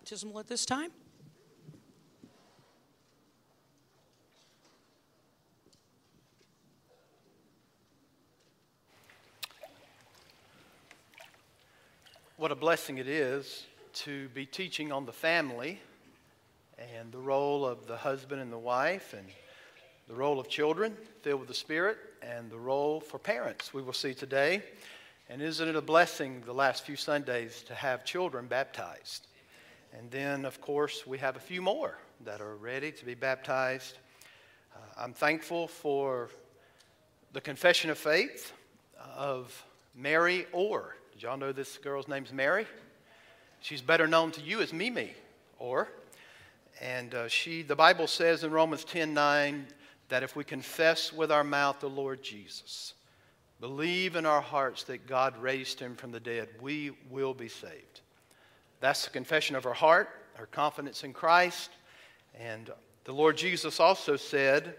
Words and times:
baptismal 0.00 0.38
at 0.38 0.48
this 0.48 0.64
time. 0.64 0.90
What 12.38 12.50
a 12.50 12.54
blessing 12.54 12.96
it 12.96 13.06
is 13.06 13.66
to 13.92 14.30
be 14.30 14.46
teaching 14.46 14.90
on 14.90 15.04
the 15.04 15.12
family 15.12 15.78
and 16.96 17.12
the 17.12 17.18
role 17.18 17.66
of 17.66 17.86
the 17.86 17.98
husband 17.98 18.40
and 18.40 18.50
the 18.50 18.58
wife 18.58 19.12
and 19.12 19.26
the 20.08 20.14
role 20.14 20.40
of 20.40 20.48
children 20.48 20.96
filled 21.20 21.40
with 21.40 21.48
the 21.48 21.54
Spirit 21.54 21.98
and 22.22 22.50
the 22.50 22.58
role 22.58 23.00
for 23.00 23.18
parents 23.18 23.74
we 23.74 23.82
will 23.82 23.92
see 23.92 24.14
today. 24.14 24.62
And 25.28 25.42
isn't 25.42 25.68
it 25.68 25.76
a 25.76 25.82
blessing 25.82 26.42
the 26.46 26.54
last 26.54 26.86
few 26.86 26.96
Sundays 26.96 27.62
to 27.64 27.74
have 27.74 28.06
children 28.06 28.46
baptized? 28.46 29.26
And 29.96 30.10
then, 30.10 30.44
of 30.44 30.60
course, 30.60 31.06
we 31.06 31.18
have 31.18 31.36
a 31.36 31.40
few 31.40 31.60
more 31.60 31.98
that 32.24 32.40
are 32.40 32.54
ready 32.56 32.92
to 32.92 33.04
be 33.04 33.14
baptized. 33.14 33.98
Uh, 34.74 34.78
I'm 34.96 35.12
thankful 35.12 35.66
for 35.66 36.30
the 37.32 37.40
confession 37.40 37.90
of 37.90 37.98
faith 37.98 38.52
of 39.16 39.64
Mary 39.94 40.46
Orr. 40.52 40.96
Did 41.12 41.22
y'all 41.22 41.36
know 41.36 41.52
this 41.52 41.78
girl's 41.78 42.08
name's 42.08 42.32
Mary? 42.32 42.66
She's 43.60 43.82
better 43.82 44.06
known 44.06 44.30
to 44.32 44.40
you 44.40 44.60
as 44.60 44.72
Mimi 44.72 45.12
Orr. 45.58 45.88
And 46.80 47.14
uh, 47.14 47.28
she, 47.28 47.62
the 47.62 47.76
Bible 47.76 48.06
says 48.06 48.44
in 48.44 48.50
Romans 48.50 48.84
10 48.84 49.12
9 49.12 49.66
that 50.08 50.22
if 50.22 50.34
we 50.34 50.44
confess 50.44 51.12
with 51.12 51.30
our 51.30 51.44
mouth 51.44 51.80
the 51.80 51.90
Lord 51.90 52.22
Jesus, 52.22 52.94
believe 53.60 54.16
in 54.16 54.24
our 54.24 54.40
hearts 54.40 54.84
that 54.84 55.06
God 55.06 55.36
raised 55.36 55.78
him 55.78 55.94
from 55.94 56.10
the 56.10 56.20
dead, 56.20 56.48
we 56.60 56.92
will 57.10 57.34
be 57.34 57.48
saved. 57.48 58.00
That's 58.80 59.04
the 59.04 59.10
confession 59.10 59.56
of 59.56 59.64
her 59.64 59.74
heart, 59.74 60.08
her 60.34 60.46
confidence 60.46 61.04
in 61.04 61.12
Christ. 61.12 61.70
And 62.38 62.70
the 63.04 63.12
Lord 63.12 63.36
Jesus 63.36 63.78
also 63.78 64.16
said, 64.16 64.74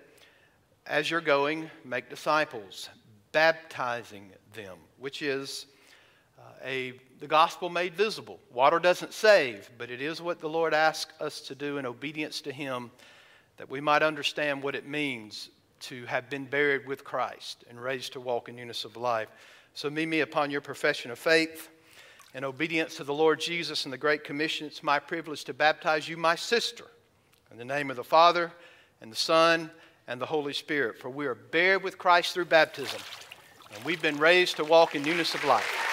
as 0.87 1.09
you're 1.09 1.21
going, 1.21 1.69
make 1.85 2.09
disciples, 2.09 2.89
baptizing 3.31 4.31
them, 4.53 4.77
which 4.99 5.21
is 5.21 5.67
uh, 6.39 6.41
a, 6.65 6.93
the 7.19 7.27
gospel 7.27 7.69
made 7.69 7.93
visible. 7.93 8.39
Water 8.51 8.79
doesn't 8.79 9.13
save, 9.13 9.69
but 9.77 9.91
it 9.91 10.01
is 10.01 10.21
what 10.21 10.39
the 10.39 10.49
Lord 10.49 10.73
asks 10.73 11.13
us 11.21 11.41
to 11.41 11.55
do 11.55 11.77
in 11.77 11.85
obedience 11.85 12.41
to 12.41 12.51
Him 12.51 12.89
that 13.57 13.69
we 13.69 13.79
might 13.79 14.01
understand 14.01 14.63
what 14.63 14.75
it 14.75 14.87
means 14.87 15.49
to 15.81 16.05
have 16.05 16.29
been 16.29 16.45
buried 16.45 16.87
with 16.87 17.03
Christ 17.03 17.63
and 17.69 17.81
raised 17.81 18.13
to 18.13 18.19
walk 18.19 18.49
in 18.49 18.55
newness 18.55 18.85
of 18.85 18.97
life. 18.97 19.29
So, 19.73 19.89
Mimi, 19.89 20.21
upon 20.21 20.49
your 20.51 20.61
profession 20.61 21.11
of 21.11 21.19
faith 21.19 21.69
and 22.33 22.45
obedience 22.45 22.95
to 22.95 23.03
the 23.03 23.13
Lord 23.13 23.39
Jesus 23.39 23.85
and 23.85 23.93
the 23.93 23.97
Great 23.97 24.23
Commission, 24.23 24.67
it's 24.67 24.83
my 24.83 24.99
privilege 24.99 25.43
to 25.45 25.53
baptize 25.53 26.07
you, 26.07 26.17
my 26.17 26.35
sister, 26.35 26.85
in 27.51 27.57
the 27.57 27.65
name 27.65 27.89
of 27.89 27.97
the 27.97 28.03
Father 28.03 28.51
and 29.01 29.11
the 29.11 29.17
Son 29.17 29.69
and 30.07 30.19
the 30.19 30.25
Holy 30.25 30.53
Spirit. 30.53 30.97
For 30.97 31.09
we 31.09 31.25
are 31.25 31.35
buried 31.35 31.83
with 31.83 31.97
Christ 31.97 32.33
through 32.33 32.45
baptism, 32.45 33.01
and 33.75 33.83
we've 33.83 34.01
been 34.01 34.17
raised 34.17 34.57
to 34.57 34.63
walk 34.63 34.95
in 34.95 35.03
newness 35.03 35.35
of 35.35 35.43
life. 35.43 35.90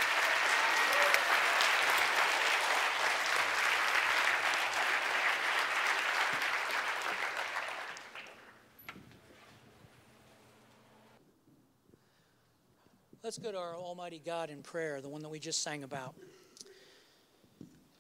Let's 13.29 13.37
go 13.37 13.53
to 13.53 13.59
our 13.59 13.75
Almighty 13.75 14.23
God 14.25 14.49
in 14.49 14.63
prayer, 14.63 15.03
the 15.03 15.09
one 15.11 15.21
that 15.21 15.29
we 15.29 15.39
just 15.39 15.63
sang 15.63 15.85
about. 15.85 16.15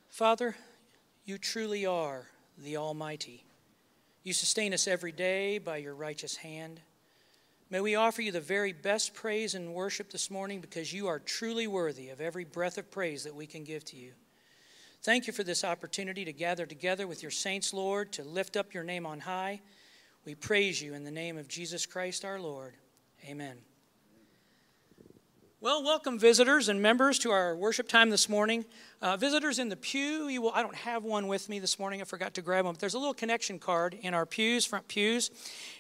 Father, 0.08 0.56
you 1.26 1.36
truly 1.36 1.84
are 1.84 2.26
the 2.56 2.78
Almighty. 2.78 3.44
You 4.22 4.32
sustain 4.32 4.72
us 4.72 4.88
every 4.88 5.12
day 5.12 5.58
by 5.58 5.76
your 5.76 5.94
righteous 5.94 6.36
hand. 6.36 6.80
May 7.69 7.82
we 7.82 7.94
offer 7.94 8.22
you 8.22 8.32
the 8.32 8.40
very 8.40 8.72
best 8.72 9.12
praise 9.12 9.54
and 9.54 9.75
worship 9.75 10.10
this 10.10 10.30
morning 10.30 10.62
because 10.62 10.94
you 10.94 11.08
are 11.08 11.19
truly 11.19 11.66
worthy 11.66 12.08
of 12.08 12.22
every 12.22 12.46
breath 12.46 12.78
of 12.78 12.90
praise 12.90 13.25
that 13.25 13.34
we 13.34 13.46
can 13.46 13.64
give 13.64 13.84
to 13.84 13.96
you. 13.96 14.12
Thank 15.02 15.26
you 15.26 15.34
for 15.34 15.44
this 15.44 15.62
opportunity 15.62 16.25
to 16.25 16.32
gather 16.32 16.64
together 16.64 17.06
with 17.06 17.20
your 17.20 17.30
saints, 17.30 17.75
Lord, 17.75 18.12
to 18.12 18.25
lift 18.25 18.56
up 18.56 18.72
your 18.72 18.82
name 18.82 19.04
on 19.04 19.20
high. 19.20 19.60
We 20.25 20.34
praise 20.34 20.80
you 20.80 20.94
in 20.94 21.04
the 21.04 21.10
name 21.10 21.36
of 21.36 21.48
Jesus 21.48 21.84
Christ 21.84 22.25
our 22.25 22.40
Lord. 22.40 22.72
Amen. 23.28 23.58
Well, 25.60 25.82
welcome 25.82 26.20
visitors 26.20 26.69
and 26.69 26.81
members 26.81 27.19
to 27.19 27.32
our 27.32 27.56
worship 27.56 27.88
time 27.88 28.10
this 28.10 28.28
morning. 28.28 28.64
Uh, 29.02 29.16
visitors 29.16 29.58
in 29.58 29.69
the 29.69 29.75
pew, 29.75 30.28
you 30.28 30.40
will, 30.40 30.52
I 30.55 30.62
don't 30.62 30.76
have 30.76 31.02
one 31.02 31.26
with 31.26 31.49
me 31.49 31.58
this 31.58 31.81
morning. 31.81 32.00
I 32.00 32.05
forgot 32.05 32.34
to 32.34 32.43
grab 32.43 32.64
one. 32.64 32.75
But 32.75 32.81
there's 32.81 32.94
a 32.94 32.99
little 32.99 33.12
connection 33.12 33.58
card 33.58 33.99
in 34.00 34.14
our 34.14 34.25
pews, 34.25 34.64
front 34.64 34.87
pews. 34.87 35.32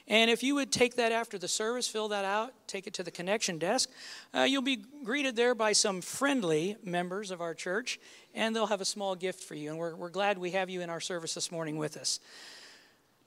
And 0.08 0.32
if 0.32 0.42
you 0.42 0.56
would 0.56 0.72
take 0.72 0.96
that 0.96 1.12
after 1.12 1.38
the 1.38 1.46
service, 1.46 1.86
fill 1.86 2.08
that 2.08 2.24
out, 2.24 2.54
take 2.66 2.88
it 2.88 2.94
to 2.94 3.04
the 3.04 3.12
connection 3.12 3.56
desk, 3.58 3.88
uh, 4.34 4.40
you'll 4.40 4.62
be 4.62 4.82
greeted 5.04 5.36
there 5.36 5.54
by 5.54 5.70
some 5.70 6.00
friendly 6.00 6.76
members 6.82 7.30
of 7.30 7.40
our 7.40 7.54
church, 7.54 8.00
and 8.34 8.56
they'll 8.56 8.66
have 8.66 8.80
a 8.80 8.84
small 8.84 9.14
gift 9.14 9.44
for 9.44 9.54
you. 9.54 9.70
And 9.70 9.78
we're, 9.78 9.94
we're 9.94 10.08
glad 10.08 10.38
we 10.38 10.50
have 10.50 10.68
you 10.68 10.80
in 10.80 10.90
our 10.90 11.00
service 11.00 11.34
this 11.34 11.52
morning 11.52 11.78
with 11.78 11.96
us. 11.96 12.18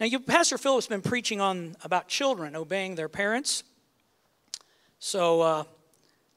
Now, 0.01 0.05
you, 0.05 0.19
Pastor 0.19 0.57
Philip's 0.57 0.87
been 0.87 1.01
preaching 1.01 1.39
on 1.39 1.77
about 1.81 2.09
children 2.09 2.57
obeying 2.57 2.95
their 2.95 3.07
parents. 3.07 3.63
So, 4.99 5.39
uh, 5.39 5.63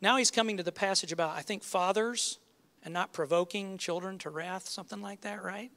now 0.04 0.18
he's 0.18 0.30
coming 0.30 0.58
to 0.58 0.62
the 0.62 0.70
passage 0.70 1.12
about, 1.12 1.30
I 1.30 1.40
think, 1.40 1.64
fathers 1.64 2.38
and 2.84 2.92
not 2.92 3.14
provoking 3.14 3.78
children 3.78 4.18
to 4.18 4.30
wrath, 4.30 4.68
something 4.68 5.00
like 5.00 5.22
that, 5.22 5.42
right? 5.42 5.70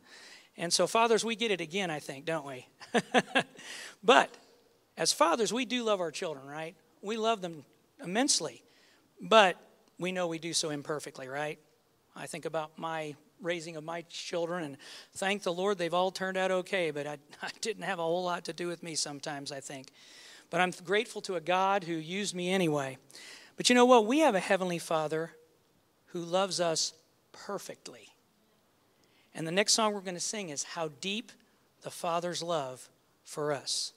And 0.58 0.74
so, 0.74 0.86
fathers, 0.86 1.24
we 1.24 1.38
get 1.38 1.50
it 1.50 1.62
again, 1.62 1.90
I 1.90 2.00
think, 2.00 2.26
don't 2.26 2.46
we? 2.46 2.68
but 4.04 4.36
as 4.98 5.14
fathers, 5.14 5.54
we 5.54 5.64
do 5.64 5.84
love 5.84 6.02
our 6.02 6.12
children, 6.12 6.46
right? 6.46 6.76
We 7.02 7.16
love 7.16 7.42
them 7.42 7.64
immensely, 8.04 8.64
but 9.22 9.56
we 9.98 10.12
know 10.12 10.28
we 10.28 10.40
do 10.40 10.52
so 10.52 10.72
imperfectly, 10.72 11.30
right? 11.30 11.58
I 12.14 12.28
think 12.28 12.44
about 12.46 12.78
my 12.78 13.16
raising 13.42 13.78
of 13.78 13.84
my 13.86 14.02
children, 14.10 14.64
and 14.64 14.78
thank 15.16 15.44
the 15.44 15.54
Lord 15.54 15.78
they've 15.78 15.94
all 15.94 16.12
turned 16.12 16.36
out 16.36 16.52
okay, 16.52 16.92
but 16.92 17.08
I, 17.08 17.18
I 17.42 17.52
didn't 17.62 17.84
have 17.84 18.00
a 18.00 18.04
whole 18.04 18.24
lot 18.24 18.44
to 18.46 18.54
do 18.54 18.68
with 18.68 18.84
me 18.84 18.96
sometimes, 18.96 19.54
I 19.54 19.62
think. 19.62 19.88
But 20.50 20.60
I'm 20.60 20.72
grateful 20.84 21.22
to 21.22 21.36
a 21.36 21.42
God 21.42 21.86
who 21.86 21.94
used 21.94 22.36
me 22.36 22.52
anyway. 22.52 22.98
But 23.58 23.70
you 23.70 23.76
know 23.76 23.86
what? 23.86 24.06
We 24.06 24.20
have 24.20 24.36
a 24.36 24.40
Heavenly 24.40 24.80
Father 24.80 25.32
who 26.08 26.20
loves 26.20 26.62
us 26.62 26.94
perfectly. 27.34 28.10
And 29.36 29.46
the 29.46 29.52
next 29.52 29.74
song 29.74 29.94
we're 29.94 30.02
going 30.02 30.16
to 30.16 30.22
sing 30.22 30.50
is 30.50 30.64
How 30.64 30.90
Deep 31.02 31.32
the 31.82 31.92
Father's 31.92 32.42
Love 32.42 32.90
for 33.24 33.52
Us. 33.52 33.94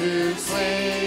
To 0.00 0.34
flee, 0.34 0.99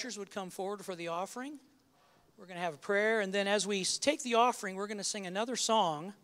ushers 0.00 0.18
would 0.18 0.30
come 0.30 0.48
forward 0.48 0.82
for 0.82 0.94
the 0.94 1.08
offering, 1.08 1.58
we're 2.38 2.46
going 2.46 2.56
to 2.56 2.62
have 2.62 2.72
a 2.72 2.78
prayer. 2.78 3.20
And 3.20 3.34
then 3.34 3.46
as 3.46 3.66
we 3.66 3.84
take 3.84 4.22
the 4.22 4.36
offering, 4.36 4.76
we're 4.76 4.86
going 4.86 4.96
to 4.96 5.04
sing 5.04 5.26
another 5.26 5.56
song 5.56 6.14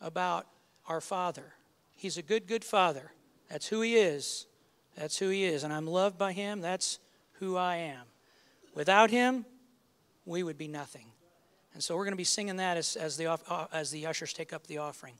about 0.00 0.46
our 0.88 1.02
Father. 1.02 1.52
He's 1.94 2.16
a 2.16 2.22
good, 2.22 2.46
good 2.46 2.64
Father. 2.64 3.12
That's 3.50 3.66
who 3.66 3.82
He 3.82 3.96
is. 3.96 4.46
That's 4.96 5.18
who 5.18 5.28
He 5.28 5.44
is. 5.44 5.62
And 5.62 5.74
I'm 5.74 5.86
loved 5.86 6.16
by 6.16 6.32
Him. 6.32 6.62
That's 6.62 6.98
who 7.32 7.58
I 7.58 7.76
am. 7.76 8.06
Without 8.74 9.10
Him, 9.10 9.44
we 10.24 10.42
would 10.42 10.56
be 10.56 10.68
nothing. 10.68 11.04
And 11.74 11.82
so 11.82 11.96
we're 11.96 12.04
going 12.04 12.12
to 12.12 12.16
be 12.16 12.24
singing 12.24 12.56
that 12.56 12.78
as, 12.78 12.96
as, 12.96 13.18
the, 13.18 13.26
uh, 13.26 13.66
as 13.74 13.90
the 13.90 14.06
ushers 14.06 14.32
take 14.32 14.54
up 14.54 14.66
the 14.68 14.78
offering. 14.78 15.16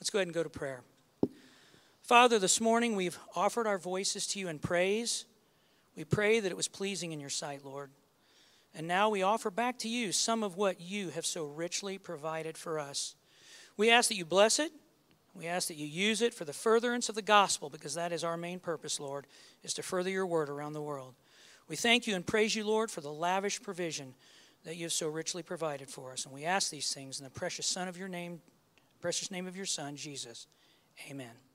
Let's 0.00 0.10
go 0.10 0.18
ahead 0.18 0.26
and 0.26 0.34
go 0.34 0.42
to 0.42 0.50
prayer. 0.50 0.82
Father, 2.02 2.40
this 2.40 2.60
morning 2.60 2.96
we've 2.96 3.20
offered 3.36 3.68
our 3.68 3.78
voices 3.78 4.26
to 4.28 4.40
you 4.40 4.48
in 4.48 4.58
praise. 4.58 5.26
We 5.96 6.04
pray 6.04 6.40
that 6.40 6.50
it 6.50 6.56
was 6.56 6.68
pleasing 6.68 7.12
in 7.12 7.20
your 7.20 7.30
sight, 7.30 7.64
Lord. 7.64 7.90
And 8.74 8.86
now 8.86 9.08
we 9.08 9.22
offer 9.22 9.50
back 9.50 9.78
to 9.80 9.88
you 9.88 10.12
some 10.12 10.42
of 10.42 10.56
what 10.56 10.80
you 10.80 11.10
have 11.10 11.26
so 11.26 11.44
richly 11.44 11.98
provided 11.98 12.56
for 12.56 12.78
us. 12.78 13.16
We 13.76 13.90
ask 13.90 14.08
that 14.08 14.16
you 14.16 14.24
bless 14.24 14.58
it. 14.58 14.72
We 15.34 15.46
ask 15.46 15.68
that 15.68 15.76
you 15.76 15.86
use 15.86 16.22
it 16.22 16.34
for 16.34 16.44
the 16.44 16.52
furtherance 16.52 17.08
of 17.08 17.14
the 17.14 17.22
gospel 17.22 17.70
because 17.70 17.94
that 17.94 18.12
is 18.12 18.24
our 18.24 18.36
main 18.36 18.58
purpose, 18.58 18.98
Lord, 18.98 19.26
is 19.62 19.74
to 19.74 19.82
further 19.82 20.10
your 20.10 20.26
word 20.26 20.48
around 20.48 20.72
the 20.72 20.82
world. 20.82 21.14
We 21.68 21.76
thank 21.76 22.06
you 22.06 22.16
and 22.16 22.26
praise 22.26 22.54
you, 22.54 22.64
Lord, 22.64 22.90
for 22.90 23.00
the 23.00 23.12
lavish 23.12 23.62
provision 23.62 24.14
that 24.64 24.76
you 24.76 24.84
have 24.84 24.92
so 24.92 25.08
richly 25.08 25.42
provided 25.42 25.88
for 25.88 26.12
us. 26.12 26.24
And 26.24 26.34
we 26.34 26.44
ask 26.44 26.70
these 26.70 26.92
things 26.92 27.18
in 27.18 27.24
the 27.24 27.30
precious 27.30 27.66
son 27.66 27.88
of 27.88 27.96
your 27.96 28.08
name, 28.08 28.40
precious 29.00 29.30
name 29.30 29.46
of 29.46 29.56
your 29.56 29.66
son, 29.66 29.96
Jesus. 29.96 30.46
Amen. 31.08 31.49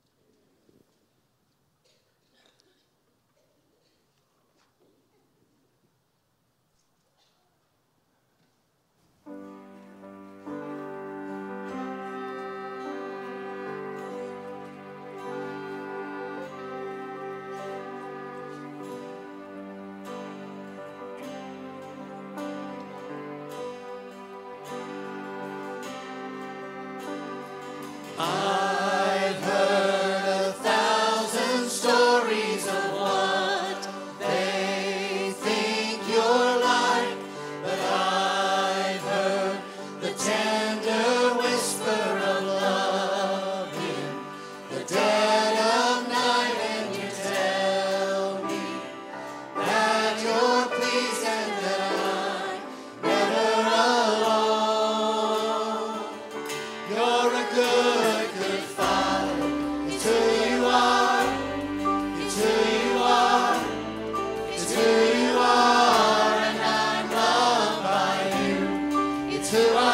to 69.45 69.84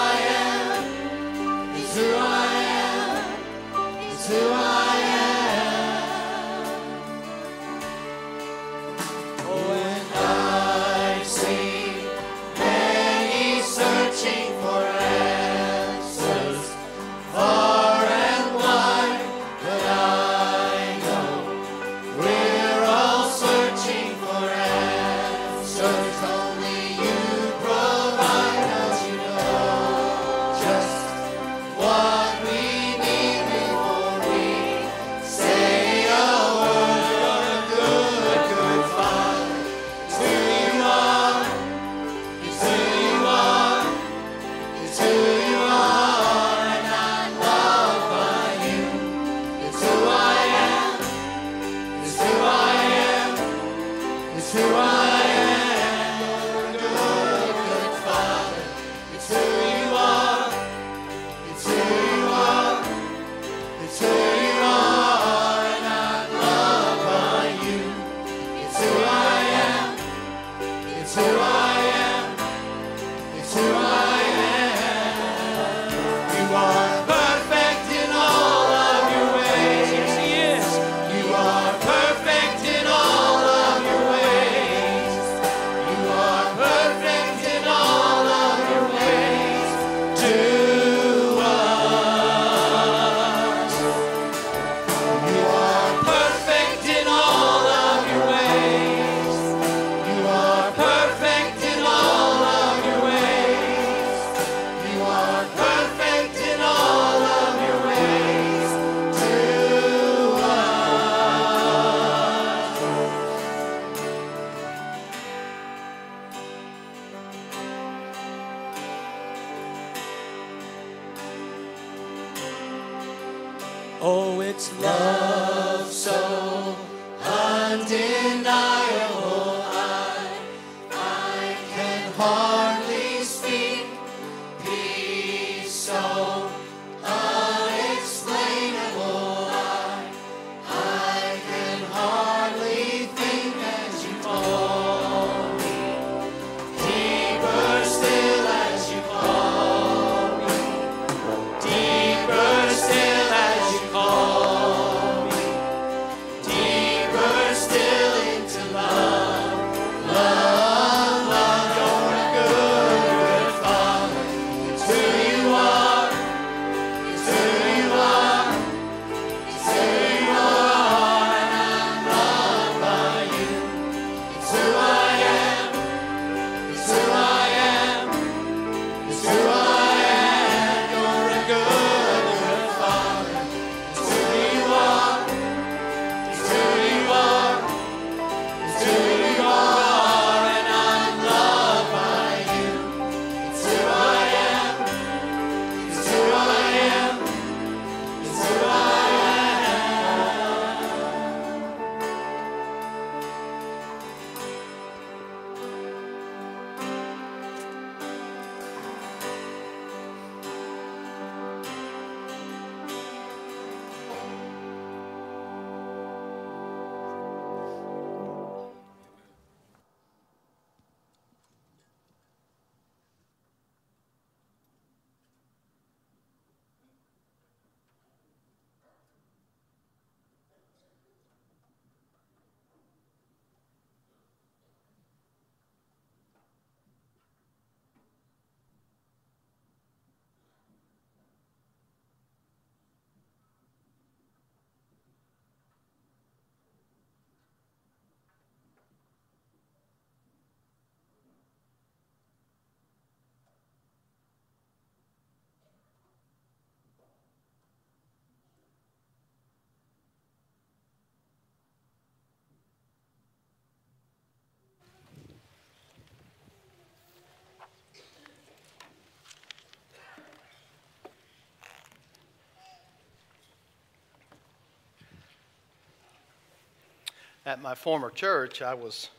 At 277.44 277.60
my 277.60 277.74
former 277.74 278.12
church, 278.12 278.62
I 278.62 278.76
was 278.76 279.10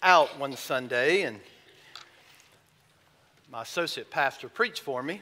out 0.00 0.38
one 0.38 0.56
Sunday 0.56 1.22
and 1.22 1.40
my 3.50 3.62
associate 3.62 4.08
pastor 4.08 4.48
preached 4.48 4.82
for 4.82 5.02
me. 5.02 5.20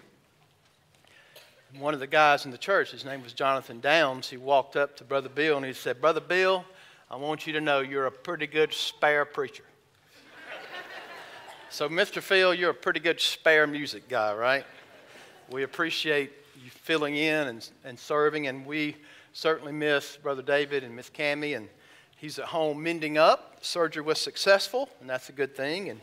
One 1.78 1.94
of 1.94 2.00
the 2.00 2.06
guys 2.06 2.44
in 2.44 2.50
the 2.50 2.58
church, 2.58 2.90
his 2.90 3.02
name 3.02 3.22
was 3.22 3.32
Jonathan 3.32 3.80
Downs, 3.80 4.28
he 4.28 4.36
walked 4.36 4.76
up 4.76 4.94
to 4.98 5.04
Brother 5.04 5.30
Bill 5.30 5.56
and 5.56 5.64
he 5.64 5.72
said, 5.72 6.02
Brother 6.02 6.20
Bill, 6.20 6.66
I 7.10 7.16
want 7.16 7.46
you 7.46 7.54
to 7.54 7.62
know 7.62 7.80
you're 7.80 8.04
a 8.04 8.12
pretty 8.12 8.46
good 8.46 8.74
spare 8.74 9.24
preacher. 9.24 9.64
so, 11.70 11.88
Mr. 11.88 12.20
Phil, 12.20 12.52
you're 12.52 12.72
a 12.72 12.74
pretty 12.74 13.00
good 13.00 13.22
spare 13.22 13.66
music 13.66 14.06
guy, 14.06 14.34
right? 14.34 14.66
We 15.50 15.62
appreciate 15.62 16.30
you 16.62 16.68
filling 16.68 17.16
in 17.16 17.48
and, 17.48 17.70
and 17.86 17.98
serving, 17.98 18.48
and 18.48 18.66
we 18.66 18.96
certainly 19.32 19.72
miss 19.72 20.18
Brother 20.18 20.42
David 20.42 20.84
and 20.84 20.94
Miss 20.94 21.08
Cammy, 21.08 21.56
and 21.56 21.70
he's 22.24 22.38
at 22.38 22.46
home 22.46 22.82
mending 22.82 23.18
up. 23.18 23.58
Surgery 23.60 24.02
was 24.02 24.18
successful, 24.18 24.88
and 24.98 25.10
that's 25.10 25.28
a 25.28 25.32
good 25.32 25.54
thing. 25.54 25.90
And 25.90 26.00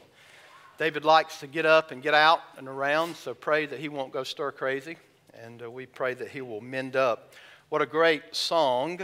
David 0.78 1.04
likes 1.04 1.40
to 1.40 1.48
get 1.48 1.66
up 1.66 1.90
and 1.90 2.00
get 2.04 2.14
out 2.14 2.42
and 2.60 2.68
around, 2.68 3.16
so 3.16 3.34
pray 3.34 3.66
that 3.66 3.80
he 3.80 3.90
won't 3.90 4.14
go 4.14 4.24
stir 4.24 4.52
crazy, 4.52 4.98
and 5.34 5.64
uh, 5.64 5.72
we 5.72 5.88
pray 5.88 6.14
that 6.14 6.28
he 6.28 6.42
will 6.42 6.62
mend 6.62 6.96
up. 6.96 7.34
What 7.70 7.82
a 7.82 7.88
great 7.88 8.36
song 8.36 9.00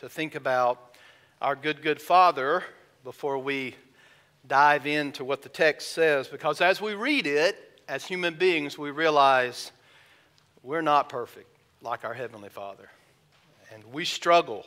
to 0.00 0.08
think 0.10 0.34
about 0.34 0.96
our 1.40 1.56
good, 1.56 1.80
good 1.80 1.98
Father 1.98 2.62
before 3.04 3.38
we 3.38 3.74
dive 4.46 4.86
into 4.86 5.24
what 5.24 5.40
the 5.40 5.48
text 5.48 5.92
says, 5.92 6.28
because 6.28 6.60
as 6.60 6.78
we 6.78 6.92
read 6.92 7.26
it, 7.26 7.80
as 7.88 8.04
human 8.04 8.34
beings, 8.34 8.76
we 8.76 8.90
realize 8.90 9.72
we're 10.62 10.82
not 10.82 11.08
perfect 11.08 11.48
like 11.80 12.04
our 12.04 12.12
Heavenly 12.12 12.50
Father, 12.50 12.90
and 13.72 13.82
we 13.94 14.04
struggle. 14.04 14.66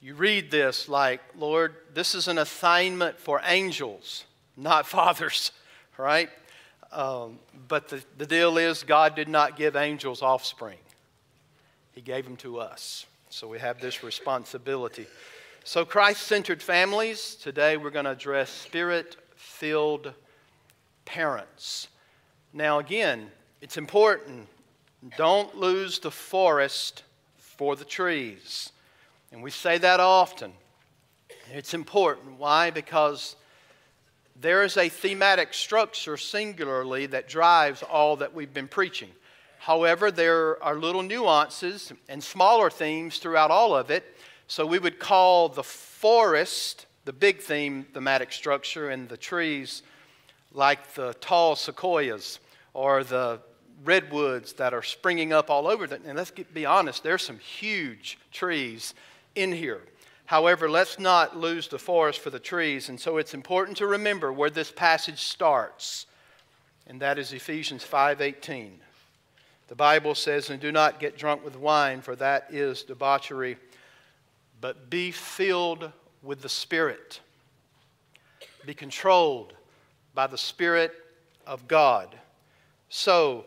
You 0.00 0.14
read 0.14 0.50
this 0.50 0.88
like, 0.88 1.20
Lord, 1.36 1.74
this 1.92 2.14
is 2.14 2.28
an 2.28 2.38
assignment 2.38 3.18
for 3.18 3.40
angels, 3.44 4.24
not 4.56 4.86
fathers, 4.86 5.52
right? 5.96 6.30
Um, 6.92 7.38
but 7.68 7.88
the, 7.88 8.02
the 8.16 8.26
deal 8.26 8.56
is, 8.58 8.82
God 8.82 9.14
did 9.14 9.28
not 9.28 9.56
give 9.56 9.76
angels 9.76 10.22
offspring, 10.22 10.78
He 11.92 12.00
gave 12.00 12.24
them 12.24 12.36
to 12.38 12.60
us. 12.60 13.06
So 13.30 13.46
we 13.46 13.58
have 13.58 13.80
this 13.80 14.02
responsibility. 14.02 15.06
So, 15.64 15.84
Christ 15.84 16.22
centered 16.22 16.62
families. 16.62 17.34
Today 17.34 17.76
we're 17.76 17.90
going 17.90 18.06
to 18.06 18.12
address 18.12 18.48
spirit 18.48 19.16
filled 19.36 20.14
parents. 21.04 21.88
Now, 22.54 22.78
again, 22.78 23.30
it's 23.60 23.76
important. 23.76 24.48
Don't 25.18 25.54
lose 25.56 25.98
the 25.98 26.10
forest 26.10 27.02
for 27.36 27.76
the 27.76 27.84
trees. 27.84 28.72
And 29.32 29.42
we 29.42 29.50
say 29.50 29.78
that 29.78 30.00
often. 30.00 30.52
It's 31.52 31.74
important. 31.74 32.38
Why? 32.38 32.70
Because 32.70 33.36
there 34.40 34.62
is 34.62 34.76
a 34.76 34.88
thematic 34.88 35.52
structure 35.52 36.16
singularly 36.16 37.06
that 37.06 37.28
drives 37.28 37.82
all 37.82 38.16
that 38.16 38.34
we've 38.34 38.52
been 38.54 38.68
preaching. 38.68 39.10
However, 39.58 40.10
there 40.10 40.62
are 40.62 40.76
little 40.76 41.02
nuances 41.02 41.92
and 42.08 42.22
smaller 42.22 42.70
themes 42.70 43.18
throughout 43.18 43.50
all 43.50 43.74
of 43.74 43.90
it. 43.90 44.16
So 44.46 44.64
we 44.64 44.78
would 44.78 44.98
call 44.98 45.48
the 45.48 45.64
forest 45.64 46.86
the 47.04 47.12
big 47.12 47.40
theme, 47.40 47.86
thematic 47.92 48.32
structure, 48.32 48.90
and 48.90 49.08
the 49.08 49.16
trees 49.16 49.82
like 50.52 50.94
the 50.94 51.14
tall 51.20 51.56
sequoias 51.56 52.38
or 52.74 53.02
the 53.02 53.40
redwoods 53.84 54.52
that 54.54 54.74
are 54.74 54.82
springing 54.82 55.32
up 55.32 55.50
all 55.50 55.66
over. 55.66 55.86
The, 55.86 56.00
and 56.06 56.16
let's 56.16 56.30
get, 56.30 56.52
be 56.52 56.66
honest, 56.66 57.02
there's 57.02 57.22
some 57.22 57.38
huge 57.38 58.18
trees 58.32 58.94
in 59.38 59.52
here. 59.52 59.82
However, 60.26 60.68
let's 60.68 60.98
not 60.98 61.36
lose 61.36 61.68
the 61.68 61.78
forest 61.78 62.20
for 62.20 62.28
the 62.28 62.38
trees. 62.38 62.90
And 62.90 63.00
so 63.00 63.16
it's 63.16 63.32
important 63.32 63.78
to 63.78 63.86
remember 63.86 64.30
where 64.30 64.50
this 64.50 64.70
passage 64.70 65.22
starts, 65.22 66.04
and 66.86 67.00
that 67.00 67.18
is 67.18 67.32
Ephesians 67.32 67.82
5:18. 67.82 68.80
The 69.68 69.74
Bible 69.74 70.14
says, 70.14 70.50
"And 70.50 70.60
do 70.60 70.72
not 70.72 71.00
get 71.00 71.16
drunk 71.16 71.44
with 71.44 71.56
wine, 71.56 72.02
for 72.02 72.14
that 72.16 72.52
is 72.52 72.82
debauchery, 72.82 73.56
but 74.60 74.90
be 74.90 75.12
filled 75.12 75.92
with 76.22 76.42
the 76.42 76.48
Spirit. 76.48 77.20
Be 78.66 78.74
controlled 78.74 79.54
by 80.14 80.26
the 80.26 80.38
Spirit 80.38 80.92
of 81.46 81.68
God." 81.68 82.18
So, 82.90 83.46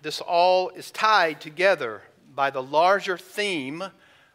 this 0.00 0.20
all 0.20 0.70
is 0.70 0.90
tied 0.90 1.40
together 1.40 2.02
by 2.34 2.50
the 2.50 2.62
larger 2.62 3.18
theme 3.18 3.90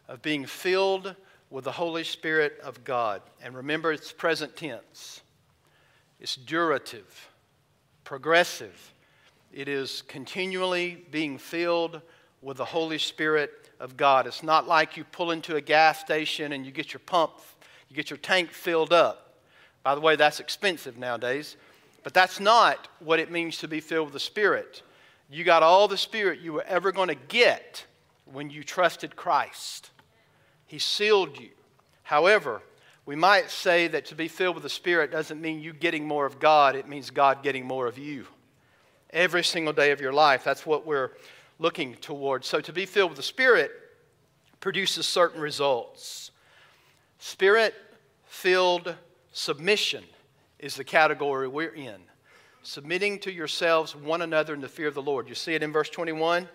of 0.08 0.22
being 0.22 0.46
filled 0.46 1.16
with 1.50 1.66
the 1.66 1.72
Holy 1.72 2.04
Spirit 2.04 2.60
of 2.64 2.84
God. 2.84 3.22
And 3.42 3.56
remember, 3.56 3.92
it's 3.92 4.12
present 4.12 4.56
tense, 4.56 5.22
it's 6.20 6.38
durative, 6.38 7.28
progressive. 8.04 8.92
It 9.52 9.68
is 9.68 10.02
continually 10.08 11.06
being 11.12 11.38
filled 11.38 12.02
with 12.42 12.58
the 12.58 12.66
Holy 12.66 12.98
Spirit 12.98 13.70
of 13.80 13.96
God. 13.96 14.26
It's 14.26 14.42
not 14.42 14.68
like 14.68 14.98
you 14.98 15.04
pull 15.04 15.30
into 15.30 15.58
a 15.58 15.62
gas 15.62 16.00
station 16.00 16.54
and 16.54 16.66
you 16.66 16.72
get 16.72 16.92
your 16.92 17.02
pump, 17.06 17.34
you 17.88 17.96
get 17.96 18.10
your 18.10 18.18
tank 18.18 18.52
filled 18.52 18.92
up. 18.92 19.38
By 19.84 19.94
the 19.94 20.02
way, 20.02 20.16
that's 20.16 20.40
expensive 20.40 20.98
nowadays. 20.98 21.56
But 22.04 22.14
that's 22.14 22.40
not 22.40 22.88
what 23.00 23.20
it 23.20 23.32
means 23.32 23.58
to 23.60 23.68
be 23.68 23.80
filled 23.80 24.08
with 24.08 24.14
the 24.14 24.20
Spirit. 24.20 24.82
You 25.30 25.44
got 25.44 25.64
all 25.64 25.88
the 25.88 25.98
Spirit 25.98 26.40
you 26.40 26.54
were 26.54 26.64
ever 26.64 26.92
going 26.92 27.08
to 27.10 27.16
get 27.16 27.86
when 28.26 28.50
you 28.50 28.64
trusted 28.64 29.16
Christ. 29.16 29.92
He 30.74 30.80
sealed 30.80 31.40
you. 31.40 31.52
However, 32.02 32.64
we 33.06 33.16
might 33.16 33.52
say 33.52 33.88
that 33.90 34.06
to 34.06 34.16
be 34.16 34.28
filled 34.28 34.56
with 34.56 34.64
the 34.64 34.70
Spirit 34.70 35.12
doesn't 35.12 35.40
mean 35.40 35.62
you 35.62 35.72
getting 35.72 36.08
more 36.08 36.26
of 36.26 36.40
God, 36.40 36.76
it 36.76 36.88
means 36.88 37.12
God 37.12 37.44
getting 37.44 37.64
more 37.64 37.86
of 37.86 38.00
you. 38.00 38.26
Every 39.12 39.44
single 39.44 39.72
day 39.72 39.92
of 39.92 40.02
your 40.02 40.14
life. 40.14 40.44
That's 40.44 40.66
what 40.66 40.84
we're 40.84 41.12
looking 41.60 41.94
towards. 41.94 42.48
So 42.48 42.60
to 42.60 42.74
be 42.74 42.88
filled 42.88 43.12
with 43.12 43.18
the 43.18 43.22
Spirit 43.22 43.70
produces 44.62 45.06
certain 45.06 45.40
results. 45.40 46.32
Spirit 47.20 47.76
filled 48.26 48.96
submission 49.32 50.04
is 50.58 50.76
the 50.76 50.84
category 50.84 51.48
we're 51.48 51.76
in. 51.76 52.02
Submitting 52.64 53.20
to 53.20 53.32
yourselves 53.32 53.96
one 53.96 54.24
another 54.24 54.56
in 54.56 54.62
the 54.62 54.68
fear 54.68 54.88
of 54.88 54.96
the 54.96 55.04
Lord. 55.04 55.30
You 55.30 55.36
see 55.36 55.54
it 55.54 55.62
in 55.62 55.72
verse 55.72 55.92
21? 55.92 56.50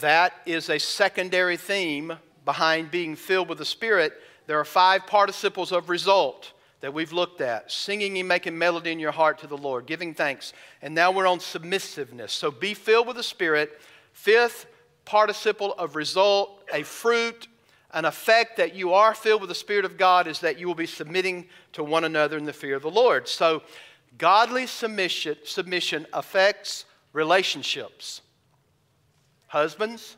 That 0.00 0.32
is 0.46 0.68
a 0.68 0.80
secondary 0.80 1.56
theme 1.56 2.14
behind 2.44 2.90
being 2.90 3.16
filled 3.16 3.48
with 3.48 3.58
the 3.58 3.64
Spirit. 3.64 4.12
There 4.46 4.58
are 4.58 4.64
five 4.64 5.06
participles 5.06 5.72
of 5.72 5.88
result 5.88 6.52
that 6.80 6.92
we've 6.92 7.12
looked 7.12 7.40
at 7.40 7.72
singing 7.72 8.18
and 8.18 8.28
making 8.28 8.58
melody 8.58 8.92
in 8.92 8.98
your 8.98 9.12
heart 9.12 9.38
to 9.38 9.46
the 9.46 9.56
Lord, 9.56 9.86
giving 9.86 10.12
thanks. 10.12 10.52
And 10.82 10.94
now 10.94 11.10
we're 11.10 11.26
on 11.26 11.40
submissiveness. 11.40 12.32
So 12.32 12.50
be 12.50 12.74
filled 12.74 13.06
with 13.06 13.16
the 13.16 13.22
Spirit. 13.22 13.80
Fifth 14.12 14.66
participle 15.04 15.72
of 15.74 15.96
result, 15.96 16.62
a 16.72 16.82
fruit, 16.82 17.48
an 17.92 18.04
effect 18.04 18.56
that 18.56 18.74
you 18.74 18.92
are 18.92 19.14
filled 19.14 19.40
with 19.40 19.48
the 19.48 19.54
Spirit 19.54 19.84
of 19.84 19.96
God 19.96 20.26
is 20.26 20.40
that 20.40 20.58
you 20.58 20.66
will 20.66 20.74
be 20.74 20.86
submitting 20.86 21.46
to 21.72 21.84
one 21.84 22.04
another 22.04 22.36
in 22.36 22.44
the 22.44 22.52
fear 22.52 22.76
of 22.76 22.82
the 22.82 22.90
Lord. 22.90 23.28
So 23.28 23.62
godly 24.18 24.66
submission, 24.66 25.36
submission 25.44 26.06
affects 26.12 26.84
relationships. 27.12 28.20
Husbands 29.46 30.16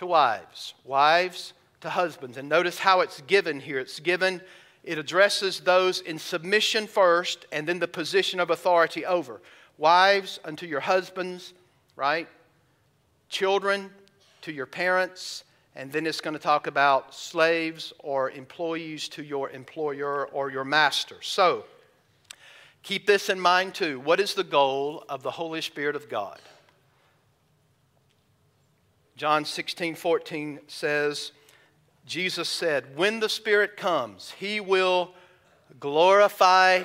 to 0.00 0.06
wives, 0.06 0.72
wives 0.86 1.52
to 1.82 1.90
husbands. 1.90 2.38
And 2.38 2.48
notice 2.48 2.78
how 2.78 3.00
it's 3.00 3.20
given 3.22 3.60
here. 3.60 3.78
It's 3.78 4.00
given 4.00 4.40
it 4.82 4.96
addresses 4.96 5.60
those 5.60 6.00
in 6.00 6.18
submission 6.18 6.86
first 6.86 7.44
and 7.52 7.66
then 7.66 7.78
the 7.78 7.86
position 7.86 8.40
of 8.40 8.48
authority 8.48 9.04
over. 9.04 9.42
Wives 9.76 10.40
unto 10.42 10.64
your 10.64 10.80
husbands, 10.80 11.52
right? 11.96 12.26
Children 13.28 13.90
to 14.40 14.52
your 14.52 14.64
parents. 14.64 15.44
And 15.76 15.92
then 15.92 16.06
it's 16.06 16.22
going 16.22 16.32
to 16.32 16.40
talk 16.40 16.66
about 16.66 17.14
slaves 17.14 17.92
or 17.98 18.30
employees 18.30 19.06
to 19.10 19.22
your 19.22 19.50
employer 19.50 20.28
or 20.28 20.50
your 20.50 20.64
master. 20.64 21.16
So, 21.20 21.64
keep 22.82 23.06
this 23.06 23.28
in 23.28 23.38
mind 23.38 23.74
too. 23.74 24.00
What 24.00 24.18
is 24.18 24.32
the 24.32 24.44
goal 24.44 25.04
of 25.10 25.22
the 25.22 25.30
Holy 25.30 25.60
Spirit 25.60 25.94
of 25.94 26.08
God? 26.08 26.40
John 29.20 29.44
16, 29.44 29.96
14 29.96 30.60
says, 30.66 31.32
Jesus 32.06 32.48
said, 32.48 32.96
When 32.96 33.20
the 33.20 33.28
Spirit 33.28 33.76
comes, 33.76 34.32
He 34.38 34.60
will 34.60 35.12
glorify 35.78 36.84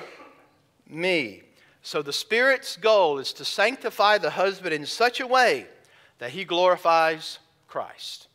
me. 0.86 1.44
So 1.80 2.02
the 2.02 2.12
Spirit's 2.12 2.76
goal 2.76 3.18
is 3.20 3.32
to 3.32 3.44
sanctify 3.46 4.18
the 4.18 4.28
husband 4.28 4.74
in 4.74 4.84
such 4.84 5.20
a 5.20 5.26
way 5.26 5.66
that 6.18 6.28
he 6.28 6.44
glorifies 6.44 7.38
Christ. 7.68 8.28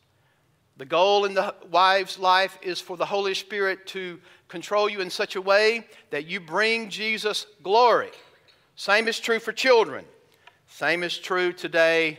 The 0.78 0.84
goal 0.84 1.24
in 1.24 1.34
the 1.34 1.54
wife's 1.70 2.18
life 2.18 2.58
is 2.60 2.80
for 2.80 2.96
the 2.96 3.06
Holy 3.06 3.34
Spirit 3.34 3.86
to 3.86 4.18
control 4.48 4.88
you 4.88 5.00
in 5.00 5.10
such 5.10 5.36
a 5.36 5.40
way 5.40 5.86
that 6.10 6.26
you 6.26 6.40
bring 6.40 6.88
Jesus 6.88 7.46
glory. 7.62 8.10
Same 8.74 9.06
is 9.06 9.20
true 9.20 9.38
for 9.38 9.52
children. 9.52 10.04
Same 10.66 11.04
is 11.04 11.16
true 11.16 11.52
today 11.52 12.18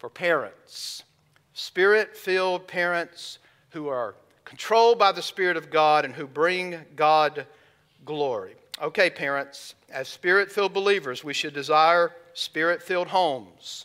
for 0.00 0.08
parents. 0.08 1.02
Spirit 1.52 2.16
filled 2.16 2.66
parents 2.66 3.38
who 3.68 3.86
are 3.88 4.14
controlled 4.46 4.98
by 4.98 5.12
the 5.12 5.20
Spirit 5.20 5.58
of 5.58 5.68
God 5.70 6.06
and 6.06 6.14
who 6.14 6.26
bring 6.26 6.80
God 6.96 7.46
glory. 8.06 8.54
Okay, 8.80 9.10
parents, 9.10 9.74
as 9.90 10.08
spirit 10.08 10.50
filled 10.50 10.72
believers, 10.72 11.22
we 11.22 11.34
should 11.34 11.52
desire 11.52 12.12
spirit 12.32 12.82
filled 12.82 13.08
homes 13.08 13.84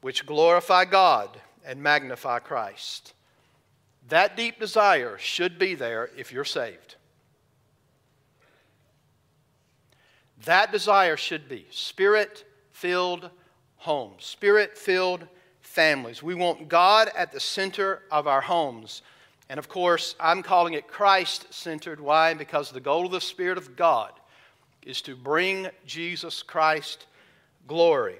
which 0.00 0.26
glorify 0.26 0.84
God 0.84 1.40
and 1.64 1.80
magnify 1.80 2.40
Christ. 2.40 3.14
That 4.08 4.36
deep 4.36 4.58
desire 4.58 5.18
should 5.18 5.56
be 5.56 5.76
there 5.76 6.10
if 6.16 6.32
you're 6.32 6.44
saved. 6.44 6.96
That 10.44 10.72
desire 10.72 11.16
should 11.16 11.48
be 11.48 11.66
spirit 11.70 12.44
filled 12.72 13.30
homes, 13.78 14.24
spirit 14.24 14.76
filled 14.76 15.26
families. 15.60 16.22
We 16.22 16.34
want 16.34 16.68
God 16.68 17.10
at 17.16 17.32
the 17.32 17.40
center 17.40 18.02
of 18.10 18.26
our 18.26 18.40
homes. 18.40 19.02
And 19.48 19.58
of 19.58 19.68
course, 19.68 20.14
I'm 20.18 20.42
calling 20.42 20.74
it 20.74 20.88
Christ 20.88 21.46
centered. 21.50 22.00
Why? 22.00 22.34
Because 22.34 22.70
the 22.70 22.80
goal 22.80 23.06
of 23.06 23.12
the 23.12 23.20
Spirit 23.20 23.58
of 23.58 23.76
God 23.76 24.12
is 24.82 25.00
to 25.02 25.14
bring 25.14 25.68
Jesus 25.86 26.42
Christ 26.42 27.06
glory. 27.66 28.16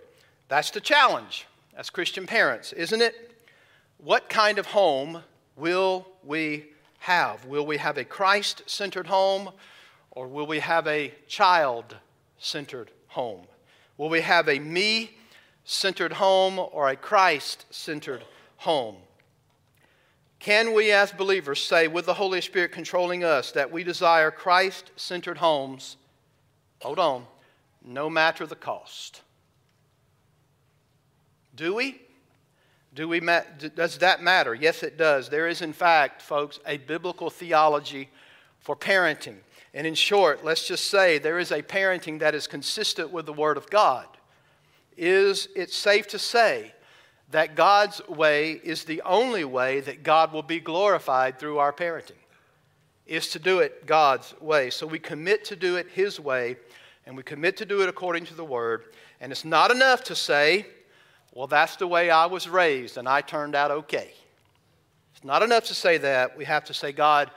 That's 0.49 0.71
the 0.71 0.81
challenge 0.81 1.47
as 1.77 1.91
Christian 1.91 2.27
parents, 2.27 2.73
isn't 2.73 3.03
it? 3.03 3.15
What 3.99 4.29
kind 4.29 4.59
of 4.59 4.67
home 4.67 5.23
will 5.57 6.07
we 6.23 6.67
have? 7.01 7.45
Will 7.45 7.67
we 7.67 7.79
have 7.79 7.99
a 7.99 8.05
Christ 8.05 8.63
centered 8.67 9.07
home 9.07 9.51
or 10.13 10.29
will 10.29 10.47
we 10.47 10.61
have 10.61 10.87
a 10.87 11.13
child 11.27 11.97
centered 12.39 12.91
home? 13.09 13.47
Will 13.97 14.09
we 14.09 14.21
have 14.21 14.49
a 14.49 14.59
me 14.59 15.18
centered 15.71 16.15
home 16.15 16.59
or 16.59 16.89
a 16.89 16.97
Christ 16.97 17.67
centered 17.69 18.25
home? 18.57 18.97
Can 20.39 20.73
we, 20.73 20.93
as 20.93 21.13
believers, 21.13 21.63
say 21.63 21.89
with 21.89 22.07
the 22.07 22.15
Holy 22.15 22.41
Spirit 22.41 22.73
controlling 22.73 23.23
us 23.23 23.53
that 23.53 23.71
we 23.71 23.85
desire 23.85 24.31
Christ 24.31 24.91
centered 24.97 25.37
homes? 25.37 25.99
Hold 26.81 26.99
on, 26.99 27.27
no 27.85 28.09
matter 28.09 28.47
the 28.47 28.57
cost. 28.57 29.21
Do 31.55 31.75
we? 31.75 32.01
Do 32.95 33.07
we 33.07 33.21
ma- 33.21 33.43
does 33.75 33.99
that 33.99 34.23
matter? 34.23 34.55
Yes, 34.55 34.83
it 34.83 34.97
does. 34.97 35.29
There 35.29 35.49
is, 35.49 35.61
in 35.61 35.75
fact, 35.75 36.23
folks, 36.23 36.61
a 36.67 36.79
biblical 36.79 37.29
theology 37.29 38.09
for 38.59 38.75
parenting. 38.75 39.37
And 39.75 39.87
in 39.87 39.95
short, 39.95 40.43
let's 40.43 40.67
just 40.67 40.87
say 40.87 41.19
there 41.19 41.39
is 41.39 41.53
a 41.53 41.63
parenting 41.63 42.21
that 42.21 42.35
is 42.35 42.47
consistent 42.47 43.11
with 43.11 43.27
the 43.27 43.35
Word 43.35 43.59
of 43.59 43.69
God 43.69 44.07
is 44.99 45.49
it 45.55 45.71
safe 45.71 46.09
to 46.09 46.19
say 46.19 46.73
that 47.31 47.55
God's 47.55 48.07
way 48.09 48.53
is 48.53 48.85
the 48.85 49.01
only 49.03 49.45
way 49.45 49.81
that 49.81 50.03
God 50.03 50.33
will 50.33 50.43
be 50.43 50.61
glorified 50.61 51.39
through 51.39 51.59
our 51.59 51.73
parenting, 51.73 52.13
is 53.07 53.29
to 53.31 53.39
do 53.39 53.61
it 53.61 53.87
God's 53.87 54.35
way. 54.41 54.71
So 54.71 54.87
we 54.87 54.99
commit 54.99 55.45
to 55.47 55.57
do 55.57 55.77
it 55.77 55.89
His 55.89 56.19
way, 56.19 56.57
and 57.07 57.17
we 57.17 57.23
commit 57.23 57.57
to 57.59 57.67
do 57.67 57.83
it 57.83 57.89
according 57.89 58.27
to 58.27 58.35
the 58.35 58.45
Word. 58.45 58.85
And 59.21 59.31
it's 59.31 59.45
not 59.45 59.71
enough 59.71 60.05
to 60.05 60.15
say, 60.15 60.67
well, 61.33 61.47
that's 61.47 61.77
the 61.77 61.87
way 61.87 62.11
I 62.11 62.27
was 62.27 62.49
raised, 62.49 62.97
and 62.97 63.09
I 63.09 63.21
turned 63.21 63.55
out 63.55 63.71
okay. 63.71 64.13
It's 65.15 65.25
not 65.25 65.43
enough 65.43 65.65
to 65.65 65.75
say 65.75 65.99
that. 65.99 66.37
We 66.37 66.45
have 66.45 66.65
to 66.65 66.75
say, 66.75 66.93
God, 66.93 67.31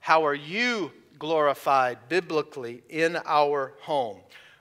how 0.00 0.24
are 0.24 0.34
you 0.34 0.92
glorified 1.18 1.98
biblically 2.08 2.82
in 2.88 3.18
our 3.24 3.74
home? 3.80 4.18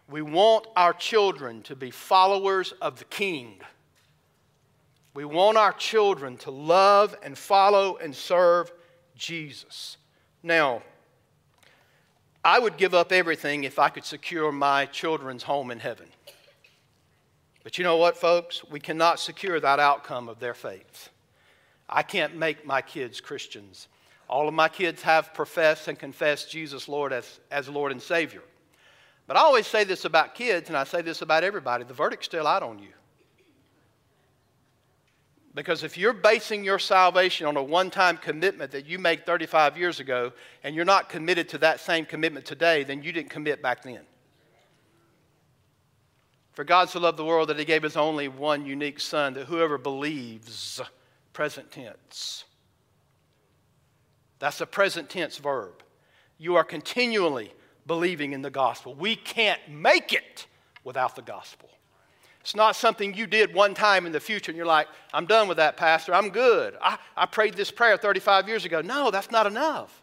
We 0.10 0.22
want 0.22 0.68
our 0.76 0.94
children 0.94 1.62
to 1.64 1.76
be 1.76 1.92
followers 1.92 2.74
of 2.82 3.00
the 3.00 3.06
King. 3.06 3.62
We 5.14 5.26
want 5.26 5.58
our 5.58 5.74
children 5.74 6.38
to 6.38 6.52
love 6.52 7.16
and 7.24 7.38
follow 7.38 7.98
and 7.98 8.16
serve 8.16 8.72
Jesus. 9.16 9.98
Now, 10.44 10.82
I 12.44 12.60
would 12.60 12.78
give 12.78 12.94
up 12.94 13.12
everything 13.12 13.64
if 13.64 13.78
I 13.78 13.90
could 13.90 14.06
secure 14.06 14.52
my 14.52 14.86
children's 14.88 15.44
home 15.44 15.70
in 15.70 15.80
heaven. 15.80 16.08
But 17.64 17.78
you 17.78 17.84
know 17.84 17.98
what, 17.98 18.18
folks? 18.18 18.64
We 18.66 18.80
cannot 18.80 19.20
secure 19.20 19.60
that 19.60 19.80
outcome 19.80 20.28
of 20.28 20.40
their 20.40 20.56
faith. 20.56 21.10
I 21.88 22.04
can't 22.04 22.36
make 22.36 22.66
my 22.66 22.82
kids 22.82 23.22
Christians. 23.22 23.88
All 24.28 24.48
of 24.48 24.54
my 24.54 24.70
kids 24.70 25.02
have 25.04 25.34
professed 25.34 25.88
and 25.88 26.00
confessed 26.00 26.50
Jesus 26.50 26.88
Lord 26.88 27.14
as, 27.14 27.40
as 27.52 27.68
Lord 27.70 27.92
and 27.92 28.02
Savior. 28.02 28.42
But 29.32 29.38
I 29.38 29.44
always 29.44 29.66
say 29.66 29.86
this 29.86 30.04
about 30.04 30.36
kids, 30.36 30.68
and 30.68 30.78
I 30.78 30.84
say 30.84 31.02
this 31.02 31.22
about 31.22 31.46
everybody 31.46 31.86
the 31.86 31.94
verdict's 31.94 32.26
still 32.26 32.46
out 32.46 32.64
on 32.64 32.80
you. 32.80 32.90
Because 35.56 35.86
if 35.86 35.98
you're 35.98 36.12
basing 36.12 36.66
your 36.66 36.80
salvation 36.80 37.48
on 37.48 37.56
a 37.56 37.64
one 37.64 37.90
time 37.90 38.18
commitment 38.18 38.72
that 38.72 38.88
you 38.88 39.00
made 39.00 39.26
35 39.26 39.78
years 39.78 40.02
ago 40.02 40.34
and 40.66 40.76
you're 40.76 40.84
not 40.84 41.08
committed 41.08 41.48
to 41.48 41.58
that 41.60 41.80
same 41.80 42.04
commitment 42.04 42.46
today, 42.46 42.84
then 42.84 43.04
you 43.04 43.14
didn't 43.14 43.30
commit 43.30 43.62
back 43.62 43.84
then. 43.84 44.02
For 46.52 46.66
God 46.66 46.90
so 46.90 47.00
loved 47.00 47.18
the 47.18 47.24
world 47.24 47.48
that 47.48 47.58
he 47.58 47.64
gave 47.64 47.84
his 47.84 47.96
only 47.96 48.28
one 48.28 48.66
unique 48.66 49.00
Son, 49.00 49.34
that 49.36 49.46
whoever 49.46 49.78
believes, 49.78 50.82
present 51.32 51.72
tense. 51.72 52.44
That's 54.40 54.60
a 54.60 54.66
present 54.66 55.10
tense 55.10 55.38
verb. 55.38 55.84
You 56.38 56.58
are 56.58 56.66
continually 56.66 57.54
believing 57.86 58.34
in 58.34 58.42
the 58.42 58.50
gospel. 58.50 58.94
We 58.94 59.16
can't 59.16 59.60
make 59.70 60.14
it 60.14 60.48
without 60.84 61.16
the 61.16 61.22
gospel. 61.22 61.70
It's 62.42 62.56
not 62.56 62.76
something 62.76 63.14
you 63.14 63.28
did 63.28 63.54
one 63.54 63.76
time 63.76 64.06
in 64.06 64.12
the 64.12 64.20
future 64.20 64.52
and 64.52 64.58
you're 64.58 64.66
like, 64.66 64.88
I'm 65.14 65.28
done 65.28 65.48
with 65.48 65.58
that, 65.58 65.78
Pastor. 65.78 66.14
I'm 66.14 66.30
good. 66.30 66.76
I, 66.82 66.98
I 67.16 67.28
prayed 67.28 67.54
this 67.54 67.70
prayer 67.70 67.98
35 67.98 68.48
years 68.48 68.66
ago. 68.66 68.82
No, 68.82 69.12
that's 69.12 69.30
not 69.30 69.46
enough. 69.46 70.02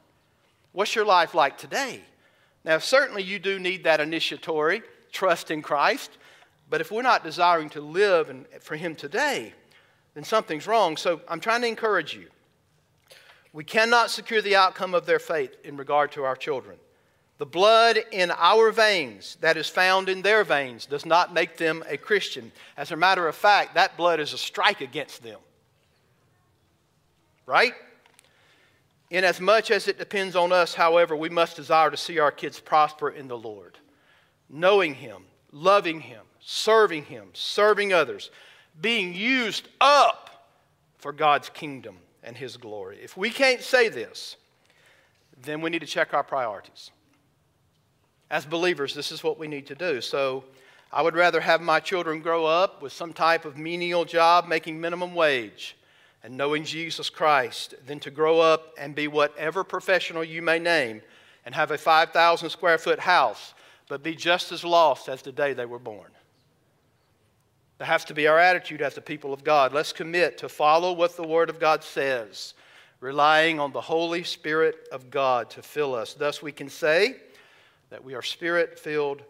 What's 0.72 0.94
your 0.94 1.04
life 1.04 1.34
like 1.34 1.58
today? 1.58 2.02
Now, 2.64 2.78
certainly 2.78 3.22
you 3.22 3.38
do 3.38 3.58
need 3.58 3.84
that 3.84 4.00
initiatory 4.00 4.82
trust 5.10 5.50
in 5.50 5.62
Christ, 5.62 6.18
but 6.70 6.80
if 6.80 6.92
we're 6.92 7.02
not 7.02 7.24
desiring 7.24 7.70
to 7.70 7.80
live 7.80 8.28
and, 8.28 8.46
for 8.60 8.76
Him 8.76 8.94
today, 8.94 9.54
then 10.14 10.22
something's 10.22 10.66
wrong. 10.66 10.96
So 10.96 11.20
I'm 11.28 11.40
trying 11.40 11.62
to 11.62 11.66
encourage 11.66 12.14
you. 12.14 12.28
We 13.52 13.64
cannot 13.64 14.10
secure 14.10 14.42
the 14.42 14.54
outcome 14.54 14.94
of 14.94 15.06
their 15.06 15.18
faith 15.18 15.56
in 15.64 15.76
regard 15.76 16.12
to 16.12 16.24
our 16.24 16.36
children. 16.36 16.76
The 17.38 17.46
blood 17.46 17.98
in 18.11 18.33
our 18.33 18.72
veins 18.72 19.38
that 19.40 19.57
is 19.57 19.68
found 19.68 20.09
in 20.09 20.22
their 20.22 20.42
veins 20.42 20.87
does 20.87 21.07
not 21.07 21.33
make 21.33 21.57
them 21.57 21.85
a 21.88 21.96
Christian. 21.96 22.51
As 22.77 22.90
a 22.90 22.96
matter 22.96 23.29
of 23.29 23.37
fact, 23.37 23.74
that 23.74 23.96
blood 23.96 24.18
is 24.18 24.33
a 24.33 24.38
strike 24.38 24.81
against 24.81 25.22
them. 25.22 25.38
Right? 27.46 27.74
Inasmuch 29.11 29.70
as 29.70 29.87
it 29.87 29.98
depends 29.98 30.35
on 30.35 30.53
us, 30.53 30.74
however, 30.74 31.16
we 31.16 31.29
must 31.29 31.57
desire 31.57 31.90
to 31.90 31.96
see 31.96 32.18
our 32.18 32.33
kids 32.33 32.59
prosper 32.59 33.09
in 33.09 33.29
the 33.29 33.38
Lord, 33.38 33.79
knowing 34.51 34.94
Him, 34.94 35.22
loving 35.53 36.01
Him, 36.01 36.24
serving 36.40 37.05
Him, 37.05 37.29
serving 37.33 37.92
others, 37.92 38.31
being 38.81 39.14
used 39.14 39.68
up 39.81 40.51
for 40.98 41.12
God's 41.12 41.48
kingdom 41.48 41.98
and 42.22 42.37
His 42.37 42.57
glory. 42.57 42.98
If 43.01 43.16
we 43.16 43.31
can't 43.31 43.62
say 43.62 43.88
this, 43.88 44.37
then 45.40 45.61
we 45.61 45.70
need 45.70 45.81
to 45.81 45.87
check 45.87 46.12
our 46.12 46.24
priorities. 46.24 46.90
As 48.30 48.44
believers, 48.44 48.94
this 48.94 49.10
is 49.10 49.24
what 49.24 49.38
we 49.38 49.48
need 49.48 49.66
to 49.68 49.74
do. 49.74 50.00
So 50.00 50.44
I 50.92 51.02
would 51.02 51.14
rather 51.14 51.40
have 51.40 51.60
my 51.60 51.80
children 51.80 52.20
grow 52.20 52.46
up 52.46 52.82
with 52.82 52.92
some 52.92 53.12
type 53.12 53.44
of 53.44 53.56
menial 53.56 54.04
job 54.04 54.46
making 54.46 54.80
minimum 54.80 55.14
wage 55.14 55.76
and 56.22 56.36
knowing 56.36 56.64
Jesus 56.64 57.10
Christ 57.10 57.74
than 57.86 58.00
to 58.00 58.10
grow 58.10 58.40
up 58.40 58.74
and 58.78 58.94
be 58.94 59.08
whatever 59.08 59.64
professional 59.64 60.24
you 60.24 60.42
may 60.42 60.58
name 60.58 61.02
and 61.44 61.54
have 61.54 61.70
a 61.70 61.78
5,000 61.78 62.50
square 62.50 62.78
foot 62.78 62.98
house, 62.98 63.54
but 63.88 64.02
be 64.02 64.14
just 64.14 64.52
as 64.52 64.64
lost 64.64 65.08
as 65.08 65.22
the 65.22 65.32
day 65.32 65.52
they 65.52 65.64
were 65.64 65.78
born. 65.78 66.10
That 67.78 67.86
has 67.86 68.04
to 68.06 68.14
be 68.14 68.26
our 68.26 68.38
attitude 68.38 68.82
as 68.82 68.94
the 68.94 69.00
people 69.00 69.32
of 69.32 69.44
God. 69.44 69.72
Let's 69.72 69.92
commit 69.92 70.38
to 70.38 70.48
follow 70.48 70.92
what 70.92 71.16
the 71.16 71.26
Word 71.26 71.48
of 71.48 71.60
God 71.60 71.84
says, 71.84 72.54
relying 73.00 73.60
on 73.60 73.72
the 73.72 73.80
Holy 73.80 74.24
Spirit 74.24 74.88
of 74.90 75.10
God 75.10 75.48
to 75.50 75.62
fill 75.62 75.94
us. 75.94 76.12
Thus, 76.14 76.42
we 76.42 76.50
can 76.50 76.68
say, 76.68 77.16
that 77.90 78.05
we 78.05 78.14
are 78.14 78.22
spirit 78.22 78.79
filled 78.79 79.22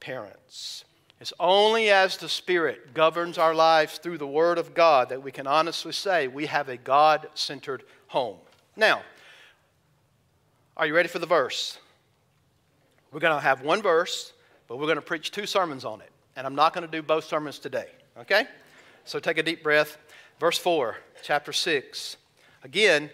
parents. 0.00 0.84
It's 1.22 1.32
only 1.38 1.88
as 1.88 2.16
the 2.16 2.28
Spirit 2.28 2.94
governs 2.94 3.38
our 3.38 3.54
lives 3.54 3.98
through 3.98 4.18
the 4.18 4.26
Word 4.26 4.58
of 4.58 4.74
God 4.74 5.10
that 5.10 5.22
we 5.22 5.30
can 5.30 5.46
honestly 5.46 5.92
say 5.92 6.26
we 6.26 6.46
have 6.46 6.68
a 6.68 6.76
God 6.76 7.28
centered 7.34 7.84
home. 8.08 8.38
Now, 8.74 9.02
are 10.76 10.84
you 10.84 10.96
ready 10.96 11.08
for 11.08 11.20
the 11.20 11.26
verse? 11.26 11.78
We're 13.12 13.20
going 13.20 13.36
to 13.36 13.40
have 13.40 13.62
one 13.62 13.82
verse, 13.82 14.32
but 14.66 14.78
we're 14.78 14.86
going 14.86 14.96
to 14.96 15.00
preach 15.00 15.30
two 15.30 15.46
sermons 15.46 15.84
on 15.84 16.00
it. 16.00 16.10
And 16.34 16.44
I'm 16.44 16.56
not 16.56 16.74
going 16.74 16.84
to 16.84 16.90
do 16.90 17.02
both 17.02 17.22
sermons 17.22 17.60
today, 17.60 17.90
okay? 18.18 18.46
So 19.04 19.20
take 19.20 19.38
a 19.38 19.44
deep 19.44 19.62
breath. 19.62 19.98
Verse 20.40 20.58
4, 20.58 20.96
chapter 21.22 21.52
6. 21.52 22.16
Again, 22.64 23.10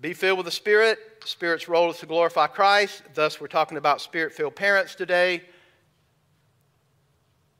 be 0.00 0.14
filled 0.14 0.38
with 0.38 0.46
the 0.46 0.52
Spirit. 0.52 0.98
Spirit's 1.24 1.68
role 1.68 1.90
is 1.90 1.98
to 1.98 2.06
glorify 2.06 2.46
Christ. 2.46 3.02
Thus, 3.14 3.40
we're 3.40 3.46
talking 3.46 3.78
about 3.78 4.00
spirit 4.00 4.32
filled 4.32 4.56
parents 4.56 4.94
today. 4.94 5.42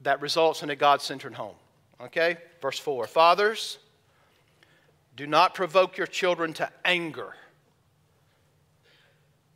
That 0.02 0.20
results 0.20 0.62
in 0.62 0.70
a 0.70 0.76
God 0.76 1.00
centered 1.00 1.34
home. 1.34 1.54
Okay? 2.00 2.36
Verse 2.60 2.78
4 2.78 3.06
Fathers, 3.06 3.78
do 5.16 5.26
not 5.26 5.54
provoke 5.54 5.96
your 5.96 6.06
children 6.06 6.52
to 6.54 6.70
anger, 6.84 7.34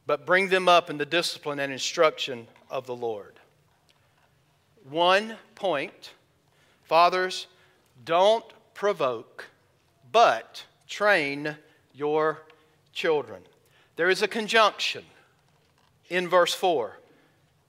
but 0.07 0.27
bring 0.27 0.49
them 0.49 0.69
up 0.69 0.91
in 0.91 0.99
the 0.99 1.07
discipline 1.07 1.59
and 1.59 1.73
instruction 1.73 2.47
of 2.71 2.87
the 2.87 2.97
Lord. 2.97 3.35
One 4.89 5.37
point 5.55 6.13
Fathers, 6.87 7.49
don't 8.05 8.45
provoke, 8.73 9.45
but 10.13 10.65
train 10.87 11.57
your 11.93 12.43
children. 12.93 13.43
There 13.97 14.11
is 14.11 14.23
a 14.23 14.29
conjunction 14.29 15.05
in 16.09 16.29
verse 16.29 16.55
4. 16.55 16.99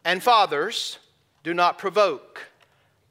And 0.06 0.22
fathers, 0.22 1.00
do 1.44 1.54
not 1.54 1.78
provoke. 1.78 2.48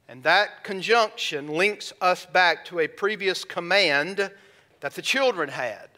And 0.07 0.23
that 0.23 0.63
conjunction 0.63 1.47
links 1.47 1.91
us 1.99 2.25
back 2.25 2.63
to 2.65 2.79
a 2.79 2.87
previous 2.87 3.43
command 3.43 4.31
that 4.79 4.93
the 4.93 5.01
children 5.01 5.49
had 5.49 5.89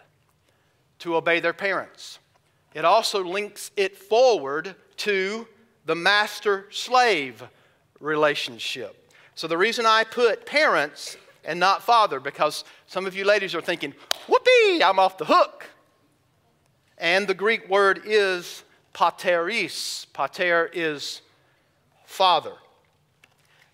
to 0.99 1.15
obey 1.15 1.39
their 1.39 1.53
parents. 1.53 2.19
It 2.73 2.85
also 2.85 3.23
links 3.23 3.71
it 3.75 3.97
forward 3.97 4.75
to 4.97 5.47
the 5.85 5.95
master 5.95 6.67
slave 6.71 7.43
relationship. 7.99 9.11
So, 9.35 9.47
the 9.47 9.57
reason 9.57 9.85
I 9.85 10.03
put 10.03 10.45
parents 10.45 11.17
and 11.45 11.59
not 11.59 11.83
father, 11.83 12.19
because 12.19 12.63
some 12.87 13.05
of 13.05 13.15
you 13.15 13.25
ladies 13.25 13.55
are 13.55 13.61
thinking, 13.61 13.93
whoopee, 14.27 14.83
I'm 14.83 14.99
off 14.99 15.17
the 15.17 15.25
hook. 15.25 15.68
And 16.99 17.27
the 17.27 17.33
Greek 17.33 17.69
word 17.69 18.01
is 18.05 18.63
pateris. 18.93 20.05
Pater 20.13 20.69
is 20.73 21.21
father. 22.05 22.53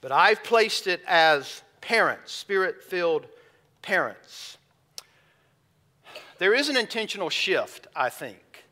But 0.02 0.12
I've 0.12 0.44
placed 0.44 0.86
it 0.86 1.02
as 1.08 1.64
parents, 1.82 2.32
spirit 2.32 2.84
filled 2.84 3.26
parents. 3.82 4.58
There 6.38 6.54
is 6.54 6.70
an 6.70 6.78
intentional 6.78 7.30
shift, 7.30 7.88
I 7.96 8.10
think. 8.10 8.66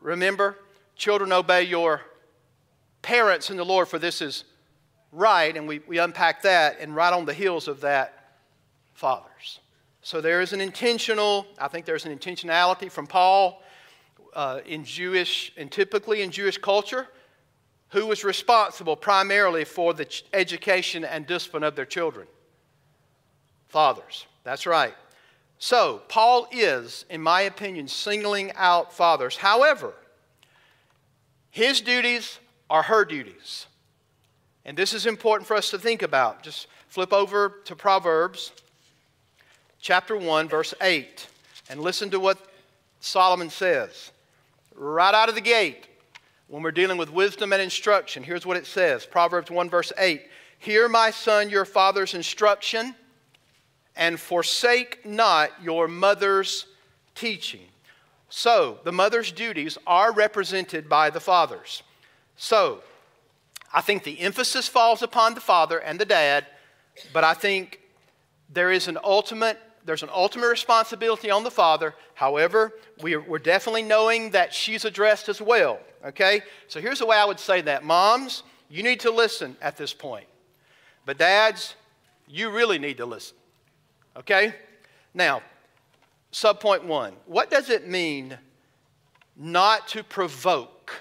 Remember, 0.00 0.56
children 0.96 1.32
obey 1.32 1.62
your 1.64 2.00
parents 3.02 3.50
in 3.50 3.56
the 3.56 3.64
Lord, 3.64 3.86
for 3.86 3.98
this 3.98 4.20
is 4.20 4.44
right, 5.12 5.56
and 5.56 5.68
we, 5.68 5.80
we 5.86 5.98
unpack 5.98 6.42
that, 6.42 6.78
and 6.80 6.96
right 6.96 7.12
on 7.12 7.26
the 7.26 7.34
heels 7.34 7.68
of 7.68 7.82
that, 7.82 8.34
fathers. 8.94 9.60
So 10.02 10.20
there 10.20 10.40
is 10.40 10.52
an 10.52 10.60
intentional, 10.60 11.46
I 11.58 11.68
think 11.68 11.86
there's 11.86 12.06
an 12.06 12.16
intentionality 12.16 12.90
from 12.90 13.06
Paul 13.06 13.62
uh, 14.36 14.60
in 14.66 14.84
Jewish, 14.84 15.52
and 15.56 15.72
typically 15.72 16.20
in 16.20 16.30
Jewish 16.30 16.58
culture, 16.58 17.08
who 17.88 18.06
was 18.06 18.22
responsible 18.22 18.94
primarily 18.94 19.64
for 19.64 19.94
the 19.94 20.04
ch- 20.04 20.24
education 20.34 21.04
and 21.04 21.26
discipline 21.26 21.62
of 21.62 21.74
their 21.74 21.86
children? 21.86 22.26
Fathers. 23.68 24.26
That's 24.44 24.66
right. 24.66 24.94
So, 25.58 26.02
Paul 26.08 26.48
is, 26.52 27.06
in 27.08 27.22
my 27.22 27.40
opinion, 27.42 27.88
singling 27.88 28.52
out 28.56 28.92
fathers. 28.92 29.38
However, 29.38 29.94
his 31.50 31.80
duties 31.80 32.38
are 32.68 32.82
her 32.82 33.06
duties. 33.06 33.66
And 34.66 34.76
this 34.76 34.92
is 34.92 35.06
important 35.06 35.48
for 35.48 35.56
us 35.56 35.70
to 35.70 35.78
think 35.78 36.02
about. 36.02 36.42
Just 36.42 36.66
flip 36.88 37.14
over 37.14 37.60
to 37.64 37.74
Proverbs 37.74 38.52
chapter 39.80 40.14
1, 40.14 40.48
verse 40.48 40.74
8, 40.82 41.26
and 41.70 41.80
listen 41.80 42.10
to 42.10 42.20
what 42.20 42.38
Solomon 43.00 43.48
says 43.48 44.10
right 44.76 45.14
out 45.14 45.28
of 45.28 45.34
the 45.34 45.40
gate 45.40 45.88
when 46.48 46.62
we're 46.62 46.70
dealing 46.70 46.98
with 46.98 47.10
wisdom 47.10 47.52
and 47.52 47.62
instruction. 47.62 48.22
Here's 48.22 48.46
what 48.46 48.56
it 48.56 48.66
says 48.66 49.06
Proverbs 49.06 49.50
1, 49.50 49.70
verse 49.70 49.92
8 49.98 50.22
Hear, 50.58 50.88
my 50.88 51.10
son, 51.10 51.50
your 51.50 51.64
father's 51.64 52.14
instruction, 52.14 52.94
and 53.94 54.18
forsake 54.18 55.04
not 55.04 55.50
your 55.62 55.88
mother's 55.88 56.66
teaching. 57.14 57.66
So, 58.28 58.78
the 58.84 58.92
mother's 58.92 59.32
duties 59.32 59.78
are 59.86 60.12
represented 60.12 60.88
by 60.88 61.10
the 61.10 61.20
father's. 61.20 61.82
So, 62.36 62.82
I 63.72 63.80
think 63.80 64.04
the 64.04 64.20
emphasis 64.20 64.68
falls 64.68 65.02
upon 65.02 65.34
the 65.34 65.40
father 65.40 65.78
and 65.78 65.98
the 65.98 66.04
dad, 66.04 66.46
but 67.12 67.24
I 67.24 67.34
think 67.34 67.80
there 68.48 68.72
is 68.72 68.88
an 68.88 68.98
ultimate 69.02 69.58
there's 69.86 70.02
an 70.02 70.10
ultimate 70.12 70.48
responsibility 70.48 71.30
on 71.30 71.44
the 71.44 71.50
father. 71.50 71.94
However, 72.14 72.72
we're, 73.00 73.38
definitely 73.38 73.84
knowing 73.84 74.30
that 74.30 74.52
she's 74.52 74.84
addressed 74.84 75.28
as 75.28 75.40
well. 75.40 75.78
Okay? 76.04 76.42
So 76.66 76.80
here's 76.80 76.98
the 76.98 77.06
way 77.06 77.16
I 77.16 77.24
would 77.24 77.38
say 77.38 77.60
that. 77.62 77.84
Moms, 77.84 78.42
you 78.68 78.82
need 78.82 79.00
to 79.00 79.12
listen 79.12 79.56
at 79.62 79.76
this 79.76 79.94
point. 79.94 80.26
But 81.04 81.18
dads, 81.18 81.76
you 82.26 82.50
really 82.50 82.80
need 82.80 82.96
to 82.96 83.06
listen. 83.06 83.36
Okay? 84.16 84.54
Now, 85.14 85.40
subpoint 86.32 86.84
one 86.84 87.14
what 87.24 87.48
does 87.50 87.70
it 87.70 87.88
mean 87.88 88.36
not 89.36 89.86
to 89.88 90.02
provoke 90.02 91.00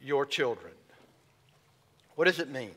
your 0.00 0.24
children? 0.24 0.72
What 2.14 2.24
does 2.24 2.38
it 2.38 2.48
mean? 2.48 2.74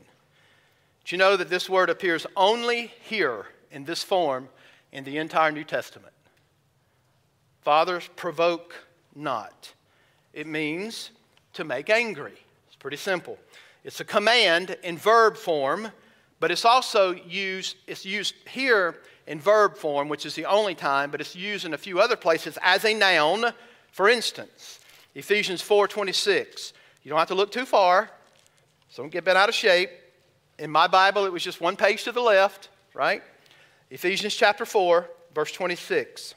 Do 1.06 1.16
you 1.16 1.18
know 1.18 1.38
that 1.38 1.50
this 1.50 1.70
word 1.70 1.90
appears 1.90 2.26
only 2.36 2.92
here 3.02 3.46
in 3.72 3.86
this 3.86 4.04
form 4.04 4.50
in 4.93 5.03
the 5.03 5.17
entire 5.17 5.51
New 5.51 5.65
Testament? 5.65 6.13
Fathers, 7.62 8.10
provoke 8.15 8.75
not. 9.15 9.73
It 10.34 10.47
means 10.47 11.12
to 11.53 11.63
make 11.63 11.89
angry. 11.89 12.38
It's 12.67 12.75
pretty 12.77 12.97
simple. 12.97 13.38
It's 13.84 13.99
a 13.99 14.06
command 14.06 14.77
in 14.84 14.97
verb 14.97 15.36
form, 15.36 15.91
but 16.39 16.51
it's 16.51 16.63
also 16.63 17.12
used, 17.12 17.75
it's 17.88 18.06
used 18.06 18.36
here 18.47 18.99
in 19.27 19.39
verb 19.39 19.75
form, 19.75 20.10
which 20.10 20.25
is 20.25 20.36
the 20.36 20.45
only 20.45 20.75
time, 20.75 21.10
but 21.10 21.19
it's 21.19 21.36
used 21.36 21.65
in 21.65 21.73
a 21.73 21.77
few 21.77 21.99
other 21.99 22.15
places 22.15 22.58
as 22.62 22.86
a 22.86 22.93
noun. 22.93 23.53
For 23.91 24.10
instance, 24.10 24.79
Ephesians 25.15 25.62
4:26. 25.62 26.73
You 27.03 27.10
don't 27.10 27.19
have 27.19 27.27
to 27.29 27.36
look 27.36 27.51
too 27.51 27.65
far, 27.65 28.10
so 28.89 29.03
don't 29.03 29.10
get 29.12 29.25
bent 29.25 29.38
out 29.38 29.49
of 29.49 29.56
shape. 29.56 29.89
In 30.60 30.69
my 30.69 30.88
Bible, 30.88 31.25
it 31.25 31.32
was 31.32 31.43
just 31.43 31.60
one 31.60 31.75
page 31.75 32.03
to 32.03 32.12
the 32.12 32.21
left, 32.21 32.69
right? 32.93 33.23
Ephesians 33.93 34.34
chapter 34.34 34.65
4, 34.65 35.08
verse 35.36 35.51
26. 35.51 36.34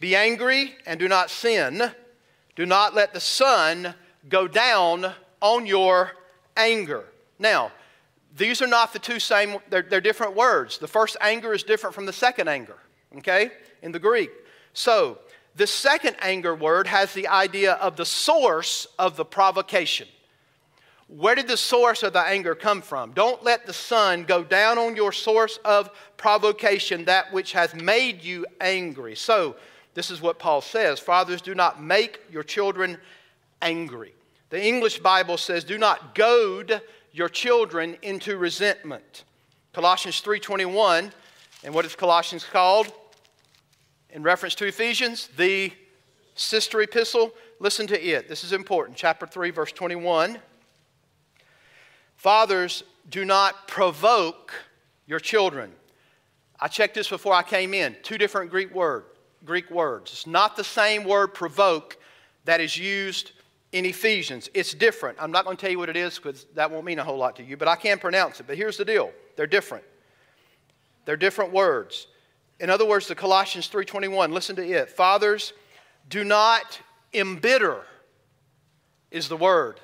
Be 0.00 0.14
angry 0.14 0.76
and 0.86 1.00
do 1.00 1.08
not 1.08 1.30
sin. 1.30 1.90
Do 2.54 2.64
not 2.64 2.94
let 2.94 3.12
the 3.12 3.18
sun 3.18 3.94
go 4.28 4.46
down 4.46 5.12
on 5.40 5.66
your 5.66 6.12
anger. 6.56 7.06
Now, 7.40 7.72
these 8.36 8.62
are 8.62 8.68
not 8.68 8.92
the 8.92 9.00
two 9.00 9.18
same, 9.18 9.56
they're, 9.68 9.82
they're 9.82 10.00
different 10.00 10.36
words. 10.36 10.78
The 10.78 10.86
first 10.86 11.16
anger 11.20 11.52
is 11.52 11.64
different 11.64 11.92
from 11.92 12.06
the 12.06 12.12
second 12.12 12.46
anger, 12.46 12.76
okay, 13.18 13.50
in 13.82 13.90
the 13.90 13.98
Greek. 13.98 14.30
So, 14.74 15.18
the 15.56 15.66
second 15.66 16.14
anger 16.20 16.54
word 16.54 16.86
has 16.86 17.14
the 17.14 17.26
idea 17.26 17.72
of 17.72 17.96
the 17.96 18.06
source 18.06 18.86
of 18.96 19.16
the 19.16 19.24
provocation. 19.24 20.06
Where 21.16 21.34
did 21.34 21.48
the 21.48 21.56
source 21.56 22.04
of 22.04 22.12
the 22.12 22.20
anger 22.20 22.54
come 22.54 22.82
from? 22.82 23.10
Don't 23.12 23.42
let 23.42 23.66
the 23.66 23.72
sun 23.72 24.22
go 24.22 24.44
down 24.44 24.78
on 24.78 24.94
your 24.94 25.10
source 25.10 25.58
of 25.64 25.90
provocation, 26.16 27.04
that 27.06 27.32
which 27.32 27.52
has 27.52 27.74
made 27.74 28.22
you 28.22 28.46
angry. 28.60 29.16
So, 29.16 29.56
this 29.94 30.12
is 30.12 30.20
what 30.20 30.38
Paul 30.38 30.60
says 30.60 31.00
Fathers, 31.00 31.42
do 31.42 31.52
not 31.52 31.82
make 31.82 32.20
your 32.30 32.44
children 32.44 32.96
angry. 33.60 34.14
The 34.50 34.64
English 34.64 35.00
Bible 35.00 35.36
says, 35.36 35.64
do 35.64 35.78
not 35.78 36.14
goad 36.14 36.80
your 37.12 37.28
children 37.28 37.96
into 38.02 38.36
resentment. 38.36 39.24
Colossians 39.72 40.20
3:21, 40.20 41.10
and 41.64 41.74
what 41.74 41.84
is 41.84 41.96
Colossians 41.96 42.44
called? 42.44 42.92
In 44.10 44.22
reference 44.22 44.54
to 44.56 44.66
Ephesians, 44.66 45.28
the 45.36 45.72
sister 46.36 46.80
epistle. 46.82 47.32
Listen 47.58 47.88
to 47.88 48.00
it. 48.00 48.28
This 48.28 48.44
is 48.44 48.52
important. 48.52 48.96
Chapter 48.96 49.26
3 49.26 49.50
verse 49.50 49.72
21. 49.72 50.38
Fathers, 52.20 52.84
do 53.08 53.24
not 53.24 53.66
provoke 53.66 54.52
your 55.06 55.18
children. 55.18 55.72
I 56.60 56.68
checked 56.68 56.94
this 56.94 57.08
before 57.08 57.32
I 57.32 57.42
came 57.42 57.72
in. 57.72 57.96
Two 58.02 58.18
different 58.18 58.50
Greek 58.50 58.74
word, 58.74 59.04
Greek 59.42 59.70
words. 59.70 60.12
It's 60.12 60.26
not 60.26 60.54
the 60.54 60.62
same 60.62 61.04
word 61.04 61.28
provoke 61.28 61.96
that 62.44 62.60
is 62.60 62.76
used 62.76 63.32
in 63.72 63.86
Ephesians. 63.86 64.50
It's 64.52 64.74
different. 64.74 65.16
I'm 65.18 65.30
not 65.30 65.46
going 65.46 65.56
to 65.56 65.60
tell 65.62 65.70
you 65.70 65.78
what 65.78 65.88
it 65.88 65.96
is 65.96 66.18
because 66.18 66.44
that 66.56 66.70
won't 66.70 66.84
mean 66.84 66.98
a 66.98 67.04
whole 67.04 67.16
lot 67.16 67.36
to 67.36 67.42
you, 67.42 67.56
but 67.56 67.68
I 67.68 67.76
can 67.76 67.98
pronounce 67.98 68.38
it. 68.38 68.46
But 68.46 68.58
here's 68.58 68.76
the 68.76 68.84
deal 68.84 69.12
they're 69.36 69.46
different. 69.46 69.84
They're 71.06 71.16
different 71.16 71.54
words. 71.54 72.06
In 72.60 72.68
other 72.68 72.84
words, 72.84 73.08
the 73.08 73.14
Colossians 73.14 73.66
3:21, 73.68 74.30
listen 74.30 74.56
to 74.56 74.62
it. 74.62 74.90
Fathers, 74.90 75.54
do 76.10 76.22
not 76.22 76.80
embitter 77.14 77.82
is 79.10 79.30
the 79.30 79.38
word. 79.38 79.80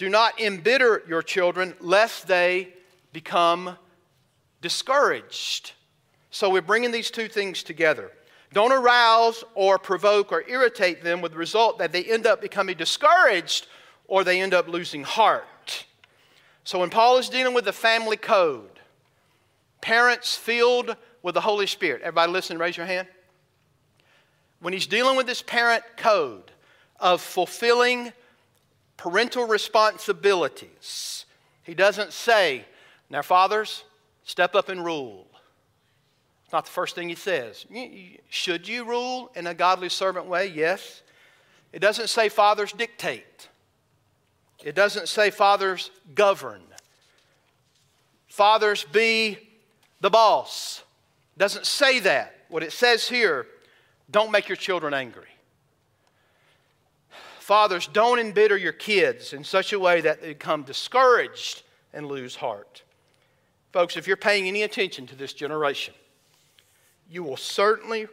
Do 0.00 0.08
not 0.08 0.40
embitter 0.40 1.02
your 1.06 1.20
children 1.20 1.74
lest 1.78 2.26
they 2.26 2.70
become 3.12 3.76
discouraged. 4.62 5.72
So 6.30 6.48
we're 6.48 6.62
bringing 6.62 6.90
these 6.90 7.10
two 7.10 7.28
things 7.28 7.62
together. 7.62 8.10
Don't 8.54 8.72
arouse 8.72 9.44
or 9.54 9.78
provoke 9.78 10.32
or 10.32 10.42
irritate 10.48 11.04
them 11.04 11.20
with 11.20 11.32
the 11.32 11.38
result 11.38 11.78
that 11.80 11.92
they 11.92 12.02
end 12.02 12.26
up 12.26 12.40
becoming 12.40 12.78
discouraged 12.78 13.66
or 14.08 14.24
they 14.24 14.40
end 14.40 14.54
up 14.54 14.68
losing 14.68 15.04
heart. 15.04 15.84
So 16.64 16.78
when 16.78 16.88
Paul 16.88 17.18
is 17.18 17.28
dealing 17.28 17.52
with 17.52 17.66
the 17.66 17.72
family 17.74 18.16
code, 18.16 18.80
parents 19.82 20.34
filled 20.34 20.96
with 21.22 21.34
the 21.34 21.42
Holy 21.42 21.66
Spirit, 21.66 22.00
everybody 22.00 22.32
listen, 22.32 22.56
raise 22.56 22.74
your 22.74 22.86
hand. 22.86 23.06
When 24.60 24.72
he's 24.72 24.86
dealing 24.86 25.18
with 25.18 25.26
this 25.26 25.42
parent 25.42 25.84
code 25.98 26.52
of 26.98 27.20
fulfilling 27.20 28.14
parental 29.00 29.46
responsibilities, 29.46 31.24
he 31.62 31.72
doesn't 31.72 32.12
say, 32.12 32.66
Now, 33.08 33.22
fathers, 33.22 33.84
step 34.24 34.54
up 34.54 34.68
and 34.68 34.84
rule. 34.84 35.26
It's 36.44 36.52
not 36.52 36.66
the 36.66 36.70
first 36.70 36.96
thing 36.96 37.08
he 37.08 37.14
says. 37.14 37.64
Should 38.28 38.68
you 38.68 38.84
rule 38.84 39.30
in 39.34 39.46
a 39.46 39.54
godly 39.54 39.88
servant 39.88 40.26
way? 40.26 40.48
Yes. 40.48 41.00
It 41.72 41.78
doesn't 41.78 42.08
say 42.08 42.28
fathers 42.28 42.72
dictate. 42.72 43.48
It 44.62 44.74
doesn't 44.74 45.08
say 45.08 45.30
fathers 45.30 45.90
govern. 46.14 46.60
Fathers 48.28 48.84
be 48.84 49.38
the 50.02 50.10
boss. 50.10 50.82
It 51.36 51.38
doesn't 51.38 51.64
say 51.64 52.00
that. 52.00 52.34
What 52.50 52.62
it 52.62 52.72
says 52.72 53.08
here, 53.08 53.46
don't 54.10 54.30
make 54.30 54.46
your 54.46 54.56
children 54.56 54.92
angry. 54.92 55.29
Fathers, 57.50 57.88
don't 57.92 58.20
embitter 58.20 58.56
your 58.56 58.72
kids 58.72 59.32
in 59.32 59.42
such 59.42 59.72
a 59.72 59.78
way 59.80 60.00
that 60.02 60.20
they 60.22 60.28
become 60.28 60.62
discouraged 60.62 61.64
and 61.92 62.06
lose 62.06 62.36
heart. 62.36 62.84
Folks, 63.72 63.96
if 63.96 64.06
you're 64.06 64.16
paying 64.16 64.46
any 64.46 64.62
attention 64.62 65.04
to 65.08 65.16
this 65.16 65.32
generation, 65.32 65.92
you 67.10 67.24
will 67.24 67.36
certainly 67.36 68.06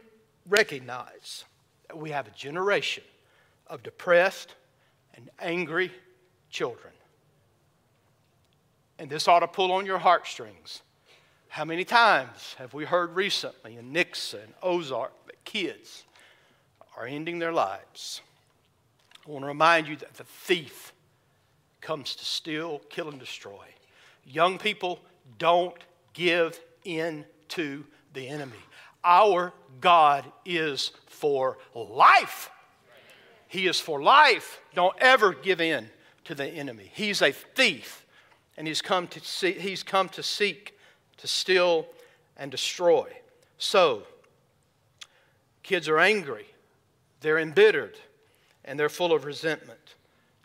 recognize 0.48 1.44
that 1.86 1.96
we 1.96 2.10
have 2.10 2.26
a 2.26 2.32
generation 2.32 3.04
of 3.68 3.84
depressed 3.84 4.56
and 5.14 5.30
angry 5.38 5.92
children. 6.50 6.92
And 8.98 9.08
this 9.08 9.28
ought 9.28 9.38
to 9.38 9.46
pull 9.46 9.70
on 9.70 9.86
your 9.86 9.98
heartstrings. 9.98 10.82
How 11.46 11.64
many 11.64 11.84
times 11.84 12.56
have 12.58 12.74
we 12.74 12.84
heard 12.86 13.14
recently 13.14 13.76
in 13.76 13.92
Nixa 13.92 14.42
and 14.42 14.54
Ozark 14.64 15.12
that 15.26 15.44
kids 15.44 16.02
are 16.96 17.06
ending 17.06 17.38
their 17.38 17.52
lives? 17.52 18.20
I 19.28 19.30
want 19.30 19.42
to 19.42 19.48
remind 19.48 19.88
you 19.88 19.96
that 19.96 20.14
the 20.14 20.24
thief 20.24 20.94
comes 21.82 22.16
to 22.16 22.24
steal, 22.24 22.80
kill, 22.88 23.10
and 23.10 23.20
destroy. 23.20 23.66
Young 24.24 24.56
people 24.56 25.00
don't 25.36 25.76
give 26.14 26.58
in 26.84 27.26
to 27.48 27.84
the 28.14 28.26
enemy. 28.26 28.56
Our 29.04 29.52
God 29.82 30.24
is 30.46 30.92
for 31.06 31.58
life. 31.74 32.50
He 33.48 33.66
is 33.66 33.78
for 33.78 34.02
life. 34.02 34.60
Don't 34.74 34.96
ever 34.98 35.34
give 35.34 35.60
in 35.60 35.90
to 36.24 36.34
the 36.34 36.46
enemy. 36.46 36.90
He's 36.94 37.20
a 37.20 37.32
thief, 37.32 38.06
and 38.56 38.66
he's 38.66 38.80
come 38.80 39.08
to, 39.08 39.20
see, 39.20 39.52
he's 39.52 39.82
come 39.82 40.08
to 40.10 40.22
seek, 40.22 40.78
to 41.18 41.26
steal, 41.26 41.86
and 42.38 42.50
destroy. 42.50 43.10
So, 43.58 44.04
kids 45.62 45.86
are 45.86 45.98
angry, 45.98 46.46
they're 47.20 47.38
embittered, 47.38 47.98
and 48.68 48.78
they're 48.78 48.88
full 48.90 49.12
of 49.12 49.24
resentment. 49.24 49.94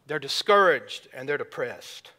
They're 0.07 0.17
discouraged 0.17 1.09
and 1.13 1.27
they're 1.27 1.37
depressed. 1.37 2.11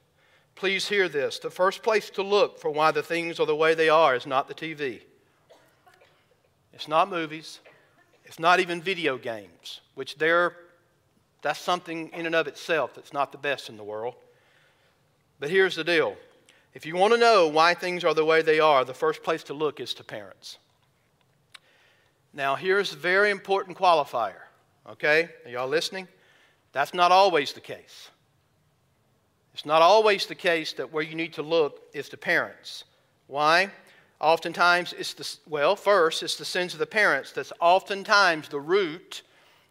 Please 0.55 0.86
hear 0.86 1.09
this. 1.09 1.38
The 1.38 1.50
first 1.50 1.82
place 1.82 2.11
to 2.11 2.22
look 2.22 2.61
for 2.61 2.70
why 2.70 2.92
the 2.92 3.02
things 3.02 3.40
are 3.40 3.46
the 3.46 3.57
way 3.57 3.74
they 3.74 3.88
are 3.88 4.14
is 4.14 4.26
not 4.26 4.46
the 4.46 4.55
TV. 4.55 5.00
It's 6.72 6.88
not 6.88 7.11
movies. 7.11 7.59
It's 8.24 8.38
not 8.38 8.61
even 8.61 8.80
video 8.80 9.16
games, 9.18 9.80
which 9.94 10.16
they're, 10.16 10.57
that's 11.42 11.59
something 11.59 12.11
in 12.12 12.26
and 12.26 12.34
of 12.34 12.46
itself 12.46 12.94
that's 12.94 13.12
not 13.12 13.32
the 13.32 13.38
best 13.38 13.68
in 13.68 13.76
the 13.76 13.82
world. 13.82 14.14
But 15.40 15.50
here's 15.50 15.74
the 15.74 15.84
deal 15.84 16.16
if 16.74 16.84
you 16.84 16.96
want 16.96 17.14
to 17.14 17.18
know 17.18 17.48
why 17.48 17.74
things 17.74 18.05
are 18.05 18.14
the 18.14 18.24
way 18.24 18.42
they 18.42 18.61
are, 18.61 18.84
the 18.84 18.94
first 18.94 19.22
place 19.22 19.42
to 19.44 19.55
look 19.55 19.80
is 19.80 19.94
to 19.94 20.05
parents. 20.05 20.59
Now, 22.32 22.57
here's 22.57 22.92
a 22.92 22.96
very 22.96 23.30
important 23.30 23.78
qualifier, 23.78 24.43
okay? 24.91 25.28
Are 25.45 25.51
y'all 25.51 25.68
listening? 25.68 26.09
That's 26.72 26.95
not 26.95 27.12
always 27.12 27.53
the 27.53 27.61
case. 27.61 28.11
It's 29.55 29.64
not 29.64 29.82
always 29.82 30.26
the 30.26 30.35
case 30.35 30.72
that 30.74 30.93
where 30.93 31.05
you 31.05 31.14
need 31.14 31.35
to 31.35 31.43
look 31.43 31.80
is 31.93 32.09
the 32.09 32.16
parents. 32.16 32.85
Why? 33.28 33.70
Oftentimes, 34.20 34.93
it's 34.93 35.14
the, 35.14 35.37
well, 35.49 35.76
first, 35.76 36.22
it's 36.22 36.37
the 36.37 36.45
sins 36.45 36.72
of 36.72 36.78
the 36.78 36.87
parents 36.87 37.32
that's 37.32 37.53
oftentimes 37.61 38.49
the 38.49 38.61
root 38.61 39.22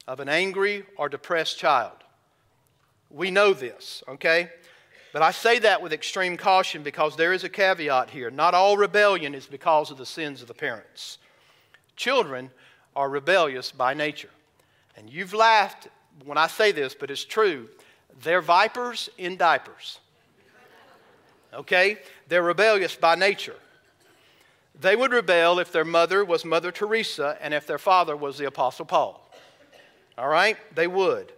of 0.07 0.19
an 0.19 0.29
angry 0.29 0.85
or 0.97 1.09
depressed 1.09 1.57
child. 1.57 1.97
We 3.09 3.31
know 3.31 3.53
this, 3.53 4.03
okay? 4.07 4.49
But 5.11 5.21
I 5.21 5.31
say 5.31 5.59
that 5.59 5.81
with 5.81 5.93
extreme 5.93 6.37
caution 6.37 6.81
because 6.81 7.15
there 7.15 7.33
is 7.33 7.43
a 7.43 7.49
caveat 7.49 8.09
here. 8.09 8.31
Not 8.31 8.53
all 8.53 8.77
rebellion 8.77 9.35
is 9.35 9.45
because 9.45 9.91
of 9.91 9.97
the 9.97 10.05
sins 10.05 10.41
of 10.41 10.47
the 10.47 10.53
parents. 10.53 11.19
Children 11.95 12.49
are 12.95 13.09
rebellious 13.09 13.71
by 13.71 13.93
nature. 13.93 14.31
And 14.95 15.09
you've 15.09 15.33
laughed 15.33 15.87
when 16.25 16.37
I 16.37 16.47
say 16.47 16.71
this, 16.71 16.93
but 16.93 17.09
it's 17.09 17.25
true. 17.25 17.69
They're 18.21 18.41
vipers 18.41 19.09
in 19.17 19.37
diapers. 19.37 19.99
Okay? 21.53 21.97
They're 22.27 22.43
rebellious 22.43 22.95
by 22.95 23.15
nature. 23.15 23.55
They 24.79 24.95
would 24.95 25.11
rebel 25.11 25.59
if 25.59 25.71
their 25.71 25.85
mother 25.85 26.25
was 26.25 26.45
Mother 26.45 26.71
Teresa 26.71 27.37
and 27.41 27.53
if 27.53 27.67
their 27.67 27.77
father 27.77 28.15
was 28.15 28.37
the 28.37 28.45
Apostle 28.45 28.85
Paul. 28.85 29.29
All 30.17 30.27
right? 30.27 30.57
They 30.75 30.87
would. 30.87 31.31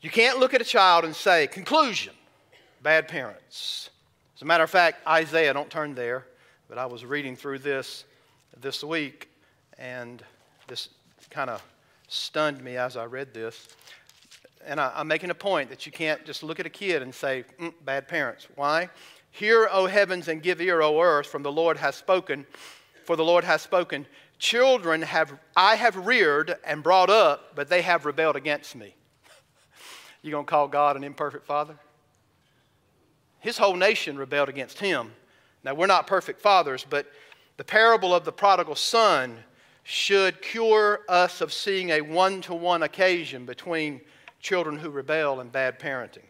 You 0.00 0.10
can't 0.10 0.38
look 0.38 0.54
at 0.54 0.60
a 0.60 0.64
child 0.64 1.04
and 1.04 1.14
say, 1.14 1.48
conclusion, 1.48 2.14
bad 2.82 3.08
parents. 3.08 3.90
As 4.36 4.42
a 4.42 4.44
matter 4.44 4.62
of 4.62 4.70
fact, 4.70 5.04
Isaiah, 5.06 5.52
don't 5.52 5.70
turn 5.70 5.94
there, 5.94 6.24
but 6.68 6.78
I 6.78 6.86
was 6.86 7.04
reading 7.04 7.34
through 7.34 7.58
this 7.58 8.04
this 8.60 8.82
week, 8.84 9.28
and 9.78 10.22
this 10.68 10.88
kind 11.30 11.50
of 11.50 11.62
stunned 12.08 12.62
me 12.62 12.76
as 12.76 12.96
I 12.96 13.04
read 13.04 13.32
this. 13.32 13.68
And 14.66 14.80
I, 14.80 15.00
am 15.00 15.06
making 15.06 15.30
a 15.30 15.34
point 15.34 15.70
that 15.70 15.86
you 15.86 15.92
can't 15.92 16.24
just 16.24 16.42
look 16.42 16.58
at 16.58 16.66
a 16.66 16.70
kid 16.70 17.02
and 17.02 17.14
say, 17.14 17.44
mm, 17.60 17.72
bad 17.84 18.08
parents. 18.08 18.48
Why? 18.56 18.90
Hear, 19.30 19.68
O 19.70 19.86
heavens, 19.86 20.28
and 20.28 20.42
give 20.42 20.60
ear, 20.60 20.82
O 20.82 21.00
earth, 21.00 21.26
from 21.26 21.42
the 21.42 21.52
Lord 21.52 21.76
has 21.76 21.94
spoken, 21.94 22.46
for 23.04 23.14
the 23.14 23.24
Lord 23.24 23.44
has 23.44 23.62
spoken. 23.62 24.06
Children 24.38 25.02
have 25.02 25.38
I 25.56 25.76
have 25.76 26.06
reared 26.06 26.56
and 26.64 26.82
brought 26.82 27.10
up, 27.10 27.54
but 27.54 27.68
they 27.68 27.82
have 27.82 28.04
rebelled 28.04 28.36
against 28.36 28.74
me. 28.74 28.94
you 30.22 30.30
gonna 30.30 30.44
call 30.44 30.68
God 30.68 30.96
an 30.96 31.04
imperfect 31.04 31.46
father? 31.46 31.76
His 33.40 33.58
whole 33.58 33.76
nation 33.76 34.18
rebelled 34.18 34.48
against 34.48 34.78
him. 34.78 35.12
Now, 35.64 35.74
we're 35.74 35.86
not 35.86 36.06
perfect 36.06 36.40
fathers, 36.40 36.86
but 36.88 37.06
the 37.56 37.64
parable 37.64 38.14
of 38.14 38.24
the 38.24 38.32
prodigal 38.32 38.76
son 38.76 39.38
should 39.90 40.42
cure 40.42 41.00
us 41.08 41.40
of 41.40 41.50
seeing 41.50 41.88
a 41.88 42.02
one 42.02 42.42
to 42.42 42.52
one 42.52 42.82
occasion 42.82 43.46
between 43.46 44.02
children 44.38 44.76
who 44.76 44.90
rebel 44.90 45.40
and 45.40 45.50
bad 45.50 45.78
parenting. 45.78 46.26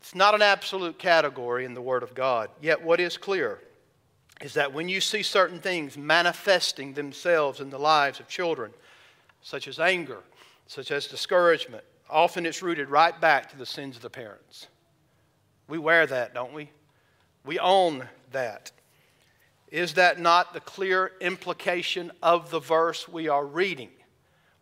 It's 0.00 0.14
not 0.14 0.36
an 0.36 0.40
absolute 0.40 0.96
category 0.96 1.64
in 1.64 1.74
the 1.74 1.82
Word 1.82 2.04
of 2.04 2.14
God. 2.14 2.48
Yet, 2.60 2.80
what 2.84 3.00
is 3.00 3.16
clear 3.16 3.58
is 4.40 4.54
that 4.54 4.72
when 4.72 4.88
you 4.88 5.00
see 5.00 5.24
certain 5.24 5.58
things 5.58 5.98
manifesting 5.98 6.94
themselves 6.94 7.58
in 7.58 7.68
the 7.68 7.80
lives 7.80 8.20
of 8.20 8.28
children, 8.28 8.70
such 9.42 9.66
as 9.66 9.80
anger, 9.80 10.20
such 10.68 10.92
as 10.92 11.08
discouragement, 11.08 11.82
often 12.08 12.46
it's 12.46 12.62
rooted 12.62 12.90
right 12.90 13.20
back 13.20 13.50
to 13.50 13.58
the 13.58 13.66
sins 13.66 13.96
of 13.96 14.02
the 14.02 14.08
parents. 14.10 14.68
We 15.66 15.78
wear 15.78 16.06
that, 16.06 16.32
don't 16.32 16.52
we? 16.52 16.70
We 17.44 17.58
own 17.58 18.08
that. 18.30 18.70
Is 19.70 19.94
that 19.94 20.18
not 20.18 20.52
the 20.52 20.60
clear 20.60 21.12
implication 21.20 22.10
of 22.22 22.50
the 22.50 22.58
verse 22.58 23.08
we 23.08 23.28
are 23.28 23.46
reading? 23.46 23.90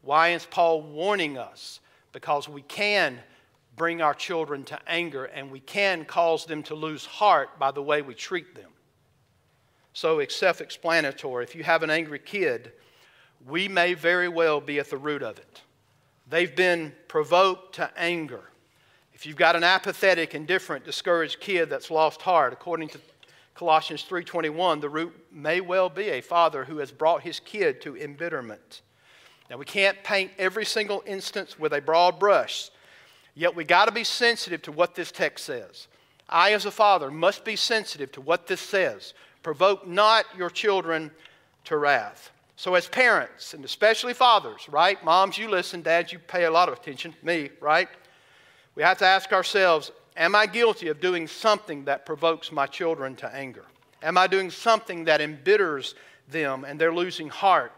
Why 0.02 0.30
is 0.30 0.44
Paul 0.44 0.82
warning 0.82 1.38
us? 1.38 1.80
Because 2.12 2.48
we 2.48 2.62
can 2.62 3.18
bring 3.76 4.02
our 4.02 4.12
children 4.12 4.64
to 4.64 4.78
anger 4.86 5.24
and 5.24 5.50
we 5.50 5.60
can 5.60 6.04
cause 6.04 6.44
them 6.44 6.62
to 6.64 6.74
lose 6.74 7.06
heart 7.06 7.58
by 7.58 7.70
the 7.70 7.82
way 7.82 8.02
we 8.02 8.14
treat 8.14 8.54
them. 8.54 8.70
So 9.94 10.18
it's 10.18 10.36
self 10.36 10.60
explanatory. 10.60 11.44
If 11.44 11.54
you 11.54 11.64
have 11.64 11.82
an 11.82 11.90
angry 11.90 12.18
kid, 12.18 12.72
we 13.46 13.66
may 13.68 13.94
very 13.94 14.28
well 14.28 14.60
be 14.60 14.78
at 14.78 14.90
the 14.90 14.96
root 14.96 15.22
of 15.22 15.38
it. 15.38 15.62
They've 16.28 16.54
been 16.54 16.92
provoked 17.08 17.76
to 17.76 17.90
anger. 17.96 18.42
If 19.14 19.26
you've 19.26 19.36
got 19.36 19.56
an 19.56 19.64
apathetic, 19.64 20.34
indifferent, 20.34 20.84
discouraged 20.84 21.40
kid 21.40 21.70
that's 21.70 21.90
lost 21.90 22.22
heart, 22.22 22.52
according 22.52 22.88
to 22.90 23.00
Colossians 23.58 24.04
3:21, 24.04 24.80
the 24.80 24.88
root 24.88 25.12
may 25.32 25.60
well 25.60 25.88
be 25.88 26.10
a 26.10 26.20
father 26.20 26.64
who 26.64 26.78
has 26.78 26.92
brought 26.92 27.22
his 27.22 27.40
kid 27.40 27.80
to 27.80 27.96
embitterment. 27.96 28.82
Now 29.50 29.56
we 29.56 29.64
can't 29.64 30.04
paint 30.04 30.30
every 30.38 30.64
single 30.64 31.02
instance 31.06 31.58
with 31.58 31.72
a 31.72 31.80
broad 31.80 32.20
brush, 32.20 32.70
yet 33.34 33.56
we 33.56 33.64
got 33.64 33.86
to 33.86 33.90
be 33.90 34.04
sensitive 34.04 34.62
to 34.62 34.70
what 34.70 34.94
this 34.94 35.10
text 35.10 35.44
says. 35.44 35.88
I 36.28 36.52
as 36.52 36.66
a 36.66 36.70
father 36.70 37.10
must 37.10 37.44
be 37.44 37.56
sensitive 37.56 38.12
to 38.12 38.20
what 38.20 38.46
this 38.46 38.60
says. 38.60 39.12
Provoke 39.42 39.88
not 39.88 40.24
your 40.36 40.50
children 40.50 41.10
to 41.64 41.78
wrath. 41.78 42.30
So 42.54 42.76
as 42.76 42.86
parents, 42.86 43.54
and 43.54 43.64
especially 43.64 44.14
fathers, 44.14 44.68
right? 44.68 45.02
Moms, 45.02 45.36
you 45.36 45.48
listen, 45.48 45.82
dads, 45.82 46.12
you 46.12 46.20
pay 46.20 46.44
a 46.44 46.50
lot 46.52 46.68
of 46.68 46.78
attention, 46.78 47.12
me, 47.24 47.50
right? 47.60 47.88
We 48.76 48.84
have 48.84 48.98
to 48.98 49.06
ask 49.06 49.32
ourselves 49.32 49.90
Am 50.18 50.34
I 50.34 50.46
guilty 50.46 50.88
of 50.88 51.00
doing 51.00 51.28
something 51.28 51.84
that 51.84 52.04
provokes 52.04 52.50
my 52.50 52.66
children 52.66 53.14
to 53.16 53.32
anger? 53.32 53.64
Am 54.02 54.18
I 54.18 54.26
doing 54.26 54.50
something 54.50 55.04
that 55.04 55.20
embitters 55.20 55.94
them 56.28 56.64
and 56.64 56.78
they're 56.78 56.92
losing 56.92 57.28
heart? 57.28 57.72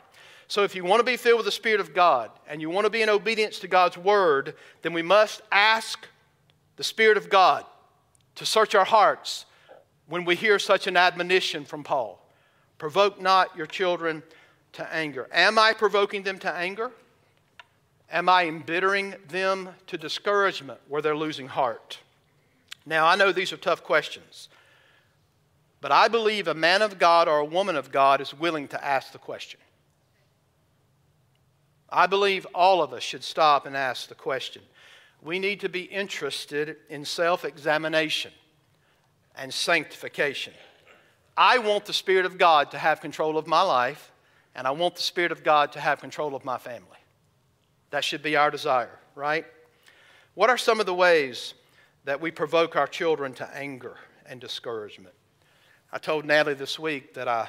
So, 0.48 0.64
if 0.64 0.74
you 0.74 0.82
want 0.82 1.00
to 1.00 1.04
be 1.04 1.18
filled 1.18 1.36
with 1.36 1.46
the 1.46 1.52
Spirit 1.52 1.80
of 1.80 1.94
God 1.94 2.30
and 2.48 2.60
you 2.60 2.70
want 2.70 2.86
to 2.86 2.90
be 2.90 3.02
in 3.02 3.10
obedience 3.10 3.58
to 3.60 3.68
God's 3.68 3.98
Word, 3.98 4.54
then 4.80 4.94
we 4.94 5.02
must 5.02 5.42
ask 5.52 6.08
the 6.76 6.82
Spirit 6.82 7.18
of 7.18 7.28
God 7.28 7.64
to 8.36 8.46
search 8.46 8.74
our 8.74 8.86
hearts 8.86 9.44
when 10.08 10.24
we 10.24 10.34
hear 10.34 10.58
such 10.58 10.86
an 10.86 10.96
admonition 10.96 11.66
from 11.66 11.84
Paul. 11.84 12.26
Provoke 12.78 13.20
not 13.20 13.54
your 13.54 13.66
children 13.66 14.22
to 14.72 14.94
anger. 14.94 15.28
Am 15.30 15.58
I 15.58 15.74
provoking 15.74 16.22
them 16.22 16.38
to 16.38 16.50
anger? 16.50 16.90
Am 18.10 18.28
I 18.28 18.46
embittering 18.46 19.14
them 19.28 19.68
to 19.88 19.98
discouragement 19.98 20.80
where 20.88 21.02
they're 21.02 21.16
losing 21.16 21.46
heart? 21.46 21.98
Now, 22.86 23.06
I 23.06 23.16
know 23.16 23.32
these 23.32 23.52
are 23.52 23.56
tough 23.56 23.82
questions, 23.84 24.48
but 25.80 25.92
I 25.92 26.08
believe 26.08 26.48
a 26.48 26.54
man 26.54 26.82
of 26.82 26.98
God 26.98 27.28
or 27.28 27.38
a 27.38 27.44
woman 27.44 27.76
of 27.76 27.92
God 27.92 28.20
is 28.20 28.34
willing 28.34 28.68
to 28.68 28.84
ask 28.84 29.12
the 29.12 29.18
question. 29.18 29.60
I 31.88 32.06
believe 32.06 32.46
all 32.54 32.82
of 32.82 32.92
us 32.92 33.02
should 33.02 33.24
stop 33.24 33.66
and 33.66 33.76
ask 33.76 34.08
the 34.08 34.14
question. 34.14 34.62
We 35.22 35.38
need 35.38 35.60
to 35.60 35.68
be 35.68 35.82
interested 35.82 36.76
in 36.88 37.04
self 37.04 37.44
examination 37.44 38.32
and 39.36 39.52
sanctification. 39.52 40.54
I 41.36 41.58
want 41.58 41.86
the 41.86 41.92
Spirit 41.92 42.26
of 42.26 42.38
God 42.38 42.70
to 42.72 42.78
have 42.78 43.00
control 43.00 43.36
of 43.38 43.46
my 43.46 43.62
life, 43.62 44.12
and 44.54 44.66
I 44.66 44.70
want 44.70 44.96
the 44.96 45.02
Spirit 45.02 45.32
of 45.32 45.42
God 45.42 45.72
to 45.72 45.80
have 45.80 46.00
control 46.00 46.34
of 46.34 46.44
my 46.44 46.58
family. 46.58 46.98
That 47.90 48.04
should 48.04 48.22
be 48.22 48.36
our 48.36 48.50
desire, 48.50 48.98
right? 49.14 49.44
What 50.34 50.50
are 50.50 50.58
some 50.58 50.80
of 50.80 50.86
the 50.86 50.94
ways 50.94 51.54
that 52.04 52.20
we 52.20 52.30
provoke 52.30 52.76
our 52.76 52.86
children 52.86 53.32
to 53.34 53.56
anger 53.56 53.96
and 54.26 54.40
discouragement? 54.40 55.14
I 55.92 55.98
told 55.98 56.24
Natalie 56.24 56.54
this 56.54 56.78
week 56.78 57.14
that 57.14 57.28
I 57.28 57.48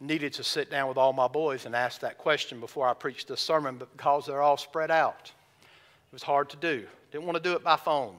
needed 0.00 0.32
to 0.34 0.44
sit 0.44 0.70
down 0.70 0.88
with 0.88 0.98
all 0.98 1.12
my 1.12 1.28
boys 1.28 1.66
and 1.66 1.74
ask 1.74 2.00
that 2.00 2.18
question 2.18 2.60
before 2.60 2.88
I 2.88 2.94
preached 2.94 3.28
this 3.28 3.40
sermon, 3.40 3.78
because 3.78 4.26
they're 4.26 4.42
all 4.42 4.56
spread 4.56 4.90
out, 4.90 5.32
it 5.62 6.12
was 6.12 6.22
hard 6.22 6.50
to 6.50 6.56
do. 6.56 6.86
Didn't 7.10 7.24
want 7.24 7.36
to 7.36 7.42
do 7.42 7.54
it 7.54 7.62
by 7.62 7.76
phone. 7.76 8.16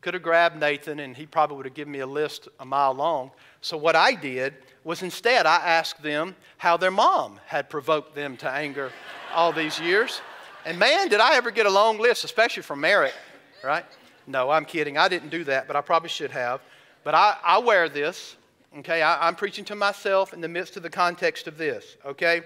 Could 0.00 0.14
have 0.14 0.22
grabbed 0.22 0.60
Nathan 0.60 1.00
and 1.00 1.16
he 1.16 1.26
probably 1.26 1.56
would 1.56 1.66
have 1.66 1.74
given 1.74 1.92
me 1.92 2.00
a 2.00 2.06
list 2.06 2.48
a 2.60 2.64
mile 2.64 2.92
long. 2.92 3.30
So, 3.62 3.76
what 3.76 3.96
I 3.96 4.12
did 4.12 4.54
was 4.84 5.02
instead 5.02 5.46
I 5.46 5.56
asked 5.56 6.02
them 6.02 6.36
how 6.58 6.76
their 6.76 6.90
mom 6.90 7.40
had 7.46 7.70
provoked 7.70 8.14
them 8.14 8.36
to 8.38 8.50
anger 8.50 8.92
all 9.32 9.52
these 9.52 9.80
years. 9.80 10.20
And 10.66 10.78
man, 10.78 11.08
did 11.08 11.20
I 11.20 11.36
ever 11.36 11.50
get 11.50 11.66
a 11.66 11.70
long 11.70 11.98
list, 11.98 12.24
especially 12.24 12.62
from 12.62 12.80
Merritt, 12.80 13.14
right? 13.62 13.84
No, 14.26 14.50
I'm 14.50 14.64
kidding. 14.64 14.96
I 14.96 15.08
didn't 15.08 15.30
do 15.30 15.44
that, 15.44 15.66
but 15.66 15.76
I 15.76 15.80
probably 15.80 16.08
should 16.08 16.30
have. 16.30 16.60
But 17.02 17.14
I, 17.14 17.36
I 17.44 17.58
wear 17.58 17.88
this, 17.88 18.36
okay? 18.78 19.02
I, 19.02 19.26
I'm 19.26 19.34
preaching 19.34 19.64
to 19.66 19.74
myself 19.74 20.32
in 20.32 20.40
the 20.40 20.48
midst 20.48 20.76
of 20.76 20.82
the 20.82 20.90
context 20.90 21.46
of 21.46 21.58
this, 21.58 21.96
okay? 22.04 22.42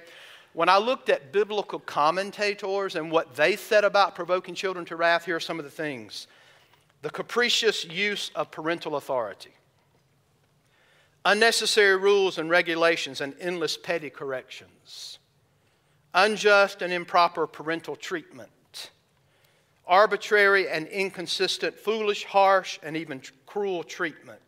When 0.53 0.68
I 0.68 0.79
looked 0.79 1.09
at 1.09 1.33
biblical 1.33 1.79
commentators 1.79 2.97
and 2.97 3.12
what 3.12 3.37
they 3.37 3.55
said 3.55 3.85
about 3.85 4.14
provoking 4.14 4.55
children 4.55 4.85
to 4.87 4.97
wrath, 4.97 5.24
here 5.24 5.37
are 5.37 5.41
some 5.41 5.59
of 5.59 5.64
the 5.64 5.70
things 5.70 6.26
the 7.01 7.11
capricious 7.11 7.85
use 7.85 8.33
of 8.35 8.51
parental 8.51 8.97
authority, 8.97 9.53
unnecessary 11.24 11.97
rules 11.97 12.39
and 12.39 12.51
regulations, 12.51 13.20
and 13.20 13.35
endless 13.41 13.76
petty 13.76 14.11
corrections 14.11 15.18
unjust 16.14 16.83
and 16.83 16.93
improper 16.93 17.47
parental 17.47 17.97
treatment, 17.97 18.51
arbitrary 19.89 20.68
and 20.68 20.86
inconsistent, 20.89 21.76
foolish, 21.76 22.24
harsh, 22.24 22.78
and 22.82 22.97
even 22.97 23.22
cruel 23.47 23.82
treatment. 23.82 24.39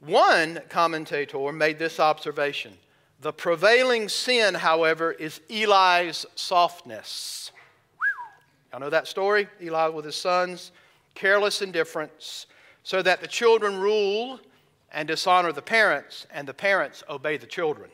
One 0.00 0.60
commentator 0.68 1.52
made 1.52 1.78
this 1.78 2.00
observation 2.00 2.72
The 3.20 3.32
prevailing 3.32 4.08
sin, 4.08 4.54
however, 4.54 5.12
is 5.12 5.40
Eli's 5.50 6.26
softness. 6.34 7.50
Y'all 8.70 8.80
know 8.80 8.90
that 8.90 9.06
story? 9.06 9.48
Eli 9.62 9.88
with 9.88 10.04
his 10.04 10.16
sons, 10.16 10.72
careless 11.14 11.62
indifference, 11.62 12.46
so 12.82 13.00
that 13.02 13.20
the 13.20 13.26
children 13.26 13.78
rule 13.78 14.38
and 14.92 15.08
dishonor 15.08 15.52
the 15.52 15.62
parents, 15.62 16.26
and 16.30 16.46
the 16.46 16.54
parents 16.54 17.02
obey 17.08 17.36
the 17.36 17.46
children. 17.46 17.90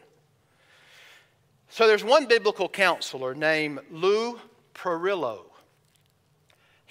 So 1.68 1.86
there's 1.86 2.04
one 2.04 2.26
biblical 2.26 2.68
counselor 2.68 3.34
named 3.34 3.80
Lou 3.90 4.38
Priolo. 4.74 5.51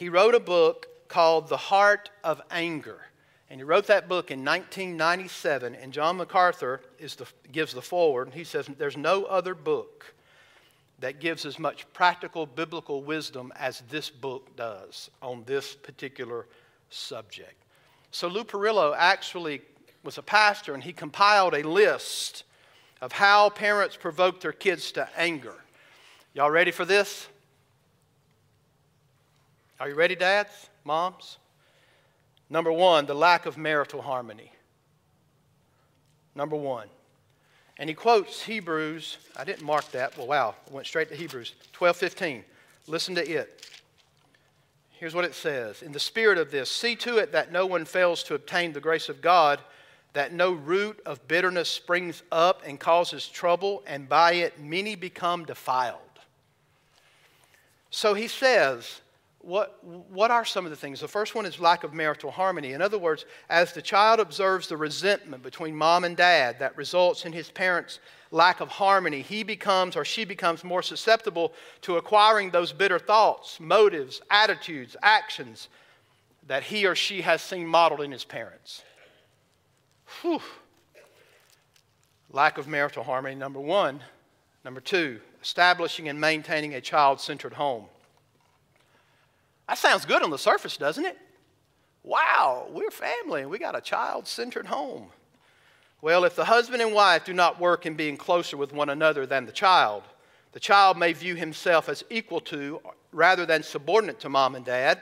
He 0.01 0.09
wrote 0.09 0.33
a 0.33 0.39
book 0.39 0.87
called 1.07 1.47
The 1.47 1.57
Heart 1.57 2.09
of 2.23 2.41
Anger. 2.49 3.01
And 3.51 3.59
he 3.59 3.63
wrote 3.63 3.85
that 3.85 4.09
book 4.09 4.31
in 4.31 4.43
1997, 4.43 5.75
and 5.75 5.93
John 5.93 6.17
MacArthur 6.17 6.81
the, 6.97 7.27
gives 7.51 7.71
the 7.71 7.83
foreword, 7.83 8.25
and 8.25 8.33
he 8.33 8.43
says, 8.43 8.65
There's 8.79 8.97
no 8.97 9.25
other 9.25 9.53
book 9.53 10.15
that 11.01 11.19
gives 11.19 11.45
as 11.45 11.59
much 11.59 11.85
practical 11.93 12.47
biblical 12.47 13.03
wisdom 13.03 13.53
as 13.55 13.83
this 13.91 14.09
book 14.09 14.55
does 14.55 15.11
on 15.21 15.43
this 15.45 15.75
particular 15.75 16.47
subject. 16.89 17.61
So 18.09 18.27
Lou 18.27 18.43
Priolo 18.43 18.95
actually 18.97 19.61
was 20.03 20.17
a 20.17 20.23
pastor, 20.23 20.73
and 20.73 20.83
he 20.83 20.93
compiled 20.93 21.53
a 21.53 21.61
list 21.61 22.43
of 23.01 23.11
how 23.11 23.51
parents 23.51 23.97
provoke 23.97 24.41
their 24.41 24.51
kids 24.51 24.93
to 24.93 25.07
anger. 25.15 25.63
Y'all 26.33 26.49
ready 26.49 26.71
for 26.71 26.85
this? 26.85 27.27
Are 29.81 29.89
you 29.89 29.95
ready, 29.95 30.13
dads, 30.15 30.69
moms? 30.83 31.39
Number 32.51 32.71
one, 32.71 33.07
the 33.07 33.15
lack 33.15 33.47
of 33.47 33.57
marital 33.57 34.03
harmony. 34.03 34.51
Number 36.35 36.55
one. 36.55 36.87
And 37.79 37.89
he 37.89 37.95
quotes 37.95 38.43
Hebrews, 38.43 39.17
I 39.35 39.43
didn't 39.43 39.63
mark 39.63 39.89
that. 39.93 40.15
Well, 40.15 40.27
wow, 40.27 40.55
I 40.69 40.71
went 40.71 40.85
straight 40.85 41.09
to 41.09 41.15
Hebrews 41.15 41.55
12 41.73 41.97
15. 41.97 42.43
Listen 42.85 43.15
to 43.15 43.27
it. 43.27 43.65
Here's 44.91 45.15
what 45.15 45.25
it 45.25 45.33
says 45.33 45.81
In 45.81 45.93
the 45.93 45.99
spirit 45.99 46.37
of 46.37 46.51
this, 46.51 46.69
see 46.69 46.95
to 46.97 47.17
it 47.17 47.31
that 47.31 47.51
no 47.51 47.65
one 47.65 47.85
fails 47.85 48.21
to 48.25 48.35
obtain 48.35 48.73
the 48.73 48.79
grace 48.79 49.09
of 49.09 49.19
God, 49.19 49.61
that 50.13 50.31
no 50.31 50.51
root 50.51 51.01
of 51.07 51.27
bitterness 51.27 51.69
springs 51.69 52.21
up 52.31 52.61
and 52.67 52.79
causes 52.79 53.27
trouble, 53.27 53.81
and 53.87 54.07
by 54.07 54.33
it 54.33 54.59
many 54.59 54.93
become 54.93 55.43
defiled. 55.43 55.97
So 57.89 58.13
he 58.13 58.27
says, 58.27 59.01
what, 59.43 59.83
what 59.83 60.29
are 60.31 60.45
some 60.45 60.65
of 60.65 60.71
the 60.71 60.77
things? 60.77 60.99
The 60.99 61.07
first 61.07 61.33
one 61.33 61.45
is 61.45 61.59
lack 61.59 61.83
of 61.83 61.93
marital 61.93 62.31
harmony. 62.31 62.73
In 62.73 62.81
other 62.81 62.99
words, 62.99 63.25
as 63.49 63.73
the 63.73 63.81
child 63.81 64.19
observes 64.19 64.67
the 64.67 64.77
resentment 64.77 65.41
between 65.41 65.75
mom 65.75 66.03
and 66.03 66.15
dad 66.15 66.59
that 66.59 66.77
results 66.77 67.25
in 67.25 67.33
his 67.33 67.49
parents' 67.49 67.99
lack 68.29 68.59
of 68.59 68.69
harmony, 68.69 69.21
he 69.21 69.43
becomes 69.43 69.95
or 69.95 70.05
she 70.05 70.25
becomes 70.25 70.63
more 70.63 70.83
susceptible 70.83 71.53
to 71.81 71.97
acquiring 71.97 72.51
those 72.51 72.71
bitter 72.71 72.99
thoughts, 72.99 73.59
motives, 73.59 74.21
attitudes, 74.29 74.95
actions 75.01 75.69
that 76.47 76.63
he 76.63 76.85
or 76.85 76.95
she 76.95 77.21
has 77.21 77.41
seen 77.41 77.65
modeled 77.65 78.01
in 78.01 78.11
his 78.11 78.23
parents. 78.23 78.83
Whew. 80.21 80.41
Lack 82.31 82.57
of 82.57 82.67
marital 82.67 83.03
harmony, 83.03 83.35
number 83.35 83.59
one. 83.59 84.01
Number 84.63 84.81
two, 84.81 85.19
establishing 85.41 86.09
and 86.09 86.21
maintaining 86.21 86.75
a 86.75 86.81
child 86.81 87.19
centered 87.19 87.53
home. 87.53 87.85
That 89.71 89.77
sounds 89.77 90.03
good 90.03 90.21
on 90.21 90.31
the 90.31 90.37
surface, 90.37 90.75
doesn't 90.75 91.05
it? 91.05 91.17
Wow, 92.03 92.67
we're 92.73 92.91
family 92.91 93.43
and 93.43 93.49
we 93.49 93.57
got 93.57 93.73
a 93.73 93.79
child 93.79 94.27
centered 94.27 94.65
home. 94.65 95.07
Well, 96.01 96.25
if 96.25 96.35
the 96.35 96.43
husband 96.43 96.81
and 96.81 96.93
wife 96.93 97.23
do 97.23 97.31
not 97.31 97.57
work 97.57 97.85
in 97.85 97.93
being 97.93 98.17
closer 98.17 98.57
with 98.57 98.73
one 98.73 98.89
another 98.89 99.25
than 99.25 99.45
the 99.45 99.53
child, 99.53 100.03
the 100.51 100.59
child 100.59 100.97
may 100.97 101.13
view 101.13 101.35
himself 101.35 101.87
as 101.87 102.03
equal 102.09 102.41
to 102.41 102.81
rather 103.13 103.45
than 103.45 103.63
subordinate 103.63 104.19
to 104.19 104.27
mom 104.27 104.55
and 104.55 104.65
dad. 104.65 104.99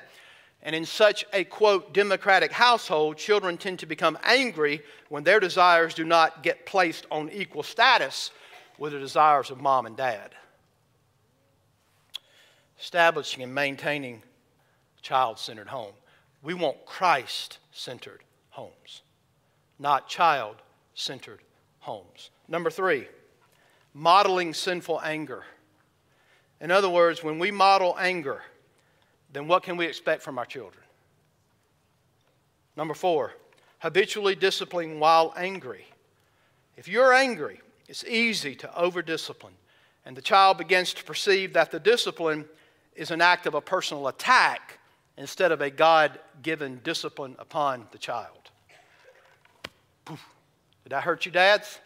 And 0.61 0.75
in 0.75 0.85
such 0.85 1.25
a 1.33 1.45
quote, 1.45 1.91
democratic 1.91 2.51
household, 2.51 3.17
children 3.17 3.57
tend 3.57 3.79
to 3.79 3.87
become 3.87 4.19
angry 4.23 4.83
when 5.07 5.23
their 5.23 5.39
desires 5.39 5.95
do 5.95 6.05
not 6.05 6.43
get 6.43 6.67
placed 6.67 7.07
on 7.09 7.31
equal 7.31 7.63
status 7.63 8.29
with 8.77 8.93
the 8.93 8.99
desires 8.99 9.49
of 9.49 9.61
mom 9.61 9.87
and 9.87 9.97
dad. 9.97 10.29
Establishing 12.79 13.41
and 13.41 13.55
maintaining 13.55 14.21
child 15.09 15.39
centered 15.39 15.69
home. 15.69 15.93
We 16.43 16.53
want 16.53 16.85
Christ 16.85 17.57
centered 17.71 18.21
homes, 18.51 19.01
not 19.79 20.07
child 20.07 20.57
centered 20.93 21.39
homes. 21.79 22.29
Number 22.47 22.69
three, 22.69 23.07
modeling 23.95 24.53
sinful 24.53 25.01
anger. 25.01 25.45
In 26.61 26.69
other 26.69 26.91
words, 26.91 27.23
when 27.23 27.39
we 27.39 27.49
model 27.49 27.95
anger, 27.97 28.43
then 29.33 29.47
what 29.47 29.63
can 29.63 29.77
we 29.77 29.87
expect 29.87 30.21
from 30.21 30.37
our 30.37 30.45
children? 30.45 30.83
Number 32.77 32.93
four, 32.93 33.33
habitually 33.79 34.35
disciplining 34.35 34.99
while 34.99 35.33
angry. 35.35 35.85
If 36.77 36.87
you're 36.87 37.13
angry, 37.13 37.61
it's 37.87 38.03
easy 38.03 38.53
to 38.57 38.79
over 38.79 39.01
discipline, 39.01 39.55
and 40.05 40.15
the 40.15 40.21
child 40.21 40.59
begins 40.59 40.93
to 40.93 41.03
perceive 41.03 41.53
that 41.53 41.71
the 41.71 41.79
discipline 41.79 42.45
is 42.95 43.09
an 43.09 43.21
act 43.21 43.47
of 43.47 43.55
a 43.55 43.61
personal 43.61 44.07
attack 44.07 44.75
instead 45.19 45.51
of 45.51 45.59
a 45.59 45.69
God 45.69 46.17
given 46.41 46.79
discipline 46.83 47.35
upon 47.37 47.85
the 47.91 47.97
child. 47.97 48.49
Poof. 50.05 50.25
Did 50.83 50.93
I 50.93 51.01
hurt 51.01 51.25
you, 51.25 51.31
dads? 51.31 51.79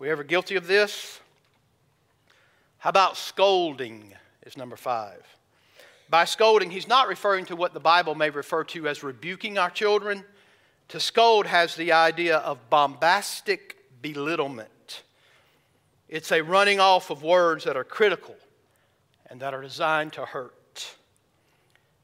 We 0.00 0.10
ever 0.10 0.24
guilty 0.24 0.56
of 0.56 0.66
this? 0.66 1.20
How 2.78 2.90
about 2.90 3.16
scolding? 3.16 4.14
Is 4.44 4.56
number 4.56 4.76
five. 4.76 5.24
By 6.10 6.24
scolding, 6.24 6.70
he's 6.70 6.88
not 6.88 7.06
referring 7.06 7.44
to 7.46 7.56
what 7.56 7.72
the 7.72 7.80
Bible 7.80 8.14
may 8.14 8.30
refer 8.30 8.64
to 8.64 8.88
as 8.88 9.04
rebuking 9.04 9.58
our 9.58 9.70
children. 9.70 10.24
To 10.88 10.98
scold 10.98 11.46
has 11.46 11.76
the 11.76 11.92
idea 11.92 12.38
of 12.38 12.68
bombastic 12.68 13.76
belittlement. 14.02 15.02
It's 16.08 16.32
a 16.32 16.40
running 16.40 16.80
off 16.80 17.10
of 17.10 17.22
words 17.22 17.64
that 17.64 17.76
are 17.76 17.84
critical 17.84 18.36
and 19.30 19.38
that 19.40 19.54
are 19.54 19.62
designed 19.62 20.14
to 20.14 20.24
hurt. 20.24 20.57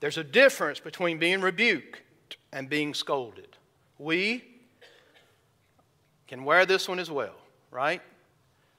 There's 0.05 0.19
a 0.19 0.23
difference 0.23 0.81
between 0.81 1.17
being 1.17 1.41
rebuked 1.41 2.37
and 2.53 2.69
being 2.69 2.93
scolded. 2.93 3.57
We 3.99 4.45
can 6.29 6.45
wear 6.45 6.67
this 6.67 6.91
one 6.91 6.99
as 6.99 7.11
well, 7.11 7.37
right? 7.71 8.03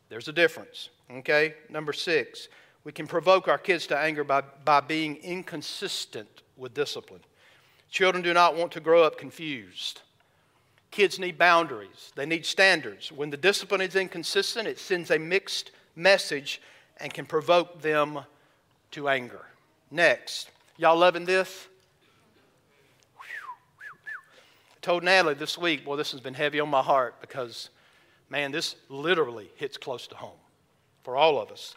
There's 0.10 0.28
a 0.28 0.32
difference. 0.32 0.90
Okay? 1.12 1.56
Number 1.68 1.94
six, 1.94 2.48
we 2.84 2.92
can 2.92 3.08
provoke 3.08 3.48
our 3.48 3.58
kids 3.58 3.88
to 3.88 3.98
anger 3.98 4.24
by, 4.24 4.42
by 4.66 4.82
being 4.82 5.16
inconsistent 5.16 6.44
with 6.58 6.76
discipline. 6.76 7.22
Children 7.90 8.24
do 8.24 8.32
not 8.32 8.56
want 8.56 8.72
to 8.74 8.80
grow 8.80 9.02
up 9.02 9.18
confused. 9.18 10.02
Kids 10.92 11.18
need 11.18 11.40
boundaries, 11.40 12.12
they 12.16 12.28
need 12.28 12.46
standards. 12.46 13.12
When 13.12 13.32
the 13.32 13.38
discipline 13.38 13.82
is 13.82 13.96
inconsistent, 13.96 14.68
it 14.68 14.78
sends 14.78 15.10
a 15.10 15.18
mixed 15.18 15.72
message 15.96 16.62
and 16.98 17.12
can 17.12 17.26
provoke 17.26 17.82
them 17.82 18.20
to 18.92 19.10
anger. 19.10 19.48
Next, 19.90 20.52
Y'all 20.78 20.98
loving 20.98 21.24
this? 21.24 21.70
I 23.18 24.80
told 24.82 25.04
Natalie 25.04 25.36
this 25.36 25.58
week, 25.58 25.86
boy, 25.86 25.96
this 25.96 26.12
has 26.12 26.20
been 26.20 26.34
heavy 26.34 26.60
on 26.60 26.70
my 26.70 26.82
heart 26.82 27.22
because, 27.22 27.70
man, 28.30 28.52
this 28.52 28.76
literally 28.90 29.50
hits 29.56 29.78
close 29.78 30.06
to 30.08 30.16
home 30.16 30.38
for 31.04 31.16
all 31.16 31.42
of 31.42 31.50
us. 31.50 31.76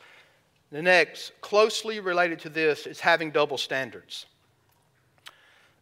The 0.73 0.83
next, 0.83 1.31
closely 1.41 2.01
related 2.01 2.41
to 2.41 2.49
this, 2.49 2.89
is 2.89 2.99
having 2.99 3.31
double 3.31 3.57
standards. 3.57 4.27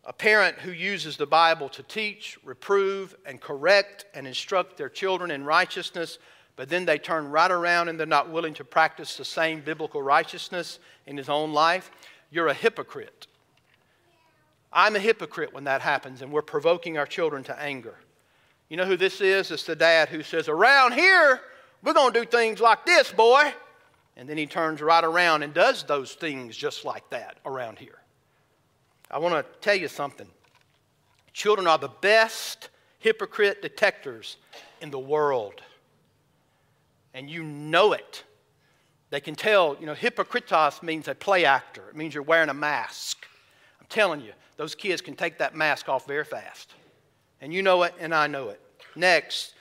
A 0.04 0.12
parent 0.12 0.58
who 0.58 0.70
uses 0.70 1.16
the 1.16 1.26
Bible 1.26 1.70
to 1.70 1.82
teach, 1.82 2.38
reprove, 2.44 3.16
and 3.24 3.40
correct 3.40 4.04
and 4.12 4.26
instruct 4.26 4.76
their 4.76 4.90
children 4.90 5.30
in 5.30 5.42
righteousness, 5.42 6.18
but 6.54 6.68
then 6.68 6.84
they 6.84 6.98
turn 6.98 7.30
right 7.30 7.50
around 7.50 7.88
and 7.88 7.98
they're 7.98 8.06
not 8.06 8.30
willing 8.30 8.54
to 8.54 8.64
practice 8.64 9.16
the 9.16 9.24
same 9.24 9.62
biblical 9.62 10.02
righteousness 10.02 10.80
in 11.06 11.16
his 11.16 11.30
own 11.30 11.54
life 11.54 11.90
you're 12.36 12.48
a 12.48 12.54
hypocrite. 12.54 13.26
I'm 14.70 14.94
a 14.94 14.98
hypocrite 14.98 15.54
when 15.54 15.64
that 15.64 15.80
happens 15.80 16.20
and 16.20 16.30
we're 16.30 16.42
provoking 16.42 16.98
our 16.98 17.06
children 17.06 17.42
to 17.44 17.58
anger. 17.58 17.94
You 18.68 18.76
know 18.76 18.84
who 18.84 18.98
this 18.98 19.22
is? 19.22 19.50
It's 19.50 19.64
the 19.64 19.74
dad 19.74 20.10
who 20.10 20.22
says, 20.22 20.46
Around 20.46 20.92
here, 20.92 21.40
we're 21.82 21.94
going 21.94 22.12
to 22.12 22.20
do 22.20 22.26
things 22.26 22.60
like 22.60 22.84
this, 22.84 23.10
boy. 23.10 23.54
And 24.18 24.28
then 24.28 24.36
he 24.36 24.46
turns 24.46 24.82
right 24.82 25.02
around 25.02 25.44
and 25.44 25.54
does 25.54 25.82
those 25.84 26.12
things 26.12 26.56
just 26.56 26.84
like 26.84 27.08
that 27.08 27.38
around 27.46 27.78
here. 27.78 27.98
I 29.10 29.18
want 29.18 29.34
to 29.34 29.58
tell 29.60 29.74
you 29.74 29.88
something. 29.88 30.28
Children 31.32 31.66
are 31.66 31.78
the 31.78 31.88
best 31.88 32.68
hypocrite 32.98 33.62
detectors 33.62 34.36
in 34.82 34.90
the 34.90 34.98
world. 34.98 35.62
And 37.14 37.30
you 37.30 37.42
know 37.44 37.94
it. 37.94 38.24
They 39.10 39.20
can 39.20 39.34
tell, 39.34 39.76
you 39.78 39.86
know, 39.86 39.94
hypocritos 39.94 40.82
means 40.82 41.08
a 41.08 41.14
play 41.14 41.44
actor. 41.44 41.82
It 41.88 41.96
means 41.96 42.14
you're 42.14 42.22
wearing 42.22 42.48
a 42.48 42.54
mask. 42.54 43.24
I'm 43.80 43.86
telling 43.88 44.20
you, 44.20 44.32
those 44.56 44.74
kids 44.74 45.00
can 45.00 45.14
take 45.14 45.38
that 45.38 45.54
mask 45.54 45.88
off 45.88 46.06
very 46.06 46.24
fast. 46.24 46.74
And 47.40 47.52
you 47.52 47.62
know 47.62 47.82
it, 47.84 47.94
and 48.00 48.14
I 48.14 48.26
know 48.26 48.48
it. 48.48 48.60
Next 48.96 49.54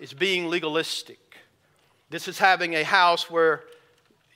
is 0.00 0.12
being 0.12 0.48
legalistic. 0.48 1.18
This 2.10 2.28
is 2.28 2.38
having 2.38 2.74
a 2.74 2.82
house 2.82 3.30
where 3.30 3.62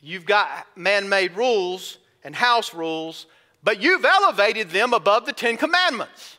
you've 0.01 0.25
got 0.25 0.67
man 0.77 1.09
made 1.09 1.37
rules 1.37 1.99
and 2.25 2.35
house 2.35 2.73
rules, 2.73 3.27
but 3.63 3.83
you've 3.83 4.05
elevated 4.05 4.71
them 4.71 4.95
above 4.95 5.27
the 5.27 5.33
Ten 5.33 5.57
Commandments. 5.57 6.39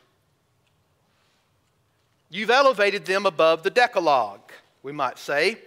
You've 2.30 2.50
elevated 2.50 3.06
them 3.06 3.26
above 3.26 3.64
the 3.64 3.70
Decalogue, 3.70 4.52
we 4.82 4.92
might 4.92 5.20
say. 5.20 5.58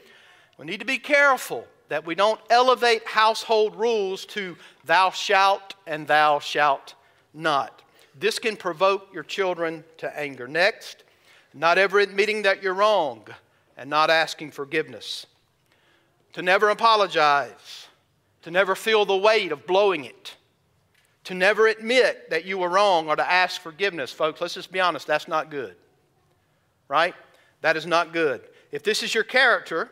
We 0.59 0.67
need 0.67 0.81
to 0.81 0.87
be 0.87 0.99
careful 0.99 1.67
that 1.91 2.07
we 2.07 2.15
don't 2.15 2.41
elevate 2.51 3.05
household 3.07 3.75
rules 3.75 4.25
to 4.25 4.57
thou 4.85 5.11
shalt 5.11 5.75
and 5.89 6.07
thou 6.07 6.39
shalt 6.39 6.95
not. 7.35 7.83
This 8.19 8.39
can 8.39 8.57
provoke 8.57 9.09
your 9.13 9.25
children 9.25 9.83
to 9.99 10.19
anger. 10.19 10.47
Next, 10.47 11.03
not 11.53 11.79
ever 11.79 11.99
admitting 11.99 12.43
that 12.43 12.63
you're 12.63 12.75
wrong 12.75 13.25
and 13.77 13.91
not 13.91 14.09
asking 14.09 14.53
forgiveness. 14.53 15.27
To 16.35 16.43
never 16.43 16.71
apologize, 16.71 17.89
to 18.43 18.53
never 18.53 18.77
feel 18.77 19.05
the 19.05 19.17
weight 19.17 19.51
of 19.51 19.67
blowing 19.67 20.05
it, 20.05 20.37
to 21.25 21.35
never 21.35 21.67
admit 21.67 22.31
that 22.31 22.45
you 22.45 22.57
were 22.57 22.69
wrong 22.69 23.09
or 23.09 23.17
to 23.17 23.31
ask 23.31 23.61
forgiveness. 23.61 24.13
Folks, 24.13 24.41
let's 24.41 24.55
just 24.55 24.71
be 24.71 24.79
honest, 24.79 25.09
that's 25.09 25.27
not 25.27 25.51
good. 25.51 25.75
Right? 26.87 27.17
That 27.63 27.77
is 27.77 27.85
not 27.85 28.13
good. 28.13 28.43
If 28.71 28.85
this 28.85 29.03
is 29.03 29.13
your 29.13 29.25
character 29.25 29.91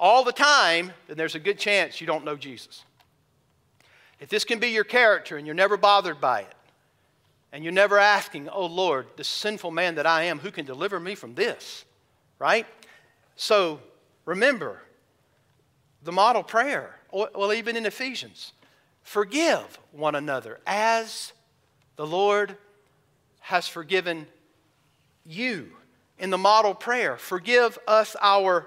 all 0.00 0.24
the 0.24 0.32
time, 0.32 0.92
then 1.06 1.16
there's 1.18 1.34
a 1.34 1.38
good 1.38 1.58
chance 1.58 2.00
you 2.00 2.06
don't 2.06 2.24
know 2.24 2.36
Jesus. 2.36 2.84
If 4.18 4.30
this 4.30 4.44
can 4.44 4.58
be 4.58 4.68
your 4.68 4.84
character 4.84 5.36
and 5.36 5.46
you're 5.46 5.54
never 5.54 5.76
bothered 5.76 6.20
by 6.20 6.40
it, 6.40 6.54
and 7.52 7.62
you're 7.62 7.72
never 7.72 7.98
asking, 7.98 8.48
Oh 8.48 8.66
Lord, 8.66 9.06
the 9.16 9.24
sinful 9.24 9.70
man 9.70 9.96
that 9.96 10.06
I 10.06 10.24
am, 10.24 10.38
who 10.38 10.50
can 10.50 10.64
deliver 10.64 10.98
me 10.98 11.14
from 11.14 11.34
this? 11.34 11.84
Right? 12.38 12.66
So 13.36 13.80
remember 14.24 14.82
the 16.02 16.12
model 16.12 16.42
prayer, 16.42 16.96
well, 17.12 17.52
even 17.52 17.76
in 17.76 17.86
Ephesians 17.86 18.52
forgive 19.02 19.78
one 19.92 20.14
another 20.14 20.60
as 20.66 21.32
the 21.96 22.06
Lord 22.06 22.56
has 23.40 23.66
forgiven 23.66 24.26
you. 25.26 25.70
In 26.18 26.30
the 26.30 26.38
model 26.38 26.74
prayer, 26.74 27.16
forgive 27.16 27.78
us 27.88 28.14
our 28.20 28.66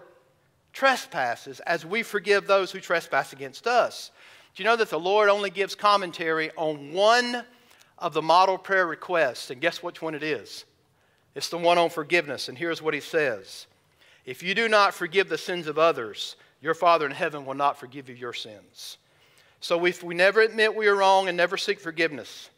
trespasses 0.74 1.60
as 1.62 1.86
we 1.86 2.04
forgive 2.04 2.48
those 2.48 2.72
who 2.72 2.80
trespass 2.80 3.32
against 3.32 3.68
us. 3.68 4.12
Do 4.56 4.64
you 4.64 4.70
know 4.70 4.76
that 4.76 4.90
the 4.90 5.00
Lord 5.00 5.30
only 5.30 5.50
gives 5.50 5.76
commentary 5.76 6.52
on 6.58 6.92
one 6.92 7.46
of 7.98 8.14
the 8.14 8.22
model 8.22 8.58
prayer 8.58 8.86
requests? 8.86 9.50
And 9.50 9.62
guess 9.62 9.82
which 9.82 10.02
one 10.02 10.16
it 10.16 10.24
is? 10.24 10.66
It's 11.36 11.50
the 11.50 11.58
one 11.58 11.78
on 11.78 11.90
forgiveness. 11.90 12.50
And 12.50 12.58
here's 12.58 12.82
what 12.82 12.94
he 12.94 13.00
says 13.00 13.68
If 14.26 14.44
you 14.44 14.54
do 14.54 14.68
not 14.68 14.94
forgive 14.94 15.30
the 15.30 15.38
sins 15.38 15.68
of 15.68 15.80
others, 15.80 16.36
your 16.62 16.74
Father 16.74 17.06
in 17.06 17.12
heaven 17.12 17.46
will 17.46 17.56
not 17.56 17.80
forgive 17.80 18.10
you 18.10 18.16
your 18.16 18.34
sins. 18.34 18.98
So 19.60 19.86
if 19.86 20.04
we 20.04 20.14
never 20.14 20.42
admit 20.42 20.76
we 20.76 20.88
are 20.88 20.96
wrong 20.96 21.30
and 21.30 21.38
never 21.38 21.56
seek 21.56 21.80
forgiveness, 21.80 22.50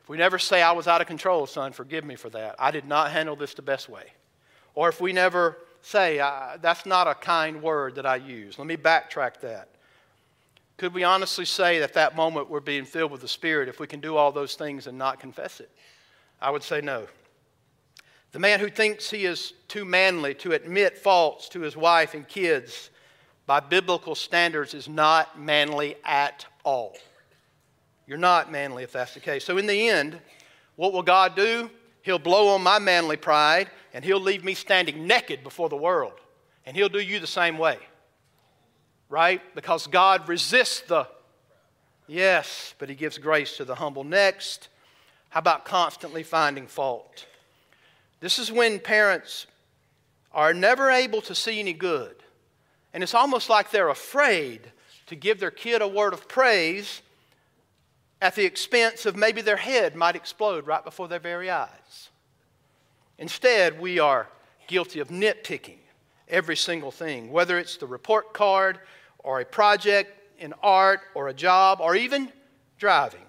if 0.00 0.08
we 0.08 0.16
never 0.16 0.38
say, 0.38 0.62
I 0.62 0.72
was 0.72 0.86
out 0.86 1.00
of 1.00 1.06
control, 1.06 1.46
son, 1.46 1.72
forgive 1.72 2.04
me 2.04 2.14
for 2.14 2.30
that, 2.30 2.56
I 2.58 2.70
did 2.70 2.84
not 2.84 3.10
handle 3.10 3.36
this 3.36 3.54
the 3.54 3.62
best 3.62 3.88
way. 3.88 4.04
Or 4.74 4.88
if 4.88 5.00
we 5.00 5.12
never 5.12 5.58
say, 5.82 6.18
that's 6.60 6.86
not 6.86 7.06
a 7.06 7.14
kind 7.14 7.62
word 7.62 7.94
that 7.96 8.06
I 8.06 8.16
use, 8.16 8.58
let 8.58 8.66
me 8.66 8.76
backtrack 8.76 9.40
that. 9.40 9.68
Could 10.76 10.94
we 10.94 11.04
honestly 11.04 11.44
say 11.44 11.78
that 11.80 11.92
that 11.94 12.16
moment 12.16 12.48
we're 12.48 12.60
being 12.60 12.86
filled 12.86 13.12
with 13.12 13.20
the 13.20 13.28
Spirit 13.28 13.68
if 13.68 13.80
we 13.80 13.86
can 13.86 14.00
do 14.00 14.16
all 14.16 14.32
those 14.32 14.54
things 14.54 14.86
and 14.86 14.96
not 14.96 15.20
confess 15.20 15.60
it? 15.60 15.70
I 16.40 16.50
would 16.50 16.62
say 16.62 16.80
no. 16.80 17.06
The 18.32 18.38
man 18.38 18.60
who 18.60 18.70
thinks 18.70 19.10
he 19.10 19.26
is 19.26 19.52
too 19.68 19.84
manly 19.84 20.34
to 20.36 20.52
admit 20.52 20.96
faults 20.96 21.48
to 21.50 21.60
his 21.60 21.76
wife 21.76 22.14
and 22.14 22.26
kids 22.26 22.90
by 23.46 23.60
biblical 23.60 24.14
standards 24.14 24.72
is 24.72 24.88
not 24.88 25.38
manly 25.38 25.96
at 26.04 26.46
all. 26.64 26.96
You're 28.06 28.18
not 28.18 28.50
manly 28.50 28.82
if 28.82 28.92
that's 28.92 29.14
the 29.14 29.20
case. 29.20 29.44
So, 29.44 29.58
in 29.58 29.66
the 29.66 29.88
end, 29.88 30.18
what 30.76 30.92
will 30.92 31.02
God 31.02 31.36
do? 31.36 31.68
He'll 32.02 32.18
blow 32.18 32.48
on 32.48 32.62
my 32.62 32.78
manly 32.78 33.16
pride 33.16 33.68
and 33.92 34.04
he'll 34.04 34.20
leave 34.20 34.44
me 34.44 34.54
standing 34.54 35.06
naked 35.06 35.42
before 35.42 35.68
the 35.68 35.76
world. 35.76 36.14
And 36.66 36.76
he'll 36.76 36.88
do 36.88 37.00
you 37.00 37.20
the 37.20 37.26
same 37.26 37.58
way 37.58 37.78
right? 39.10 39.42
Because 39.54 39.88
God 39.88 40.26
resists 40.28 40.80
the, 40.82 41.06
yes, 42.06 42.74
but 42.78 42.88
He 42.88 42.94
gives 42.94 43.18
grace 43.18 43.58
to 43.58 43.66
the 43.66 43.74
humble. 43.74 44.04
Next, 44.04 44.68
how 45.28 45.40
about 45.40 45.66
constantly 45.66 46.22
finding 46.22 46.66
fault? 46.66 47.26
This 48.20 48.38
is 48.38 48.50
when 48.50 48.78
parents 48.78 49.46
are 50.32 50.54
never 50.54 50.90
able 50.90 51.20
to 51.22 51.34
see 51.34 51.58
any 51.58 51.72
good. 51.72 52.14
And 52.94 53.02
it's 53.02 53.14
almost 53.14 53.50
like 53.50 53.70
they're 53.70 53.88
afraid 53.88 54.60
to 55.06 55.16
give 55.16 55.40
their 55.40 55.50
kid 55.50 55.82
a 55.82 55.88
word 55.88 56.12
of 56.12 56.28
praise 56.28 57.02
at 58.22 58.36
the 58.36 58.44
expense 58.44 59.06
of 59.06 59.16
maybe 59.16 59.40
their 59.40 59.56
head 59.56 59.96
might 59.96 60.14
explode 60.14 60.66
right 60.66 60.84
before 60.84 61.08
their 61.08 61.18
very 61.18 61.50
eyes. 61.50 62.09
Instead, 63.20 63.78
we 63.78 63.98
are 63.98 64.26
guilty 64.66 64.98
of 64.98 65.08
nitpicking 65.08 65.76
every 66.26 66.56
single 66.56 66.90
thing, 66.90 67.30
whether 67.30 67.58
it's 67.58 67.76
the 67.76 67.86
report 67.86 68.32
card 68.32 68.80
or 69.18 69.40
a 69.40 69.44
project 69.44 70.10
in 70.38 70.54
art 70.62 71.00
or 71.14 71.28
a 71.28 71.34
job 71.34 71.80
or 71.82 71.94
even 71.94 72.32
driving. 72.78 73.20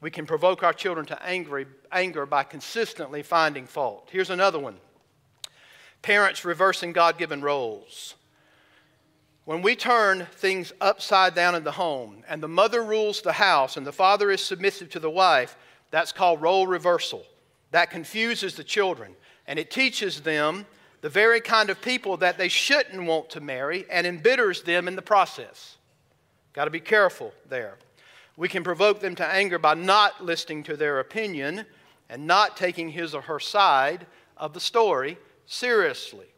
We 0.00 0.12
can 0.12 0.26
provoke 0.26 0.62
our 0.62 0.72
children 0.72 1.06
to 1.06 1.20
angry, 1.26 1.66
anger 1.90 2.24
by 2.24 2.44
consistently 2.44 3.24
finding 3.24 3.66
fault. 3.66 4.08
Here's 4.12 4.30
another 4.30 4.60
one 4.60 4.76
parents 6.02 6.44
reversing 6.44 6.92
God 6.92 7.18
given 7.18 7.42
roles. 7.42 8.14
When 9.44 9.60
we 9.60 9.74
turn 9.74 10.26
things 10.36 10.72
upside 10.80 11.34
down 11.34 11.56
in 11.56 11.64
the 11.64 11.72
home 11.72 12.22
and 12.28 12.40
the 12.40 12.48
mother 12.48 12.82
rules 12.84 13.22
the 13.22 13.32
house 13.32 13.76
and 13.76 13.84
the 13.84 13.92
father 13.92 14.30
is 14.30 14.40
submissive 14.40 14.90
to 14.90 15.00
the 15.00 15.10
wife, 15.10 15.56
that's 15.90 16.12
called 16.12 16.42
role 16.42 16.68
reversal. 16.68 17.24
That 17.76 17.90
confuses 17.90 18.54
the 18.54 18.64
children 18.64 19.14
and 19.46 19.58
it 19.58 19.70
teaches 19.70 20.22
them 20.22 20.64
the 21.02 21.10
very 21.10 21.42
kind 21.42 21.68
of 21.68 21.82
people 21.82 22.16
that 22.16 22.38
they 22.38 22.48
shouldn't 22.48 23.04
want 23.04 23.28
to 23.28 23.40
marry 23.42 23.84
and 23.90 24.06
embitters 24.06 24.62
them 24.62 24.88
in 24.88 24.96
the 24.96 25.02
process. 25.02 25.76
Got 26.54 26.64
to 26.64 26.70
be 26.70 26.80
careful 26.80 27.34
there. 27.50 27.76
We 28.34 28.48
can 28.48 28.64
provoke 28.64 29.00
them 29.00 29.14
to 29.16 29.26
anger 29.26 29.58
by 29.58 29.74
not 29.74 30.24
listening 30.24 30.62
to 30.62 30.76
their 30.78 31.00
opinion 31.00 31.66
and 32.08 32.26
not 32.26 32.56
taking 32.56 32.88
his 32.88 33.14
or 33.14 33.20
her 33.20 33.38
side 33.38 34.06
of 34.38 34.54
the 34.54 34.60
story 34.60 35.18
seriously. 35.44 36.28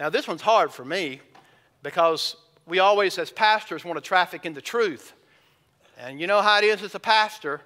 Now, 0.00 0.10
this 0.10 0.26
one's 0.26 0.42
hard 0.42 0.72
for 0.72 0.84
me 0.84 1.20
because 1.84 2.34
we 2.66 2.80
always, 2.80 3.18
as 3.18 3.30
pastors, 3.30 3.84
want 3.84 3.98
to 3.98 4.00
traffic 4.00 4.44
in 4.44 4.52
the 4.52 4.60
truth. 4.60 5.12
And 5.96 6.20
you 6.20 6.26
know 6.26 6.42
how 6.42 6.58
it 6.58 6.64
is 6.64 6.82
as 6.82 6.96
a 6.96 6.98
pastor. 6.98 7.60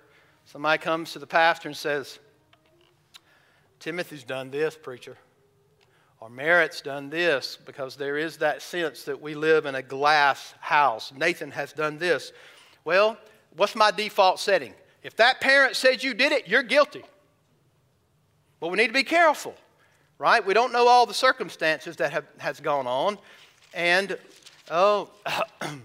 Somebody 0.44 0.82
comes 0.82 1.12
to 1.12 1.18
the 1.18 1.26
pastor 1.26 1.66
and 1.66 1.74
says, 1.74 2.18
Timothy's 3.80 4.24
done 4.24 4.50
this, 4.50 4.76
preacher 4.76 5.16
or 6.20 6.28
Merritt's 6.28 6.82
done 6.82 7.08
this 7.08 7.58
because 7.64 7.96
there 7.96 8.18
is 8.18 8.36
that 8.36 8.60
sense 8.60 9.04
that 9.04 9.20
we 9.20 9.34
live 9.34 9.64
in 9.64 9.74
a 9.74 9.82
glass 9.82 10.54
house. 10.60 11.12
Nathan 11.16 11.50
has 11.50 11.72
done 11.72 11.96
this. 11.96 12.32
Well, 12.84 13.16
what's 13.56 13.74
my 13.74 13.90
default 13.90 14.38
setting? 14.38 14.74
If 15.02 15.16
that 15.16 15.40
parent 15.40 15.76
says 15.76 16.04
you 16.04 16.12
did 16.12 16.32
it, 16.32 16.46
you're 16.46 16.62
guilty. 16.62 17.02
But 18.60 18.68
we 18.68 18.76
need 18.76 18.88
to 18.88 18.92
be 18.92 19.02
careful, 19.02 19.54
right? 20.18 20.44
We 20.44 20.52
don't 20.52 20.72
know 20.72 20.86
all 20.86 21.06
the 21.06 21.14
circumstances 21.14 21.96
that 21.96 22.12
have 22.12 22.26
has 22.36 22.60
gone 22.60 22.86
on. 22.86 23.16
And 23.72 24.18
oh, 24.70 25.08
I'm 25.62 25.80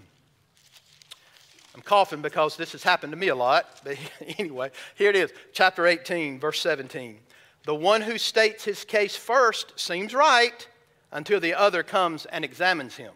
coughing 1.82 2.20
because 2.20 2.58
this 2.58 2.72
has 2.72 2.82
happened 2.82 3.12
to 3.14 3.16
me 3.16 3.28
a 3.28 3.34
lot. 3.34 3.80
But 3.82 3.96
anyway, 4.38 4.70
here 4.96 5.08
it 5.08 5.16
is, 5.16 5.32
chapter 5.54 5.86
18, 5.86 6.38
verse 6.38 6.60
17. 6.60 7.20
The 7.66 7.74
one 7.74 8.00
who 8.00 8.16
states 8.16 8.64
his 8.64 8.84
case 8.84 9.16
first 9.16 9.78
seems 9.78 10.14
right 10.14 10.66
until 11.10 11.40
the 11.40 11.52
other 11.52 11.82
comes 11.82 12.24
and 12.26 12.44
examines 12.44 12.96
him. 12.96 13.12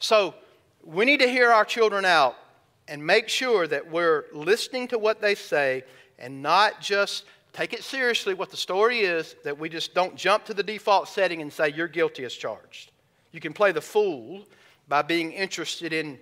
So 0.00 0.34
we 0.84 1.04
need 1.04 1.20
to 1.20 1.28
hear 1.28 1.52
our 1.52 1.64
children 1.64 2.04
out 2.04 2.34
and 2.88 3.06
make 3.06 3.28
sure 3.28 3.68
that 3.68 3.88
we're 3.88 4.24
listening 4.32 4.88
to 4.88 4.98
what 4.98 5.20
they 5.20 5.36
say 5.36 5.84
and 6.18 6.42
not 6.42 6.80
just 6.80 7.26
take 7.52 7.72
it 7.72 7.84
seriously 7.84 8.34
what 8.34 8.50
the 8.50 8.56
story 8.56 9.00
is, 9.00 9.36
that 9.44 9.56
we 9.56 9.68
just 9.68 9.94
don't 9.94 10.16
jump 10.16 10.44
to 10.46 10.54
the 10.54 10.62
default 10.62 11.06
setting 11.06 11.40
and 11.40 11.52
say, 11.52 11.68
You're 11.70 11.86
guilty 11.86 12.24
as 12.24 12.34
charged. 12.34 12.90
You 13.30 13.38
can 13.38 13.52
play 13.52 13.70
the 13.70 13.80
fool 13.80 14.46
by 14.88 15.02
being 15.02 15.30
interested 15.30 15.92
in 15.92 16.18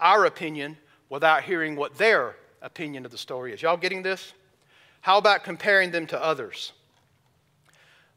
our 0.00 0.24
opinion 0.24 0.76
without 1.10 1.44
hearing 1.44 1.76
what 1.76 1.96
their 1.96 2.34
opinion 2.60 3.04
of 3.04 3.12
the 3.12 3.18
story 3.18 3.52
is. 3.52 3.62
Y'all 3.62 3.76
getting 3.76 4.02
this? 4.02 4.32
How 5.06 5.18
about 5.18 5.44
comparing 5.44 5.92
them 5.92 6.08
to 6.08 6.20
others? 6.20 6.72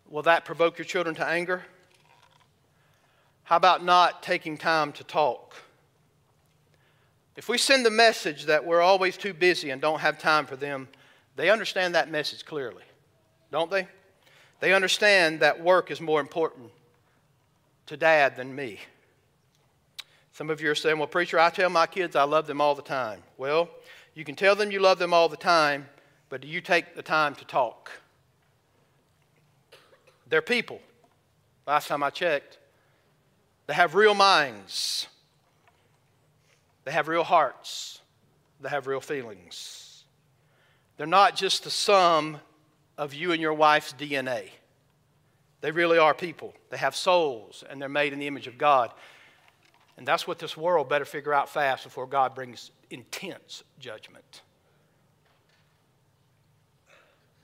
Will 0.09 0.23
that 0.23 0.43
provoke 0.43 0.79
your 0.79 0.85
children 0.85 1.13
to 1.17 1.23
anger? 1.23 1.61
How 3.43 3.57
about 3.57 3.85
not 3.85 4.23
taking 4.23 4.57
time 4.57 4.91
to 4.93 5.03
talk? 5.03 5.53
If 7.35 7.47
we 7.47 7.59
send 7.59 7.85
the 7.85 7.91
message 7.91 8.45
that 8.45 8.65
we're 8.65 8.81
always 8.81 9.17
too 9.17 9.35
busy 9.35 9.69
and 9.69 9.79
don't 9.79 9.99
have 9.99 10.17
time 10.17 10.47
for 10.47 10.55
them, 10.55 10.87
they 11.35 11.51
understand 11.51 11.93
that 11.93 12.09
message 12.09 12.43
clearly, 12.43 12.85
don't 13.51 13.69
they? 13.69 13.87
They 14.59 14.73
understand 14.73 15.41
that 15.41 15.61
work 15.61 15.91
is 15.91 16.01
more 16.01 16.19
important 16.19 16.71
to 17.85 17.97
dad 17.97 18.35
than 18.35 18.55
me. 18.55 18.79
Some 20.31 20.49
of 20.49 20.59
you 20.59 20.71
are 20.71 20.75
saying, 20.75 20.97
Well, 20.97 21.05
preacher, 21.05 21.37
I 21.37 21.51
tell 21.51 21.69
my 21.69 21.85
kids 21.85 22.15
I 22.15 22.23
love 22.23 22.47
them 22.47 22.59
all 22.59 22.73
the 22.73 22.81
time. 22.81 23.21
Well, 23.37 23.69
you 24.15 24.25
can 24.25 24.33
tell 24.33 24.55
them 24.55 24.71
you 24.71 24.79
love 24.79 24.97
them 24.97 25.13
all 25.13 25.29
the 25.29 25.37
time, 25.37 25.85
but 26.29 26.41
do 26.41 26.47
you 26.47 26.61
take 26.61 26.95
the 26.95 27.01
time 27.01 27.35
to 27.35 27.45
talk? 27.45 27.91
They're 30.27 30.41
people. 30.41 30.79
Last 31.65 31.87
time 31.87 32.03
I 32.03 32.09
checked, 32.09 32.57
they 33.67 33.73
have 33.73 33.93
real 33.93 34.15
minds, 34.15 35.07
they 36.85 36.91
have 36.91 37.07
real 37.07 37.23
hearts, 37.23 38.01
they 38.61 38.69
have 38.69 38.87
real 38.87 39.01
feelings. 39.01 40.03
They're 40.97 41.07
not 41.07 41.35
just 41.35 41.63
the 41.63 41.69
sum 41.69 42.39
of 42.97 43.13
you 43.13 43.31
and 43.31 43.41
your 43.41 43.53
wife's 43.53 43.93
DNA. 43.93 44.49
They 45.61 45.71
really 45.71 45.97
are 45.97 46.13
people. 46.13 46.53
They 46.69 46.77
have 46.77 46.95
souls, 46.95 47.63
and 47.69 47.81
they're 47.81 47.89
made 47.89 48.11
in 48.11 48.19
the 48.19 48.27
image 48.27 48.47
of 48.47 48.57
God. 48.57 48.91
And 49.97 50.07
that's 50.07 50.25
what 50.25 50.39
this 50.39 50.57
world 50.57 50.89
better 50.89 51.05
figure 51.05 51.33
out 51.33 51.49
fast 51.49 51.83
before 51.83 52.07
God 52.07 52.33
brings 52.33 52.71
intense 52.89 53.63
judgment. 53.79 54.41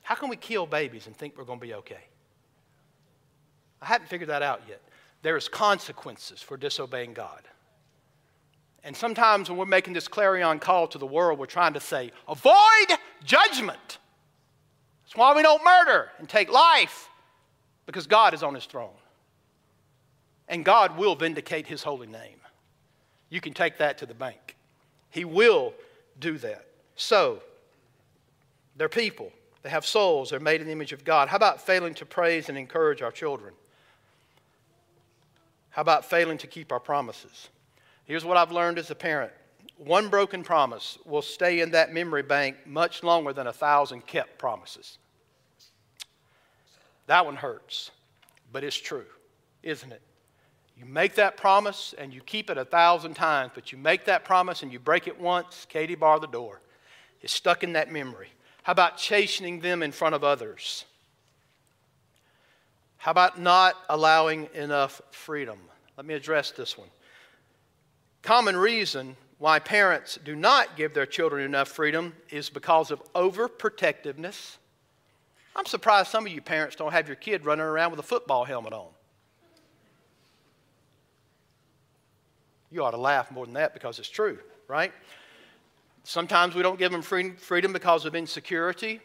How 0.06 0.14
can 0.14 0.30
we 0.30 0.36
kill 0.36 0.68
babies 0.68 1.08
and 1.08 1.18
think 1.18 1.36
we're 1.36 1.46
going 1.46 1.60
to 1.60 1.66
be 1.66 1.74
okay? 1.74 2.04
I 3.82 3.88
haven't 3.88 4.08
figured 4.08 4.30
that 4.30 4.44
out 4.44 4.62
yet. 4.70 4.80
There's 5.24 5.50
consequences 5.50 6.44
for 6.44 6.58
disobeying 6.58 7.16
God. 7.16 7.42
And 8.84 8.96
sometimes 8.96 9.50
when 9.50 9.58
we're 9.58 9.66
making 9.66 9.94
this 9.94 10.08
clarion 10.08 10.60
call 10.60 10.88
to 10.90 11.00
the 11.00 11.08
world, 11.08 11.40
we're 11.40 11.48
trying 11.48 11.74
to 11.74 11.80
say, 11.80 12.12
avoid 12.28 13.00
judgment. 13.24 13.98
That's 15.04 15.16
why 15.16 15.36
we 15.36 15.42
don't 15.42 15.66
murder 15.66 16.12
and 16.20 16.30
take 16.30 16.52
life, 16.52 17.10
because 17.88 18.06
God 18.06 18.36
is 18.36 18.44
on 18.44 18.54
his 18.54 18.66
throne. 18.66 18.94
And 20.48 20.64
God 20.64 21.00
will 21.00 21.16
vindicate 21.16 21.66
his 21.66 21.82
holy 21.82 22.06
name. 22.06 22.38
You 23.32 23.42
can 23.42 23.56
take 23.56 23.80
that 23.80 23.98
to 23.98 24.06
the 24.06 24.14
bank. 24.14 24.56
He 25.10 25.26
will 25.26 25.74
do 26.20 26.38
that. 26.38 26.68
So, 26.96 27.42
they're 28.76 28.88
people. 28.88 29.32
They 29.66 29.72
have 29.72 29.84
souls. 29.84 30.30
They're 30.30 30.40
made 30.40 30.62
in 30.62 30.68
the 30.68 30.74
image 30.74 30.94
of 30.94 31.04
God. 31.04 31.28
How 31.28 31.38
about 31.38 31.60
failing 31.60 31.96
to 31.96 32.06
praise 32.06 32.50
and 32.50 32.58
encourage 32.58 33.02
our 33.02 33.12
children? 33.12 33.56
How 35.72 35.82
about 35.82 36.06
failing 36.06 36.38
to 36.38 36.46
keep 36.46 36.72
our 36.72 36.80
promises? 36.80 37.50
Here's 38.04 38.24
what 38.24 38.38
I've 38.38 38.52
learned 38.52 38.78
as 38.78 38.92
a 38.92 38.96
parent 38.96 39.32
one 39.78 40.10
broken 40.10 40.44
promise 40.44 41.00
will 41.04 41.24
stay 41.24 41.62
in 41.62 41.72
that 41.72 41.92
memory 41.92 42.22
bank 42.22 42.58
much 42.68 43.02
longer 43.02 43.34
than 43.34 43.48
a 43.48 43.52
thousand 43.52 44.06
kept 44.06 44.38
promises. 44.38 45.00
That 47.08 47.26
one 47.26 47.36
hurts, 47.36 47.90
but 48.54 48.64
it's 48.64 48.80
true, 48.80 49.08
isn't 49.64 49.92
it? 49.92 50.02
You 50.78 50.86
make 50.86 51.16
that 51.16 51.38
promise 51.38 51.96
and 51.98 52.14
you 52.14 52.22
keep 52.22 52.52
it 52.52 52.60
a 52.60 52.66
thousand 52.66 53.16
times, 53.16 53.54
but 53.56 53.72
you 53.72 53.80
make 53.80 54.06
that 54.06 54.26
promise 54.26 54.62
and 54.62 54.72
you 54.72 54.78
break 54.78 55.08
it 55.08 55.20
once, 55.20 55.66
Katie 55.68 55.96
bar 55.96 56.20
the 56.20 56.28
door. 56.28 56.62
It's 57.22 57.34
stuck 57.34 57.64
in 57.64 57.74
that 57.74 57.92
memory. 57.92 58.30
How 58.66 58.72
about 58.72 58.98
chastening 58.98 59.60
them 59.60 59.84
in 59.84 59.92
front 59.92 60.16
of 60.16 60.24
others? 60.24 60.86
How 62.98 63.12
about 63.12 63.40
not 63.40 63.76
allowing 63.90 64.50
enough 64.56 65.04
freedom? 65.12 65.60
Let 65.98 66.08
me 66.08 66.16
address 66.16 66.50
this 66.50 66.76
one. 66.76 66.88
Common 68.24 68.58
reason 68.58 69.18
why 69.38 69.60
parents 69.60 70.18
do 70.26 70.36
not 70.36 70.76
give 70.76 70.96
their 70.96 71.06
children 71.06 71.46
enough 71.46 71.68
freedom 71.68 72.16
is 72.32 72.50
because 72.50 72.90
of 72.90 73.04
overprotectiveness. 73.14 74.58
I'm 75.56 75.68
surprised 75.68 76.10
some 76.10 76.26
of 76.26 76.32
you 76.32 76.42
parents 76.42 76.76
don't 76.76 76.92
have 76.92 77.08
your 77.08 77.18
kid 77.18 77.46
running 77.46 77.68
around 77.68 77.92
with 77.92 78.00
a 78.00 78.04
football 78.04 78.46
helmet 78.46 78.74
on. 78.74 78.88
You 82.72 82.84
ought 82.84 82.92
to 82.92 82.98
laugh 82.98 83.30
more 83.30 83.46
than 83.46 83.54
that 83.54 83.76
because 83.76 84.00
it's 84.00 84.10
true, 84.10 84.40
right? 84.68 84.92
Sometimes 86.08 86.54
we 86.54 86.62
don't 86.62 86.78
give 86.78 86.92
them 86.92 87.02
freedom 87.02 87.74
because 87.74 88.06
of 88.06 88.14
insecurity 88.14 89.02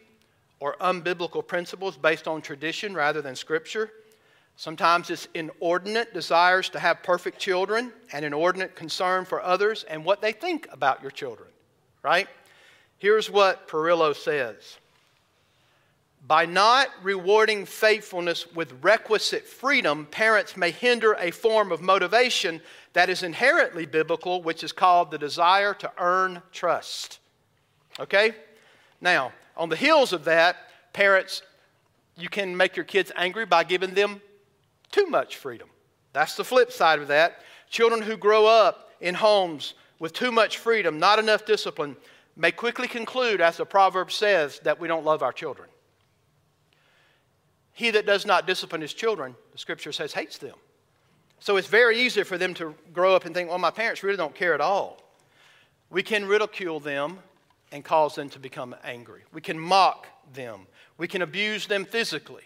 or 0.61 0.77
unbiblical 0.83 1.45
principles 1.45 1.97
based 1.97 2.29
on 2.29 2.43
tradition 2.43 2.95
rather 2.95 3.23
than 3.23 3.35
Scripture. 3.35 3.91
Sometimes 4.57 5.09
it's 5.09 5.27
inordinate 5.33 6.13
desires 6.13 6.69
to 6.69 6.79
have 6.79 7.03
perfect 7.03 7.39
children 7.39 7.91
and 8.13 8.23
inordinate 8.23 8.77
concern 8.77 9.25
for 9.25 9.41
others 9.41 9.85
and 9.85 10.05
what 10.05 10.21
they 10.21 10.33
think 10.33 10.69
about 10.71 11.01
your 11.01 11.11
children, 11.11 11.49
right? 12.03 12.29
Here's 12.99 13.31
what 13.31 13.67
Priolo 13.67 14.15
says 14.15 14.77
By 16.27 16.47
not 16.47 16.89
rewarding 17.03 17.65
faithfulness 17.65 18.47
with 18.53 18.83
requisite 18.83 19.47
freedom, 19.47 20.07
parents 20.07 20.57
may 20.57 20.71
hinder 20.71 21.15
a 21.15 21.31
form 21.31 21.73
of 21.73 21.81
motivation 21.81 22.61
that 22.93 23.09
is 23.09 23.23
inherently 23.23 23.87
biblical, 23.87 24.43
which 24.43 24.63
is 24.63 24.73
called 24.73 25.11
the 25.11 25.19
desire 25.19 25.75
to 25.75 25.91
earn 25.99 26.43
trust. 26.53 27.21
Okay? 27.99 28.33
Now, 29.01 29.33
on 29.57 29.69
the 29.69 29.77
heels 29.77 30.13
of 30.13 30.25
that, 30.25 30.57
parents, 30.93 31.43
you 32.17 32.29
can 32.29 32.57
make 32.57 32.77
your 32.77 32.85
kids 32.85 33.11
angry 33.17 33.47
by 33.47 33.65
giving 33.65 33.95
them 33.95 34.21
too 34.93 35.07
much 35.07 35.37
freedom. 35.37 35.69
That's 36.13 36.37
the 36.37 36.45
flip 36.45 36.71
side 36.71 36.99
of 36.99 37.09
that. 37.09 37.41
Children 37.71 38.03
who 38.03 38.17
grow 38.17 38.47
up 38.47 38.91
in 39.01 39.15
homes 39.15 39.75
with 39.99 40.13
too 40.13 40.33
much 40.33 40.59
freedom, 40.59 40.99
not 40.99 41.19
enough 41.19 41.47
discipline, 41.47 41.97
may 42.37 42.53
quickly 42.53 42.89
conclude, 42.89 43.41
as 43.41 43.57
the 43.57 43.67
proverb 43.67 44.11
says, 44.11 44.61
that 44.61 44.81
we 44.81 44.89
don't 44.89 45.05
love 45.05 45.23
our 45.23 45.33
children. 45.33 45.69
He 47.81 47.91
that 47.93 48.05
does 48.05 48.27
not 48.27 48.47
discipline 48.47 48.83
his 48.83 48.93
children, 48.93 49.35
the 49.53 49.59
scripture 49.59 49.91
says, 49.91 50.13
hates 50.13 50.37
them. 50.37 50.55
So 51.39 51.57
it's 51.57 51.67
very 51.67 51.99
easy 51.99 52.25
for 52.25 52.37
them 52.37 52.53
to 52.53 52.75
grow 52.93 53.17
up 53.17 53.25
and 53.25 53.35
think, 53.35 53.49
well, 53.49 53.57
my 53.57 53.71
parents 53.71 54.03
really 54.03 54.19
don't 54.19 54.35
care 54.35 54.53
at 54.53 54.61
all. 54.61 55.03
We 55.89 56.03
can 56.03 56.27
ridicule 56.27 56.79
them 56.79 57.21
and 57.73 57.83
cause 57.83 58.15
them 58.15 58.29
to 58.29 58.39
become 58.39 58.77
angry. 58.85 59.23
We 59.33 59.41
can 59.41 59.59
mock 59.59 60.07
them. 60.35 60.67
We 60.99 61.09
can 61.09 61.23
abuse 61.23 61.67
them 61.69 61.87
physically. 61.87 62.43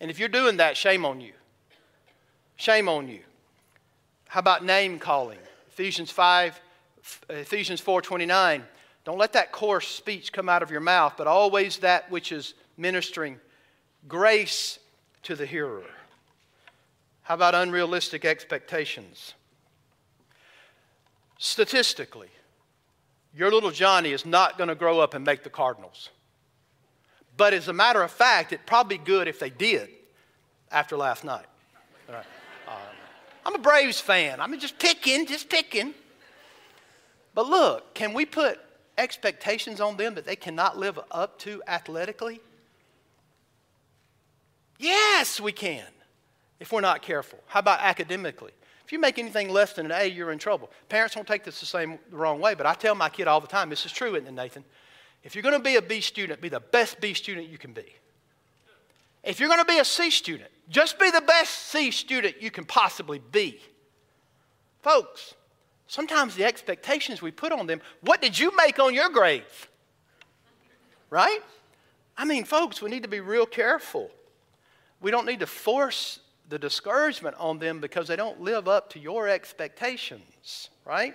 And 0.00 0.10
if 0.10 0.18
you're 0.18 0.30
doing 0.30 0.56
that, 0.56 0.78
shame 0.78 1.04
on 1.04 1.20
you. 1.20 1.34
Shame 2.56 2.88
on 2.88 3.06
you. 3.06 3.20
How 4.28 4.40
about 4.40 4.64
name 4.64 4.98
calling? 4.98 5.40
Ephesians 5.68 6.10
5, 6.10 6.58
Ephesians 7.28 7.82
4:29. 7.82 8.62
Don't 9.04 9.18
let 9.18 9.34
that 9.34 9.52
coarse 9.52 9.88
speech 9.88 10.32
come 10.32 10.48
out 10.48 10.62
of 10.62 10.70
your 10.70 10.80
mouth, 10.80 11.16
but 11.18 11.26
always 11.26 11.76
that 11.80 12.10
which 12.10 12.32
is 12.32 12.54
ministering 12.78 13.38
grace 14.08 14.78
to 15.22 15.34
the 15.36 15.46
hearer. 15.46 15.84
How 17.22 17.34
about 17.34 17.54
unrealistic 17.54 18.24
expectations? 18.24 19.34
Statistically, 21.38 22.28
your 23.34 23.50
little 23.50 23.70
Johnny 23.70 24.12
is 24.12 24.26
not 24.26 24.58
going 24.58 24.68
to 24.68 24.74
grow 24.74 25.00
up 25.00 25.14
and 25.14 25.24
make 25.24 25.44
the 25.44 25.50
Cardinals. 25.50 26.10
But 27.36 27.54
as 27.54 27.68
a 27.68 27.72
matter 27.72 28.02
of 28.02 28.10
fact, 28.10 28.52
it'd 28.52 28.66
probably 28.66 28.98
be 28.98 29.04
good 29.04 29.28
if 29.28 29.38
they 29.38 29.50
did 29.50 29.88
after 30.70 30.96
last 30.96 31.24
night. 31.24 31.46
Right. 32.08 32.26
Um, 32.68 32.74
I'm 33.46 33.54
a 33.54 33.58
Braves 33.58 34.00
fan. 34.00 34.40
I'm 34.40 34.58
just 34.58 34.78
picking, 34.78 35.26
just 35.26 35.48
picking. 35.48 35.94
But 37.34 37.48
look, 37.48 37.94
can 37.94 38.12
we 38.12 38.26
put 38.26 38.58
expectations 38.98 39.80
on 39.80 39.96
them 39.96 40.14
that 40.16 40.26
they 40.26 40.36
cannot 40.36 40.76
live 40.76 40.98
up 41.10 41.38
to 41.40 41.62
athletically? 41.66 42.40
Yes, 44.80 45.38
we 45.38 45.52
can, 45.52 45.84
if 46.58 46.72
we're 46.72 46.80
not 46.80 47.02
careful. 47.02 47.38
How 47.46 47.60
about 47.60 47.80
academically? 47.80 48.52
If 48.86 48.92
you 48.92 48.98
make 48.98 49.18
anything 49.18 49.50
less 49.50 49.74
than 49.74 49.84
an 49.84 49.92
A, 49.92 50.06
you're 50.06 50.32
in 50.32 50.38
trouble. 50.38 50.70
Parents 50.88 51.14
don't 51.14 51.28
take 51.28 51.44
this 51.44 51.60
the 51.60 51.66
same 51.66 51.98
the 52.10 52.16
wrong 52.16 52.40
way, 52.40 52.54
but 52.54 52.64
I 52.64 52.72
tell 52.72 52.94
my 52.94 53.10
kid 53.10 53.28
all 53.28 53.42
the 53.42 53.46
time, 53.46 53.68
this 53.68 53.84
is 53.84 53.92
true, 53.92 54.14
isn't 54.14 54.26
it, 54.26 54.32
Nathan? 54.32 54.64
If 55.22 55.34
you're 55.34 55.42
going 55.42 55.54
to 55.54 55.62
be 55.62 55.76
a 55.76 55.82
B 55.82 56.00
student, 56.00 56.40
be 56.40 56.48
the 56.48 56.60
best 56.60 56.98
B 56.98 57.12
student 57.12 57.48
you 57.48 57.58
can 57.58 57.74
be. 57.74 57.94
If 59.22 59.38
you're 59.38 59.50
going 59.50 59.60
to 59.60 59.66
be 59.66 59.78
a 59.80 59.84
C 59.84 60.08
student, 60.08 60.50
just 60.70 60.98
be 60.98 61.10
the 61.10 61.20
best 61.20 61.68
C 61.68 61.90
student 61.90 62.40
you 62.40 62.50
can 62.50 62.64
possibly 62.64 63.18
be. 63.18 63.60
Folks, 64.80 65.34
sometimes 65.88 66.36
the 66.36 66.46
expectations 66.46 67.20
we 67.20 67.30
put 67.30 67.52
on 67.52 67.66
them, 67.66 67.82
what 68.00 68.22
did 68.22 68.38
you 68.38 68.50
make 68.56 68.78
on 68.78 68.94
your 68.94 69.10
grade? 69.10 69.44
Right? 71.10 71.40
I 72.16 72.24
mean, 72.24 72.44
folks, 72.44 72.80
we 72.80 72.88
need 72.88 73.02
to 73.02 73.10
be 73.10 73.20
real 73.20 73.44
careful. 73.44 74.10
We 75.00 75.10
don't 75.10 75.26
need 75.26 75.40
to 75.40 75.46
force 75.46 76.20
the 76.48 76.58
discouragement 76.58 77.36
on 77.38 77.58
them 77.58 77.80
because 77.80 78.08
they 78.08 78.16
don't 78.16 78.40
live 78.40 78.68
up 78.68 78.90
to 78.90 78.98
your 78.98 79.28
expectations, 79.28 80.68
right? 80.84 81.14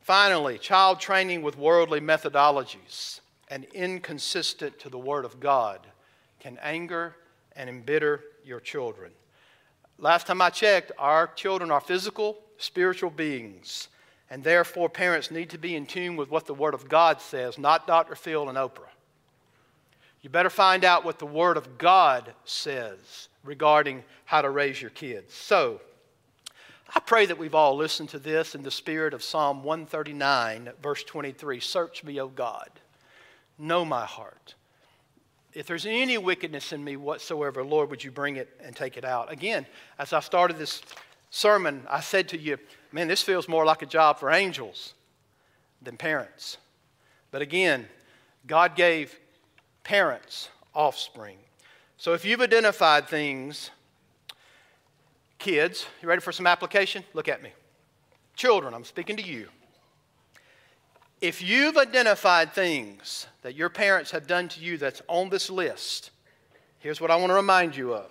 Finally, 0.00 0.58
child 0.58 1.00
training 1.00 1.42
with 1.42 1.56
worldly 1.56 2.00
methodologies 2.00 3.20
and 3.48 3.64
inconsistent 3.72 4.78
to 4.80 4.88
the 4.88 4.98
Word 4.98 5.24
of 5.24 5.40
God 5.40 5.86
can 6.40 6.58
anger 6.62 7.16
and 7.54 7.70
embitter 7.70 8.22
your 8.44 8.60
children. 8.60 9.12
Last 9.98 10.26
time 10.26 10.42
I 10.42 10.50
checked, 10.50 10.92
our 10.98 11.28
children 11.28 11.70
are 11.70 11.80
physical, 11.80 12.36
spiritual 12.58 13.10
beings, 13.10 13.88
and 14.28 14.44
therefore 14.44 14.88
parents 14.88 15.30
need 15.30 15.50
to 15.50 15.58
be 15.58 15.74
in 15.74 15.86
tune 15.86 16.16
with 16.16 16.30
what 16.30 16.46
the 16.46 16.54
Word 16.54 16.74
of 16.74 16.88
God 16.88 17.20
says, 17.20 17.58
not 17.58 17.86
Dr. 17.86 18.14
Phil 18.14 18.48
and 18.48 18.58
Oprah. 18.58 18.90
You 20.26 20.30
better 20.30 20.50
find 20.50 20.84
out 20.84 21.04
what 21.04 21.20
the 21.20 21.24
Word 21.24 21.56
of 21.56 21.78
God 21.78 22.34
says 22.44 23.28
regarding 23.44 24.02
how 24.24 24.42
to 24.42 24.50
raise 24.50 24.82
your 24.82 24.90
kids. 24.90 25.32
So, 25.32 25.80
I 26.92 26.98
pray 26.98 27.26
that 27.26 27.38
we've 27.38 27.54
all 27.54 27.76
listened 27.76 28.08
to 28.08 28.18
this 28.18 28.56
in 28.56 28.64
the 28.64 28.72
spirit 28.72 29.14
of 29.14 29.22
Psalm 29.22 29.62
139, 29.62 30.70
verse 30.82 31.04
23 31.04 31.60
Search 31.60 32.02
me, 32.02 32.20
O 32.20 32.26
God, 32.26 32.68
know 33.56 33.84
my 33.84 34.04
heart 34.04 34.56
if 35.54 35.68
there's 35.68 35.86
any 35.86 36.18
wickedness 36.18 36.72
in 36.72 36.82
me 36.82 36.96
whatsoever, 36.96 37.62
Lord, 37.62 37.90
would 37.90 38.02
you 38.02 38.10
bring 38.10 38.34
it 38.34 38.48
and 38.60 38.74
take 38.74 38.96
it 38.96 39.04
out? 39.04 39.30
Again, 39.30 39.64
as 39.96 40.12
I 40.12 40.18
started 40.18 40.58
this 40.58 40.82
sermon, 41.30 41.84
I 41.88 42.00
said 42.00 42.28
to 42.30 42.36
you, 42.36 42.58
man, 42.90 43.06
this 43.06 43.22
feels 43.22 43.46
more 43.46 43.64
like 43.64 43.80
a 43.80 43.86
job 43.86 44.18
for 44.18 44.32
angels 44.32 44.94
than 45.80 45.96
parents. 45.96 46.56
But 47.30 47.42
again, 47.42 47.86
God 48.44 48.74
gave 48.74 49.16
parents 49.86 50.48
offspring. 50.74 51.38
So 51.96 52.12
if 52.12 52.24
you've 52.24 52.40
identified 52.40 53.08
things, 53.08 53.70
kids, 55.38 55.86
you 56.02 56.08
ready 56.08 56.20
for 56.20 56.32
some 56.32 56.44
application? 56.44 57.04
Look 57.14 57.28
at 57.28 57.40
me. 57.40 57.50
Children, 58.34 58.74
I'm 58.74 58.84
speaking 58.84 59.16
to 59.16 59.22
you. 59.22 59.46
If 61.20 61.40
you've 61.40 61.76
identified 61.76 62.52
things 62.52 63.28
that 63.42 63.54
your 63.54 63.68
parents 63.68 64.10
have 64.10 64.26
done 64.26 64.48
to 64.48 64.60
you 64.60 64.76
that's 64.76 65.02
on 65.06 65.30
this 65.30 65.50
list, 65.50 66.10
here's 66.80 67.00
what 67.00 67.12
I 67.12 67.16
want 67.16 67.30
to 67.30 67.34
remind 67.34 67.76
you 67.76 67.94
of. 67.94 68.10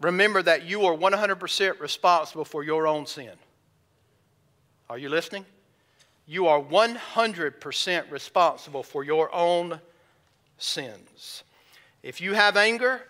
Remember 0.00 0.42
that 0.42 0.64
you 0.64 0.84
are 0.84 0.96
100% 0.96 1.80
responsible 1.80 2.44
for 2.44 2.64
your 2.64 2.88
own 2.88 3.06
sin. 3.06 3.34
Are 4.90 4.98
you 4.98 5.10
listening? 5.10 5.46
You 6.26 6.48
are 6.48 6.60
100% 6.60 8.10
responsible 8.10 8.82
for 8.82 9.04
your 9.04 9.32
own 9.32 9.80
sins. 10.62 11.42
If 12.02 12.20
you 12.20 12.34
have 12.34 12.56
anger, 12.56 13.02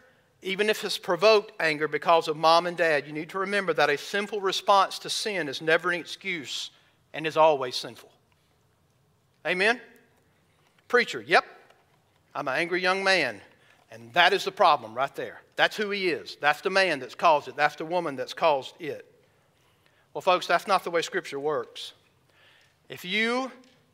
even 0.42 0.70
if 0.70 0.84
it's 0.84 0.98
provoked 0.98 1.52
anger 1.60 1.86
because 1.86 2.28
of 2.28 2.36
mom 2.36 2.66
and 2.66 2.76
dad, 2.76 3.06
you 3.06 3.12
need 3.12 3.28
to 3.30 3.38
remember 3.38 3.72
that 3.74 3.90
a 3.90 3.98
simple 3.98 4.40
response 4.40 4.98
to 5.00 5.10
sin 5.10 5.48
is 5.48 5.60
never 5.60 5.92
an 5.92 6.00
excuse 6.00 6.70
and 7.12 7.26
is 7.26 7.36
always 7.36 7.76
sinful. 7.76 8.10
Amen? 9.46 9.80
Preacher, 10.88 11.20
yep, 11.20 11.44
I'm 12.34 12.48
an 12.48 12.54
angry 12.54 12.80
young 12.80 13.04
man. 13.04 13.40
And 13.92 14.12
that 14.12 14.32
is 14.32 14.44
the 14.44 14.52
problem 14.52 14.94
right 14.94 15.14
there. 15.16 15.40
That's 15.56 15.76
who 15.76 15.90
he 15.90 16.10
is. 16.10 16.36
That's 16.40 16.60
the 16.60 16.70
man 16.70 17.00
that's 17.00 17.14
caused 17.16 17.48
it. 17.48 17.56
That's 17.56 17.74
the 17.74 17.84
woman 17.84 18.14
that's 18.14 18.32
caused 18.32 18.74
it. 18.80 19.04
Well, 20.14 20.22
folks, 20.22 20.46
that's 20.46 20.66
not 20.66 20.84
the 20.84 20.90
way 20.90 21.02
Scripture 21.02 21.40
works. 21.40 21.92
If 22.88 23.04
you 23.04 23.50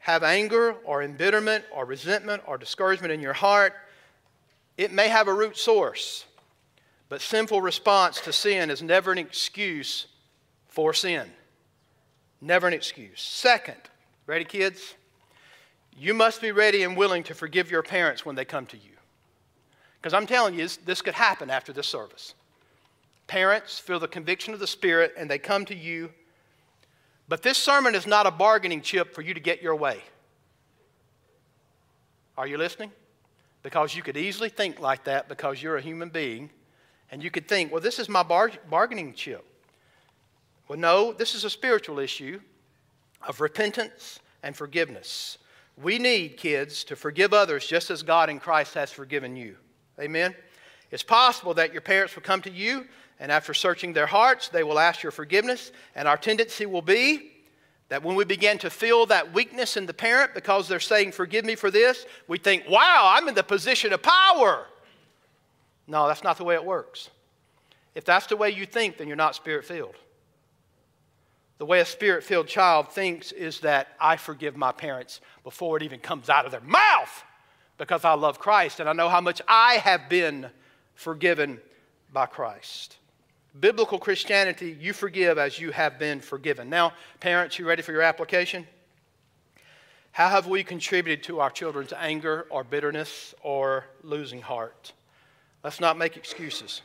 have 0.06 0.22
anger 0.22 0.76
or 0.84 1.02
embitterment 1.02 1.64
or 1.72 1.84
resentment 1.84 2.40
or 2.46 2.56
discouragement 2.56 3.12
in 3.12 3.20
your 3.20 3.32
heart, 3.32 3.74
it 4.78 4.92
may 4.92 5.08
have 5.08 5.26
a 5.26 5.34
root 5.34 5.56
source, 5.56 6.26
but 7.08 7.20
sinful 7.20 7.60
response 7.60 8.20
to 8.20 8.32
sin 8.32 8.70
is 8.70 8.80
never 8.80 9.10
an 9.10 9.18
excuse 9.18 10.06
for 10.68 10.94
sin. 10.94 11.28
Never 12.40 12.68
an 12.68 12.72
excuse. 12.72 13.20
Second, 13.20 13.80
ready, 14.28 14.44
kids? 14.44 14.94
You 15.98 16.14
must 16.14 16.40
be 16.40 16.52
ready 16.52 16.84
and 16.84 16.96
willing 16.96 17.24
to 17.24 17.34
forgive 17.34 17.68
your 17.68 17.82
parents 17.82 18.24
when 18.24 18.36
they 18.36 18.44
come 18.44 18.66
to 18.66 18.76
you. 18.76 18.92
Because 20.00 20.14
I'm 20.14 20.28
telling 20.28 20.54
you, 20.54 20.68
this, 20.84 21.02
could 21.02 21.14
happen 21.14 21.50
after 21.50 21.72
this 21.72 21.88
service. 21.88 22.34
Parents 23.26 23.80
feel 23.80 23.98
the 23.98 24.06
conviction 24.06 24.54
of 24.54 24.60
the 24.60 24.68
Spirit 24.68 25.14
and 25.16 25.28
they 25.28 25.38
come 25.38 25.64
to 25.64 25.74
you. 25.74 26.12
But 27.28 27.42
this 27.42 27.58
sermon 27.58 27.94
is 27.94 28.06
not 28.06 28.26
a 28.26 28.30
bargaining 28.30 28.82
chip 28.82 29.14
for 29.14 29.22
you 29.22 29.34
to 29.34 29.40
get 29.40 29.62
your 29.62 29.74
way. 29.74 30.00
Are 32.38 32.46
you 32.46 32.58
listening? 32.58 32.92
Because 33.62 33.94
you 33.94 34.02
could 34.02 34.16
easily 34.16 34.48
think 34.48 34.78
like 34.78 35.04
that 35.04 35.28
because 35.28 35.62
you're 35.62 35.76
a 35.76 35.80
human 35.80 36.08
being. 36.08 36.50
And 37.10 37.22
you 37.22 37.30
could 37.30 37.48
think, 37.48 37.72
well, 37.72 37.80
this 37.80 37.98
is 37.98 38.08
my 38.08 38.22
bar- 38.22 38.52
bargaining 38.68 39.14
chip. 39.14 39.44
Well, 40.68 40.78
no, 40.78 41.12
this 41.12 41.34
is 41.34 41.44
a 41.44 41.50
spiritual 41.50 41.98
issue 41.98 42.40
of 43.26 43.40
repentance 43.40 44.20
and 44.42 44.56
forgiveness. 44.56 45.38
We 45.80 45.98
need, 45.98 46.36
kids, 46.36 46.84
to 46.84 46.96
forgive 46.96 47.32
others 47.32 47.66
just 47.66 47.90
as 47.90 48.02
God 48.02 48.30
in 48.30 48.40
Christ 48.40 48.74
has 48.74 48.90
forgiven 48.90 49.36
you. 49.36 49.56
Amen? 50.00 50.34
It's 50.90 51.02
possible 51.02 51.54
that 51.54 51.72
your 51.72 51.82
parents 51.82 52.14
will 52.14 52.22
come 52.22 52.42
to 52.42 52.50
you, 52.50 52.86
and 53.18 53.32
after 53.32 53.54
searching 53.54 53.92
their 53.92 54.06
hearts, 54.06 54.48
they 54.48 54.62
will 54.62 54.78
ask 54.78 55.02
your 55.02 55.12
forgiveness. 55.12 55.72
And 55.94 56.06
our 56.06 56.16
tendency 56.16 56.66
will 56.66 56.82
be 56.82 57.32
that 57.88 58.02
when 58.02 58.16
we 58.16 58.24
begin 58.24 58.58
to 58.58 58.70
feel 58.70 59.06
that 59.06 59.32
weakness 59.32 59.76
in 59.76 59.86
the 59.86 59.94
parent 59.94 60.34
because 60.34 60.68
they're 60.68 60.80
saying, 60.80 61.12
Forgive 61.12 61.44
me 61.44 61.54
for 61.54 61.70
this, 61.70 62.04
we 62.28 62.38
think, 62.38 62.64
Wow, 62.68 63.12
I'm 63.14 63.28
in 63.28 63.34
the 63.34 63.42
position 63.42 63.92
of 63.92 64.02
power. 64.02 64.66
No, 65.86 66.08
that's 66.08 66.24
not 66.24 66.36
the 66.36 66.44
way 66.44 66.54
it 66.54 66.64
works. 66.64 67.10
If 67.94 68.04
that's 68.04 68.26
the 68.26 68.36
way 68.36 68.50
you 68.50 68.66
think, 68.66 68.98
then 68.98 69.06
you're 69.06 69.16
not 69.16 69.34
spirit 69.34 69.64
filled. 69.64 69.94
The 71.58 71.64
way 71.64 71.80
a 71.80 71.86
spirit 71.86 72.22
filled 72.22 72.48
child 72.48 72.92
thinks 72.92 73.32
is 73.32 73.60
that 73.60 73.88
I 73.98 74.16
forgive 74.16 74.56
my 74.56 74.72
parents 74.72 75.22
before 75.42 75.78
it 75.78 75.82
even 75.82 76.00
comes 76.00 76.28
out 76.28 76.44
of 76.44 76.50
their 76.50 76.60
mouth 76.60 77.24
because 77.78 78.04
I 78.04 78.12
love 78.12 78.38
Christ 78.38 78.80
and 78.80 78.88
I 78.88 78.92
know 78.92 79.08
how 79.08 79.22
much 79.22 79.40
I 79.48 79.74
have 79.74 80.10
been 80.10 80.50
forgiven 80.94 81.60
by 82.12 82.26
Christ. 82.26 82.98
Biblical 83.60 83.98
Christianity, 83.98 84.76
you 84.78 84.92
forgive 84.92 85.38
as 85.38 85.58
you 85.58 85.70
have 85.70 85.98
been 85.98 86.20
forgiven. 86.20 86.68
Now, 86.68 86.92
parents, 87.20 87.58
you 87.58 87.66
ready 87.66 87.82
for 87.82 87.92
your 87.92 88.02
application? 88.02 88.66
How 90.12 90.28
have 90.28 90.46
we 90.46 90.62
contributed 90.64 91.24
to 91.24 91.40
our 91.40 91.50
children's 91.50 91.92
anger 91.92 92.46
or 92.50 92.64
bitterness 92.64 93.34
or 93.42 93.84
losing 94.02 94.42
heart? 94.42 94.92
Let's 95.62 95.80
not 95.80 95.96
make 95.96 96.16
excuses. 96.16 96.82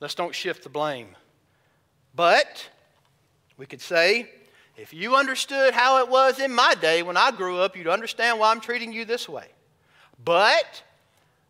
Let's 0.00 0.14
don't 0.14 0.34
shift 0.34 0.62
the 0.62 0.68
blame. 0.68 1.16
But 2.14 2.68
we 3.56 3.66
could 3.66 3.80
say, 3.80 4.30
if 4.76 4.92
you 4.92 5.14
understood 5.14 5.74
how 5.74 5.98
it 5.98 6.08
was 6.08 6.40
in 6.40 6.52
my 6.52 6.74
day 6.74 7.02
when 7.02 7.16
I 7.16 7.30
grew 7.30 7.58
up, 7.58 7.76
you'd 7.76 7.88
understand 7.88 8.38
why 8.38 8.50
I'm 8.50 8.60
treating 8.60 8.92
you 8.92 9.04
this 9.04 9.28
way. 9.28 9.46
But, 10.24 10.82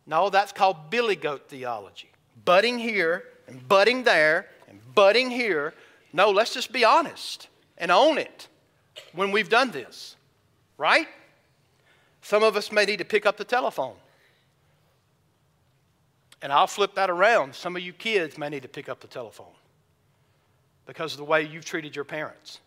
no, 0.07 0.31
that's 0.31 0.53
called 0.53 0.91
billy 0.91 1.17
goat 1.17 1.49
theology. 1.49 2.11
Butting 2.45 2.79
here 2.79 3.25
and 3.51 3.67
butting 3.69 4.05
there 4.05 4.47
and 4.69 4.81
butting 4.95 5.31
here. 5.31 5.75
No, 6.13 6.31
let's 6.31 6.55
just 6.55 6.73
be 6.73 6.85
honest 6.85 7.49
and 7.77 7.91
own 7.91 8.19
it 8.19 8.49
when 9.13 9.33
we've 9.33 9.49
done 9.49 9.71
this, 9.71 10.17
right? 10.79 11.09
Some 12.23 12.43
of 12.43 12.57
us 12.57 12.71
may 12.71 12.85
need 12.85 12.99
to 12.99 13.05
pick 13.05 13.27
up 13.27 13.37
the 13.37 13.45
telephone. 13.45 13.97
And 16.43 16.53
I'll 16.53 16.67
flip 16.67 16.95
that 16.95 17.11
around. 17.11 17.55
Some 17.55 17.77
of 17.77 17.83
you 17.83 17.93
kids 17.93 18.39
may 18.39 18.49
need 18.49 18.63
to 18.63 18.69
pick 18.69 18.89
up 18.89 19.01
the 19.01 19.07
telephone 19.07 19.53
because 20.87 21.13
of 21.13 21.19
the 21.19 21.25
way 21.25 21.43
you've 21.43 21.65
treated 21.65 21.95
your 21.95 22.05
parents. 22.05 22.61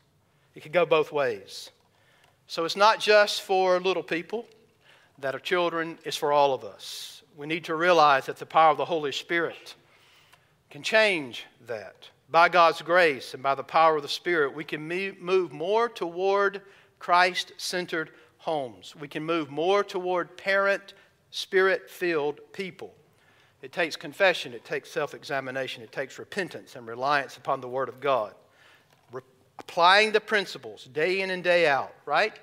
It 0.56 0.62
could 0.62 0.74
go 0.74 0.86
both 0.86 1.12
ways. 1.12 1.72
So 2.48 2.66
it's 2.66 2.76
not 2.76 3.00
just 3.00 3.42
for 3.42 3.80
little 3.80 4.04
people 4.04 4.46
that 5.20 5.34
are 5.34 5.40
children, 5.40 5.98
it's 6.04 6.18
for 6.18 6.32
all 6.32 6.54
of 6.54 6.64
us. 6.64 7.24
We 7.36 7.48
need 7.48 7.64
to 7.66 7.76
realize 7.76 8.28
that 8.28 8.38
the 8.38 8.46
power 8.46 8.70
of 8.70 8.78
the 8.78 8.86
Holy 8.86 9.12
Spirit 9.12 9.76
can 10.74 10.82
change 10.82 11.46
that. 11.68 12.10
By 12.32 12.50
God's 12.50 12.82
grace 12.82 13.36
and 13.36 13.44
by 13.44 13.54
the 13.54 13.62
power 13.62 13.98
of 13.98 14.02
the 14.02 14.10
Spirit, 14.10 14.56
we 14.56 14.64
can 14.64 14.88
move 14.88 15.52
more 15.52 15.88
toward 15.88 16.64
Christ 16.98 17.52
centered 17.58 18.10
homes. 18.40 18.96
We 19.00 19.08
can 19.08 19.24
move 19.24 19.52
more 19.52 19.84
toward 19.84 20.36
parent, 20.36 20.96
spirit 21.30 21.92
filled 21.92 22.40
people. 22.54 22.92
It 23.62 23.72
takes 23.72 23.96
confession, 23.96 24.52
it 24.52 24.66
takes 24.66 24.90
self 24.90 25.14
examination, 25.14 25.84
it 25.84 25.92
takes 25.92 26.18
repentance 26.18 26.76
and 26.76 26.88
reliance 26.88 27.38
upon 27.38 27.62
the 27.62 27.70
Word 27.70 27.88
of 27.88 28.00
God. 28.00 28.34
Re- 29.12 29.22
applying 29.60 30.12
the 30.12 30.22
principles 30.22 30.86
day 30.86 31.22
in 31.22 31.30
and 31.30 31.44
day 31.44 31.68
out, 31.68 31.94
right? 32.08 32.34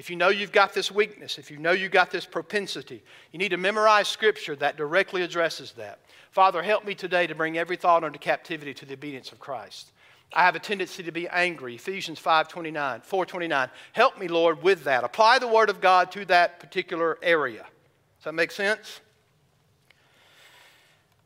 If 0.00 0.08
you 0.08 0.16
know 0.16 0.30
you've 0.30 0.50
got 0.50 0.72
this 0.72 0.90
weakness, 0.90 1.36
if 1.36 1.50
you 1.50 1.58
know 1.58 1.72
you've 1.72 1.92
got 1.92 2.10
this 2.10 2.24
propensity, 2.24 3.02
you 3.32 3.38
need 3.38 3.50
to 3.50 3.58
memorize 3.58 4.08
Scripture 4.08 4.56
that 4.56 4.78
directly 4.78 5.20
addresses 5.20 5.72
that. 5.72 5.98
Father, 6.30 6.62
help 6.62 6.86
me 6.86 6.94
today 6.94 7.26
to 7.26 7.34
bring 7.34 7.58
every 7.58 7.76
thought 7.76 8.02
under 8.02 8.18
captivity 8.18 8.72
to 8.72 8.86
the 8.86 8.94
obedience 8.94 9.30
of 9.30 9.38
Christ. 9.38 9.92
I 10.32 10.44
have 10.44 10.56
a 10.56 10.58
tendency 10.58 11.02
to 11.02 11.12
be 11.12 11.28
angry. 11.28 11.74
Ephesians 11.74 12.18
5:29, 12.18 13.02
4:29. 13.02 13.68
Help 13.92 14.18
me, 14.18 14.26
Lord, 14.26 14.62
with 14.62 14.84
that. 14.84 15.04
Apply 15.04 15.38
the 15.38 15.46
word 15.46 15.68
of 15.68 15.82
God 15.82 16.10
to 16.12 16.24
that 16.24 16.60
particular 16.60 17.18
area. 17.20 17.64
Does 17.64 18.24
that 18.24 18.32
make 18.32 18.52
sense? 18.52 19.02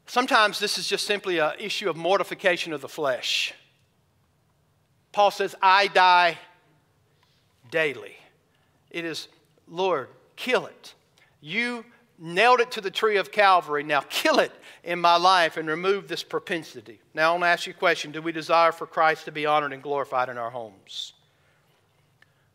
Sometimes 0.07 0.59
this 0.59 0.79
is 0.79 0.89
just 0.89 1.07
simply 1.07 1.39
an 1.39 1.53
issue 1.61 1.89
of 1.89 1.95
mortification 1.95 2.73
of 2.73 2.81
the 2.81 2.89
flesh. 2.89 3.55
Paul 5.13 5.31
says, 5.31 5.55
I 5.63 5.87
die 5.87 6.39
daily. 7.71 8.17
It 8.95 9.05
is, 9.05 9.27
Lord, 9.67 10.09
kill 10.37 10.67
it. 10.67 10.95
You 11.41 11.85
nailed 12.17 12.61
it 12.61 12.71
to 12.71 12.81
the 12.81 12.93
tree 12.93 13.17
of 13.17 13.33
Calvary. 13.33 13.83
Now 13.83 14.03
kill 14.09 14.39
it 14.39 14.53
in 14.85 15.01
my 15.01 15.17
life 15.17 15.57
and 15.57 15.69
remove 15.69 16.07
this 16.07 16.23
propensity. 16.23 17.01
Now 17.13 17.31
I 17.31 17.33
want 17.33 17.43
to 17.43 17.49
ask 17.49 17.67
you 17.67 17.73
a 17.73 17.77
question 17.77 18.13
Do 18.13 18.23
we 18.23 18.31
desire 18.31 18.71
for 18.71 18.87
Christ 18.87 19.25
to 19.25 19.33
be 19.33 19.47
honored 19.47 19.73
and 19.73 19.83
glorified 19.83 20.29
in 20.29 20.39
our 20.39 20.51
homes? 20.51 21.13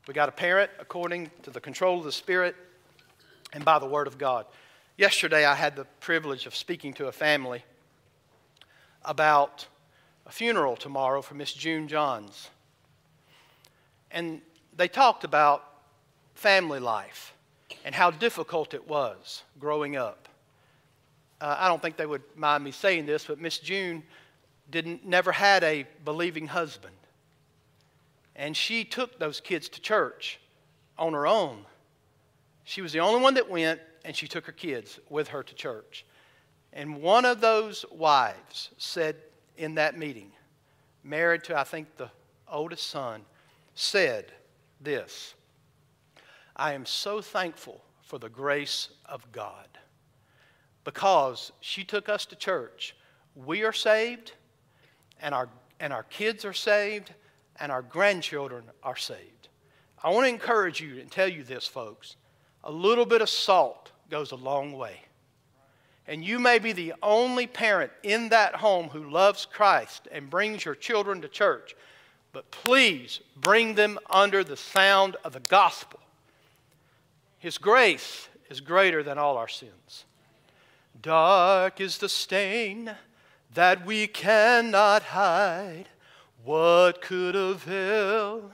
We 0.07 0.13
got 0.13 0.29
a 0.29 0.31
parent 0.31 0.71
according 0.79 1.29
to 1.43 1.51
the 1.51 1.59
control 1.59 1.99
of 1.99 2.05
the 2.05 2.11
Spirit 2.13 2.55
and 3.51 3.65
by 3.65 3.77
the 3.77 3.85
Word 3.85 4.07
of 4.07 4.17
God. 4.17 4.45
Yesterday, 4.97 5.45
I 5.45 5.55
had 5.55 5.75
the 5.75 5.85
privilege 5.99 6.45
of 6.45 6.55
speaking 6.55 6.93
to 6.93 7.07
a 7.07 7.11
family 7.11 7.65
about 9.03 9.67
a 10.25 10.31
funeral 10.31 10.77
tomorrow 10.77 11.21
for 11.21 11.33
Miss 11.33 11.51
June 11.51 11.89
Johns. 11.89 12.49
And 14.09 14.39
they 14.73 14.87
talked 14.87 15.25
about 15.25 15.68
family 16.39 16.79
life 16.79 17.33
and 17.83 17.93
how 17.93 18.11
difficult 18.11 18.73
it 18.73 18.87
was 18.87 19.43
growing 19.59 19.95
up. 19.95 20.29
Uh, 21.41 21.55
I 21.59 21.67
don't 21.67 21.81
think 21.81 21.97
they 21.97 22.05
would 22.05 22.23
mind 22.35 22.63
me 22.63 22.71
saying 22.71 23.05
this, 23.05 23.25
but 23.25 23.39
Miss 23.39 23.59
June 23.59 24.03
didn't, 24.71 25.05
never 25.05 25.31
had 25.31 25.63
a 25.63 25.85
believing 26.05 26.47
husband. 26.47 26.95
And 28.35 28.55
she 28.55 28.83
took 28.83 29.19
those 29.19 29.41
kids 29.41 29.69
to 29.69 29.81
church 29.81 30.39
on 30.97 31.13
her 31.13 31.27
own 31.27 31.65
She 32.63 32.81
was 32.81 32.93
the 32.93 32.99
only 32.99 33.21
one 33.21 33.33
that 33.33 33.49
went, 33.49 33.79
and 34.05 34.15
she 34.15 34.27
took 34.27 34.45
her 34.45 34.51
kids 34.51 34.99
with 35.09 35.29
her 35.29 35.41
to 35.41 35.55
church. 35.55 36.05
And 36.71 37.01
one 37.01 37.25
of 37.25 37.41
those 37.41 37.83
wives 37.91 38.69
said 38.77 39.15
in 39.57 39.75
that 39.75 39.97
meeting, 39.97 40.31
married 41.03 41.43
to, 41.45 41.59
I 41.59 41.63
think, 41.63 41.97
the 41.97 42.11
oldest 42.47 42.87
son, 42.87 43.21
said 43.73 44.31
this 44.79 45.33
I 46.60 46.74
am 46.74 46.86
so 46.86 47.22
thankful 47.22 47.82
for 48.01 48.20
the 48.20 48.28
grace 48.28 48.89
of 49.05 49.32
God 49.32 49.70
because 50.84 51.53
she 51.62 51.86
took 51.86 52.10
us 52.10 52.26
to 52.26 52.36
church. 52.36 52.97
We 53.34 53.64
are 53.64 53.72
saved, 53.72 54.34
and 55.22 55.34
our, 55.34 55.47
and 55.80 55.93
our 55.93 56.03
kids 56.03 56.43
are 56.43 56.53
saved, 56.53 57.14
and 57.62 57.72
our 57.72 57.82
grandchildren 57.82 58.66
are 58.84 58.97
saved. 58.97 59.47
I 60.03 60.10
want 60.10 60.26
to 60.26 60.30
encourage 60.30 60.82
you 60.82 60.99
and 60.99 61.10
tell 61.10 61.30
you 61.30 61.43
this, 61.43 61.66
folks. 61.66 62.18
A 62.66 62.72
little 62.72 63.05
bit 63.05 63.22
of 63.22 63.30
salt 63.30 63.93
goes 64.10 64.34
a 64.34 64.36
long 64.36 64.74
way. 64.74 64.99
And 66.07 66.26
you 66.26 66.39
may 66.39 66.60
be 66.60 66.74
the 66.74 66.93
only 67.01 67.47
parent 67.47 67.93
in 68.03 68.30
that 68.30 68.55
home 68.55 68.89
who 68.89 69.10
loves 69.10 69.45
Christ 69.45 70.10
and 70.12 70.30
brings 70.30 70.66
your 70.66 70.76
children 70.76 71.22
to 71.22 71.30
church, 71.30 71.74
but 72.34 72.51
please 72.51 73.22
bring 73.38 73.76
them 73.76 73.97
under 74.10 74.43
the 74.43 74.57
sound 74.57 75.16
of 75.24 75.32
the 75.32 75.39
gospel. 75.39 76.01
His 77.39 77.57
grace 77.57 78.27
is 78.49 78.59
greater 78.59 79.01
than 79.01 79.17
all 79.17 79.37
our 79.37 79.47
sins. 79.47 80.05
Dark 81.01 81.79
is 81.79 81.97
the 81.97 82.09
stain 82.09 82.91
that 83.53 83.85
we 83.85 84.07
cannot 84.07 85.03
hide. 85.03 85.85
What 86.43 87.01
could 87.01 87.35
avail 87.35 88.51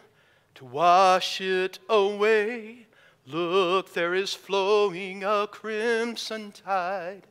to 0.55 0.65
wash 0.65 1.41
it 1.41 1.79
away? 1.89 2.85
Look, 3.25 3.93
there 3.93 4.13
is 4.13 4.35
flowing 4.35 5.23
a 5.23 5.47
crimson 5.47 6.51
tide. 6.51 7.23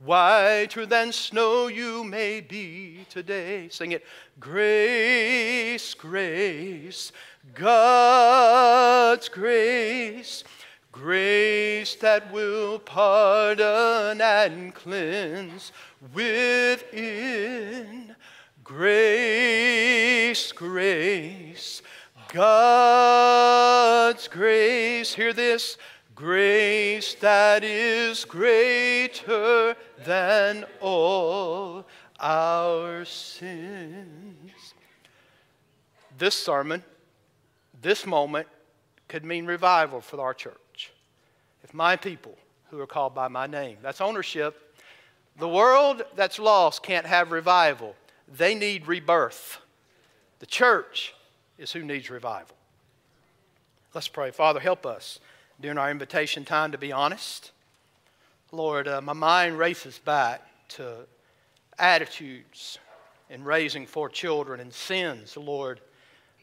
Whiter 0.00 0.86
than 0.86 1.12
snow 1.12 1.66
you 1.66 2.04
may 2.04 2.40
be 2.40 3.06
today. 3.08 3.68
Sing 3.68 3.92
it. 3.92 4.04
Grace, 4.38 5.94
grace, 5.94 7.12
God's 7.54 9.28
grace, 9.28 10.44
grace 11.00 11.94
that 11.96 12.32
will 12.32 12.80
pardon 12.80 14.20
and 14.20 14.74
cleanse 14.74 15.70
within. 16.12 16.96
Grace, 18.64 20.50
grace, 20.50 21.82
God's 22.32 24.26
grace. 24.26 25.14
Hear 25.14 25.32
this 25.32 25.78
grace 26.16 27.14
that 27.14 27.62
is 27.62 28.24
greater 28.24 29.76
than 30.04 30.64
all 30.80 31.86
our 32.18 33.04
sins. 33.04 34.74
This 36.18 36.34
sermon, 36.34 36.82
this 37.80 38.04
moment, 38.04 38.48
could 39.06 39.24
mean 39.24 39.46
revival 39.46 40.00
for 40.00 40.20
our 40.20 40.34
church. 40.34 40.58
If 41.62 41.74
my 41.74 41.96
people 41.96 42.36
who 42.70 42.80
are 42.80 42.86
called 42.86 43.14
by 43.14 43.28
my 43.28 43.46
name, 43.46 43.78
that's 43.82 44.00
ownership. 44.00 44.76
The 45.38 45.48
world 45.48 46.02
that's 46.16 46.38
lost 46.38 46.82
can't 46.82 47.06
have 47.06 47.30
revival, 47.30 47.94
they 48.28 48.54
need 48.54 48.86
rebirth. 48.86 49.58
The 50.40 50.46
church 50.46 51.14
is 51.58 51.72
who 51.72 51.82
needs 51.82 52.10
revival. 52.10 52.56
Let's 53.94 54.08
pray. 54.08 54.30
Father, 54.30 54.60
help 54.60 54.86
us 54.86 55.18
during 55.60 55.78
our 55.78 55.90
invitation 55.90 56.44
time 56.44 56.72
to 56.72 56.78
be 56.78 56.92
honest. 56.92 57.52
Lord, 58.52 58.86
uh, 58.86 59.00
my 59.00 59.12
mind 59.12 59.58
races 59.58 59.98
back 59.98 60.42
to 60.68 61.06
attitudes 61.78 62.78
in 63.30 63.44
raising 63.44 63.86
four 63.86 64.08
children 64.08 64.60
and 64.60 64.72
sins, 64.72 65.36
Lord, 65.36 65.80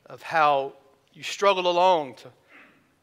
of 0.06 0.22
how 0.22 0.74
you 1.14 1.24
struggle 1.24 1.68
along 1.68 2.16
to, 2.16 2.30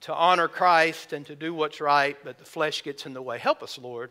to 0.03 0.15
honor 0.15 0.49
Christ 0.49 1.13
and 1.13 1.25
to 1.27 1.37
do 1.37 1.55
what's 1.55 1.81
right, 1.81 2.17
but 2.25 2.39
the 2.39 2.45
flesh 2.45 2.83
gets 2.83 3.07
in 3.07 3.15
the 3.15 3.23
way. 3.23 3.39
Help 3.39 3.63
us, 3.63 3.79
Lord. 3.79 4.11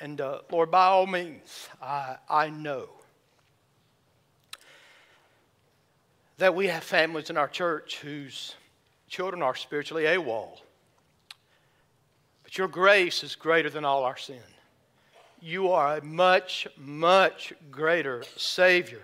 And 0.00 0.20
uh, 0.20 0.40
Lord, 0.50 0.70
by 0.70 0.86
all 0.86 1.06
means, 1.06 1.68
I, 1.82 2.16
I 2.28 2.50
know 2.50 2.88
that 6.38 6.54
we 6.54 6.66
have 6.66 6.82
families 6.82 7.30
in 7.30 7.36
our 7.36 7.48
church 7.48 7.98
whose 7.98 8.54
children 9.08 9.42
are 9.42 9.54
spiritually 9.54 10.04
AWOL. 10.04 10.60
But 12.42 12.58
your 12.58 12.68
grace 12.68 13.22
is 13.22 13.34
greater 13.34 13.70
than 13.70 13.84
all 13.84 14.04
our 14.04 14.16
sin. 14.16 14.40
You 15.40 15.72
are 15.72 15.98
a 15.98 16.04
much, 16.04 16.66
much 16.78 17.52
greater 17.70 18.24
Savior 18.36 19.02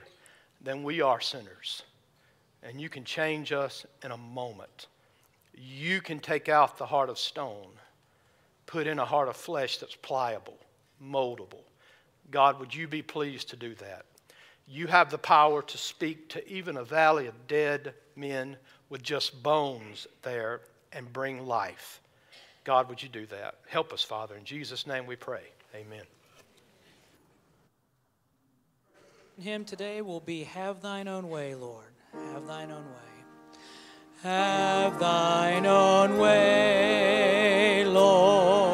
than 0.62 0.82
we 0.84 1.00
are 1.00 1.20
sinners. 1.20 1.82
And 2.62 2.80
you 2.80 2.88
can 2.88 3.04
change 3.04 3.52
us 3.52 3.84
in 4.04 4.10
a 4.10 4.16
moment. 4.16 4.86
You 5.64 6.00
can 6.00 6.18
take 6.18 6.48
out 6.48 6.76
the 6.76 6.86
heart 6.86 7.08
of 7.08 7.18
stone, 7.18 7.70
put 8.66 8.88
in 8.88 8.98
a 8.98 9.04
heart 9.04 9.28
of 9.28 9.36
flesh 9.36 9.78
that's 9.78 9.94
pliable, 9.94 10.58
moldable. 11.02 11.62
God, 12.32 12.58
would 12.58 12.74
you 12.74 12.88
be 12.88 13.02
pleased 13.02 13.50
to 13.50 13.56
do 13.56 13.74
that? 13.76 14.04
You 14.66 14.88
have 14.88 15.10
the 15.10 15.18
power 15.18 15.62
to 15.62 15.78
speak 15.78 16.28
to 16.30 16.52
even 16.52 16.78
a 16.78 16.84
valley 16.84 17.26
of 17.26 17.46
dead 17.46 17.94
men 18.16 18.56
with 18.88 19.02
just 19.02 19.42
bones 19.42 20.06
there 20.22 20.62
and 20.92 21.12
bring 21.12 21.46
life. 21.46 22.00
God, 22.64 22.88
would 22.88 23.02
you 23.02 23.08
do 23.08 23.26
that? 23.26 23.56
Help 23.68 23.92
us, 23.92 24.02
Father. 24.02 24.34
In 24.36 24.44
Jesus' 24.44 24.86
name 24.86 25.06
we 25.06 25.16
pray. 25.16 25.42
Amen. 25.74 26.04
Hymn 29.40 29.64
today 29.64 30.02
will 30.02 30.20
be 30.20 30.44
Have 30.44 30.82
Thine 30.82 31.08
Own 31.08 31.28
Way, 31.28 31.54
Lord. 31.54 31.92
Have 32.12 32.46
Thine 32.46 32.70
Own 32.70 32.84
Way. 32.84 33.11
Have 34.22 35.00
Thine 35.00 35.66
Own 35.66 36.16
Way, 36.16 37.84
Lord. 37.84 38.71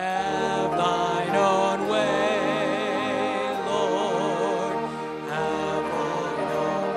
Have 0.00 0.72
thine 0.78 1.36
own 1.36 1.80
way, 1.86 3.52
Lord. 3.66 4.76
Have 5.28 5.84
thine 5.94 6.52
own 6.64 6.88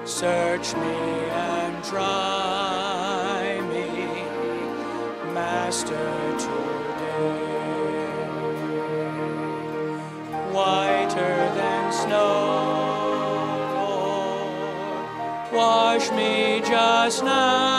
way. 0.00 0.06
Search 0.06 0.74
me 0.76 0.96
and 1.28 1.84
try 1.84 3.60
me, 3.68 3.88
Master, 5.34 6.08
today. 6.38 7.44
Whiter 10.54 11.36
than 11.58 11.92
snow, 11.92 12.32
Lord, 13.76 15.52
wash 15.52 16.10
me 16.12 16.62
just 16.64 17.22
now 17.22 17.75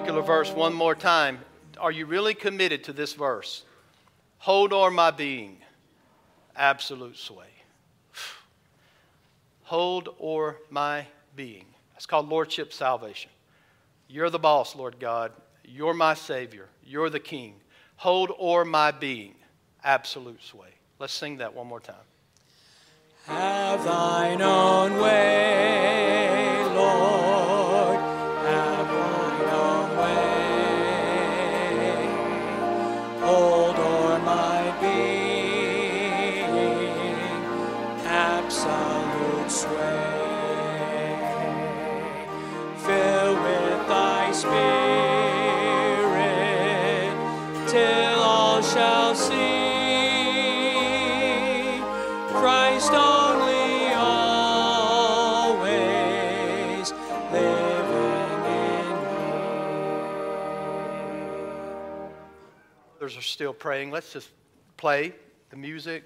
particular 0.00 0.22
verse 0.22 0.50
one 0.52 0.72
more 0.72 0.94
time. 0.94 1.38
Are 1.78 1.92
you 1.92 2.06
really 2.06 2.32
committed 2.32 2.84
to 2.84 2.92
this 2.94 3.12
verse? 3.12 3.64
Hold 4.38 4.72
o'er 4.72 4.90
my 4.90 5.10
being, 5.10 5.58
absolute 6.56 7.18
sway. 7.18 7.52
Hold 9.64 10.08
o'er 10.18 10.56
my 10.70 11.06
being. 11.36 11.66
That's 11.92 12.06
called 12.06 12.30
Lordship 12.30 12.72
salvation. 12.72 13.30
You're 14.08 14.30
the 14.30 14.38
boss, 14.38 14.74
Lord 14.74 14.98
God. 14.98 15.32
You're 15.66 15.92
my 15.92 16.14
Savior. 16.14 16.68
You're 16.82 17.10
the 17.10 17.20
King. 17.20 17.56
Hold 17.96 18.30
o'er 18.40 18.64
my 18.64 18.92
being, 18.92 19.34
absolute 19.84 20.42
sway. 20.42 20.70
Let's 20.98 21.12
sing 21.12 21.36
that 21.36 21.54
one 21.54 21.66
more 21.66 21.80
time. 21.80 22.06
Have 23.26 23.84
thine 23.84 24.40
own 24.40 24.98
way, 24.98 26.39
still 63.40 63.54
praying. 63.54 63.90
Let's 63.90 64.12
just 64.12 64.28
play 64.76 65.14
the 65.48 65.56
music, 65.56 66.04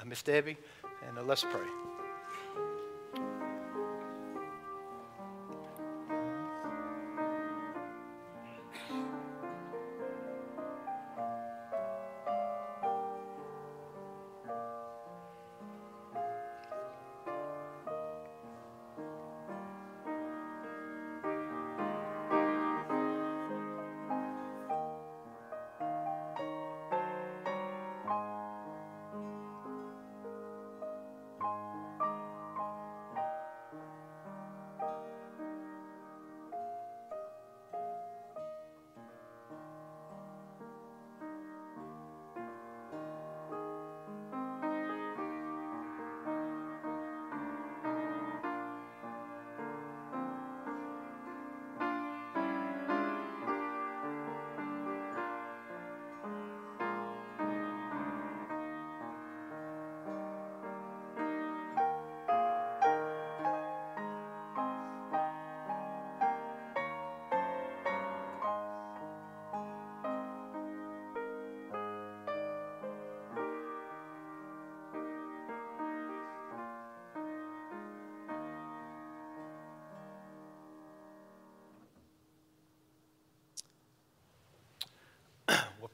uh, 0.00 0.04
Miss 0.04 0.22
Debbie, 0.22 0.56
and 1.08 1.18
uh, 1.18 1.22
let's 1.24 1.42
pray. 1.42 1.87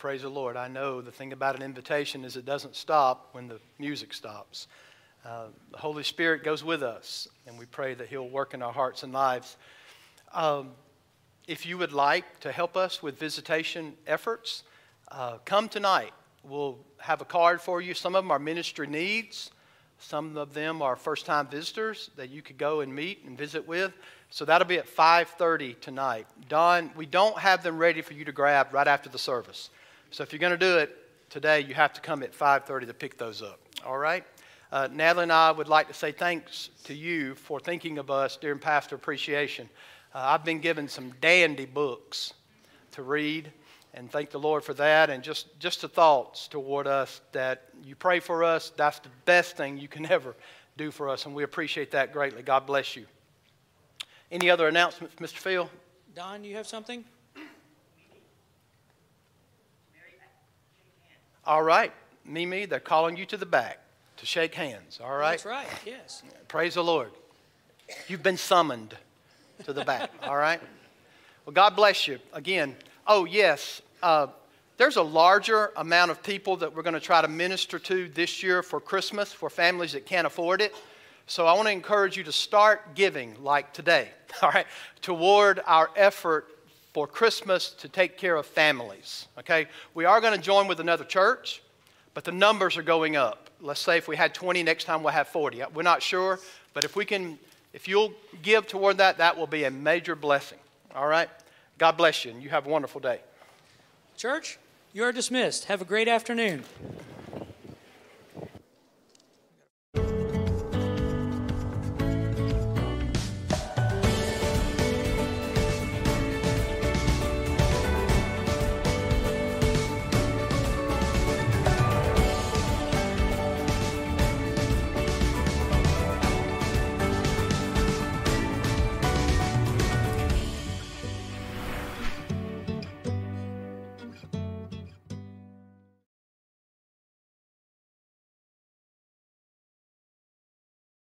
Praise 0.05 0.21
the 0.21 0.29
Lord. 0.29 0.55
I 0.55 0.69
know 0.69 1.01
the 1.01 1.11
thing 1.11 1.33
about 1.33 1.57
an 1.57 1.63
invitation 1.63 2.27
is 2.27 2.37
it 2.37 2.45
doesn't 2.45 2.77
stop 2.77 3.31
when 3.33 3.49
the 3.49 3.59
music 3.79 4.13
stops. 4.13 4.67
Uh, 5.25 5.47
the 5.71 5.79
Holy 5.79 6.03
Spirit 6.03 6.45
goes 6.45 6.63
with 6.63 6.83
us, 6.83 7.27
and 7.47 7.59
we 7.59 7.65
pray 7.65 7.95
that 7.95 8.09
He'll 8.09 8.29
work 8.29 8.53
in 8.53 8.61
our 8.61 8.71
hearts 8.71 9.03
and 9.03 9.15
lives. 9.15 9.57
Um, 10.35 10.73
if 11.49 11.65
you 11.65 11.79
would 11.79 11.95
like 11.95 12.41
to 12.41 12.53
help 12.53 12.77
us 12.77 13.03
with 13.03 13.19
visitation 13.19 13.95
efforts, 14.07 14.65
uh, 15.11 15.39
come 15.47 15.71
tonight. 15.71 16.13
We'll 16.43 16.77
have 16.99 17.23
a 17.23 17.25
card 17.25 17.63
for 17.63 17.81
you. 17.81 17.95
Some 17.95 18.15
of 18.15 18.25
them 18.25 18.31
are 18.31 18.39
ministry 18.39 18.87
needs. 18.87 19.53
Some 19.99 20.37
of 20.37 20.53
them 20.53 20.83
are 20.83 20.97
first-time 20.97 21.47
visitors 21.47 22.11
that 22.17 22.29
you 22.29 22.43
could 22.43 22.59
go 22.59 22.81
and 22.81 22.95
meet 22.95 23.25
and 23.25 23.39
visit 23.39 23.67
with. 23.67 23.95
So 24.29 24.45
that'll 24.45 24.69
be 24.69 24.77
at 24.77 24.87
5:30 24.87 25.81
tonight. 25.81 26.27
Don, 26.51 26.93
we 26.95 27.07
don't 27.07 27.39
have 27.39 27.63
them 27.63 27.79
ready 27.79 28.03
for 28.03 28.13
you 28.13 28.27
to 28.27 28.33
grab 28.33 28.75
right 28.75 28.87
after 28.87 29.09
the 29.09 29.19
service. 29.19 29.71
So 30.15 30.23
if 30.23 30.33
you're 30.33 30.39
going 30.39 30.53
to 30.53 30.57
do 30.57 30.79
it 30.79 30.97
today, 31.29 31.59
you 31.59 31.75
have 31.75 31.93
to 31.95 32.01
come 32.01 32.23
at 32.23 32.33
5:30 32.33 32.87
to 32.87 32.95
pick 32.95 33.19
those 33.19 33.43
up. 33.43 33.59
All 33.85 33.99
right? 33.99 34.25
Uh, 34.71 34.87
Natalie 34.93 35.25
and 35.25 35.33
I 35.33 35.51
would 35.51 35.67
like 35.67 35.89
to 35.89 35.95
say 35.95 36.13
thanks 36.13 36.71
to 36.85 36.95
you 36.95 37.35
for 37.35 37.59
thinking 37.59 37.99
of 37.99 38.13
us 38.13 38.37
during 38.37 38.61
Pastor 38.61 38.95
Appreciation. 38.95 39.69
Uh, 40.15 40.21
I've 40.23 40.45
been 40.45 40.61
given 40.61 40.87
some 40.87 41.11
dandy 41.21 41.67
books 41.67 42.33
to 42.93 43.03
read, 43.03 43.51
and 43.93 44.09
thank 44.09 44.31
the 44.31 44.39
Lord 44.39 44.63
for 44.63 44.73
that. 44.75 45.11
And 45.11 45.21
just 45.21 45.59
just 45.59 45.81
the 45.81 45.89
thoughts 45.89 46.47
toward 46.47 46.87
us 46.87 47.21
that 47.33 47.65
you 47.83 47.97
pray 47.97 48.21
for 48.21 48.45
us. 48.45 48.71
That's 48.77 49.01
the 49.01 49.11
best 49.25 49.57
thing 49.57 49.79
you 49.79 49.89
can 49.89 50.07
ever 50.13 50.37
do 50.77 50.93
for 50.93 51.09
us, 51.09 51.27
and 51.27 51.35
we 51.35 51.43
appreciate 51.43 51.91
that 51.91 52.13
greatly. 52.13 52.45
God 52.45 52.67
bless 52.67 52.95
you. 52.95 53.07
Any 54.31 54.49
other 54.49 54.69
announcements, 54.69 55.17
Mr. 55.17 55.39
Phil? 55.39 55.69
Don, 56.15 56.45
you 56.45 56.55
have 56.55 56.69
something? 56.69 57.05
All 61.47 61.63
right, 61.63 61.93
Mimi, 62.25 62.65
they're 62.65 62.81
calling 62.81 63.17
you 63.17 63.27
to 63.27 63.37
the 63.37 63.47
back 63.47 63.81
to 64.17 64.27
shake 64.27 64.55
hands. 64.55 65.01
All 65.03 65.17
right. 65.17 65.33
That's 65.33 65.45
right, 65.45 65.67
yes. 65.85 66.23
Praise 66.49 66.75
the 66.75 66.85
Lord. 66.85 67.11
You've 68.09 68.23
been 68.23 68.39
summoned 68.39 68.97
to 69.65 69.73
the 69.73 69.85
back. 69.85 70.11
all 70.23 70.37
right. 70.37 70.61
Well, 71.45 71.53
God 71.53 71.77
bless 71.77 72.09
you 72.09 72.19
again. 72.33 72.77
Oh 73.07 73.27
yes, 73.27 73.83
uh, 74.03 74.29
there's 74.79 74.97
a 74.97 75.03
larger 75.03 75.71
amount 75.77 76.11
of 76.11 76.23
people 76.23 76.57
that 76.57 76.75
we're 76.75 76.83
going 76.83 76.95
to 76.95 77.01
try 77.01 77.21
to 77.21 77.29
minister 77.29 77.79
to 77.79 78.09
this 78.09 78.43
year 78.43 78.63
for 78.63 78.81
Christmas 78.81 79.33
for 79.33 79.51
families 79.51 79.93
that 79.93 80.07
can't 80.07 80.27
afford 80.27 80.63
it. 80.63 80.75
So 81.27 81.47
I 81.47 81.53
want 81.53 81.69
to 81.69 81.73
encourage 81.73 82.17
you 82.17 82.25
to 82.25 82.33
start 82.33 82.95
giving 82.95 83.43
like 83.43 83.73
today, 83.73 84.09
all 84.43 84.51
right, 84.51 84.67
toward 85.03 85.61
our 85.67 85.91
effort 85.95 86.49
for 86.95 87.09
Christmas 87.09 87.71
to 87.71 87.89
take 87.89 88.17
care 88.17 88.37
of 88.37 88.47
families. 88.47 89.27
Okay? 89.39 89.67
We 89.93 90.05
are 90.07 90.21
going 90.21 90.33
to 90.33 90.41
join 90.41 90.69
with 90.69 90.79
another 90.79 91.05
church, 91.05 91.61
but 92.15 92.23
the 92.23 92.33
numbers 92.33 92.77
are 92.77 92.83
going 92.83 93.17
up. 93.17 93.51
Let's 93.61 93.81
say 93.81 93.99
if 93.99 94.07
we 94.07 94.17
had 94.17 94.33
20, 94.33 94.63
next 94.63 94.85
time 94.85 95.03
we'll 95.03 95.13
have 95.13 95.29
40. 95.29 95.63
Uh, 95.63 95.69
we're 95.75 95.83
not 95.83 96.03
sure, 96.03 96.39
but 96.73 96.85
if 96.85 96.95
we 96.95 97.05
can, 97.05 97.39
if 97.73 97.89
you'll 97.89 98.15
give 98.43 98.69
toward 98.69 98.99
that, 98.99 99.19
that 99.19 99.37
will 99.37 99.49
be 99.49 99.65
a 99.65 99.71
major 99.71 100.15
blessing. 100.15 100.59
All 100.95 101.09
right? 101.09 101.29
God 101.79 101.97
bless 101.97 102.25
you, 102.25 102.31
and 102.31 102.41
you 102.41 102.49
have 102.51 102.67
a 102.67 102.71
wonderful 102.71 103.01
day. 103.01 103.21
Church, 104.17 104.59
you 104.93 105.03
are 105.03 105.11
dismissed. 105.11 105.65
Have 105.65 105.83
a 105.83 105.85
great 105.85 106.07
afternoon. 106.07 106.63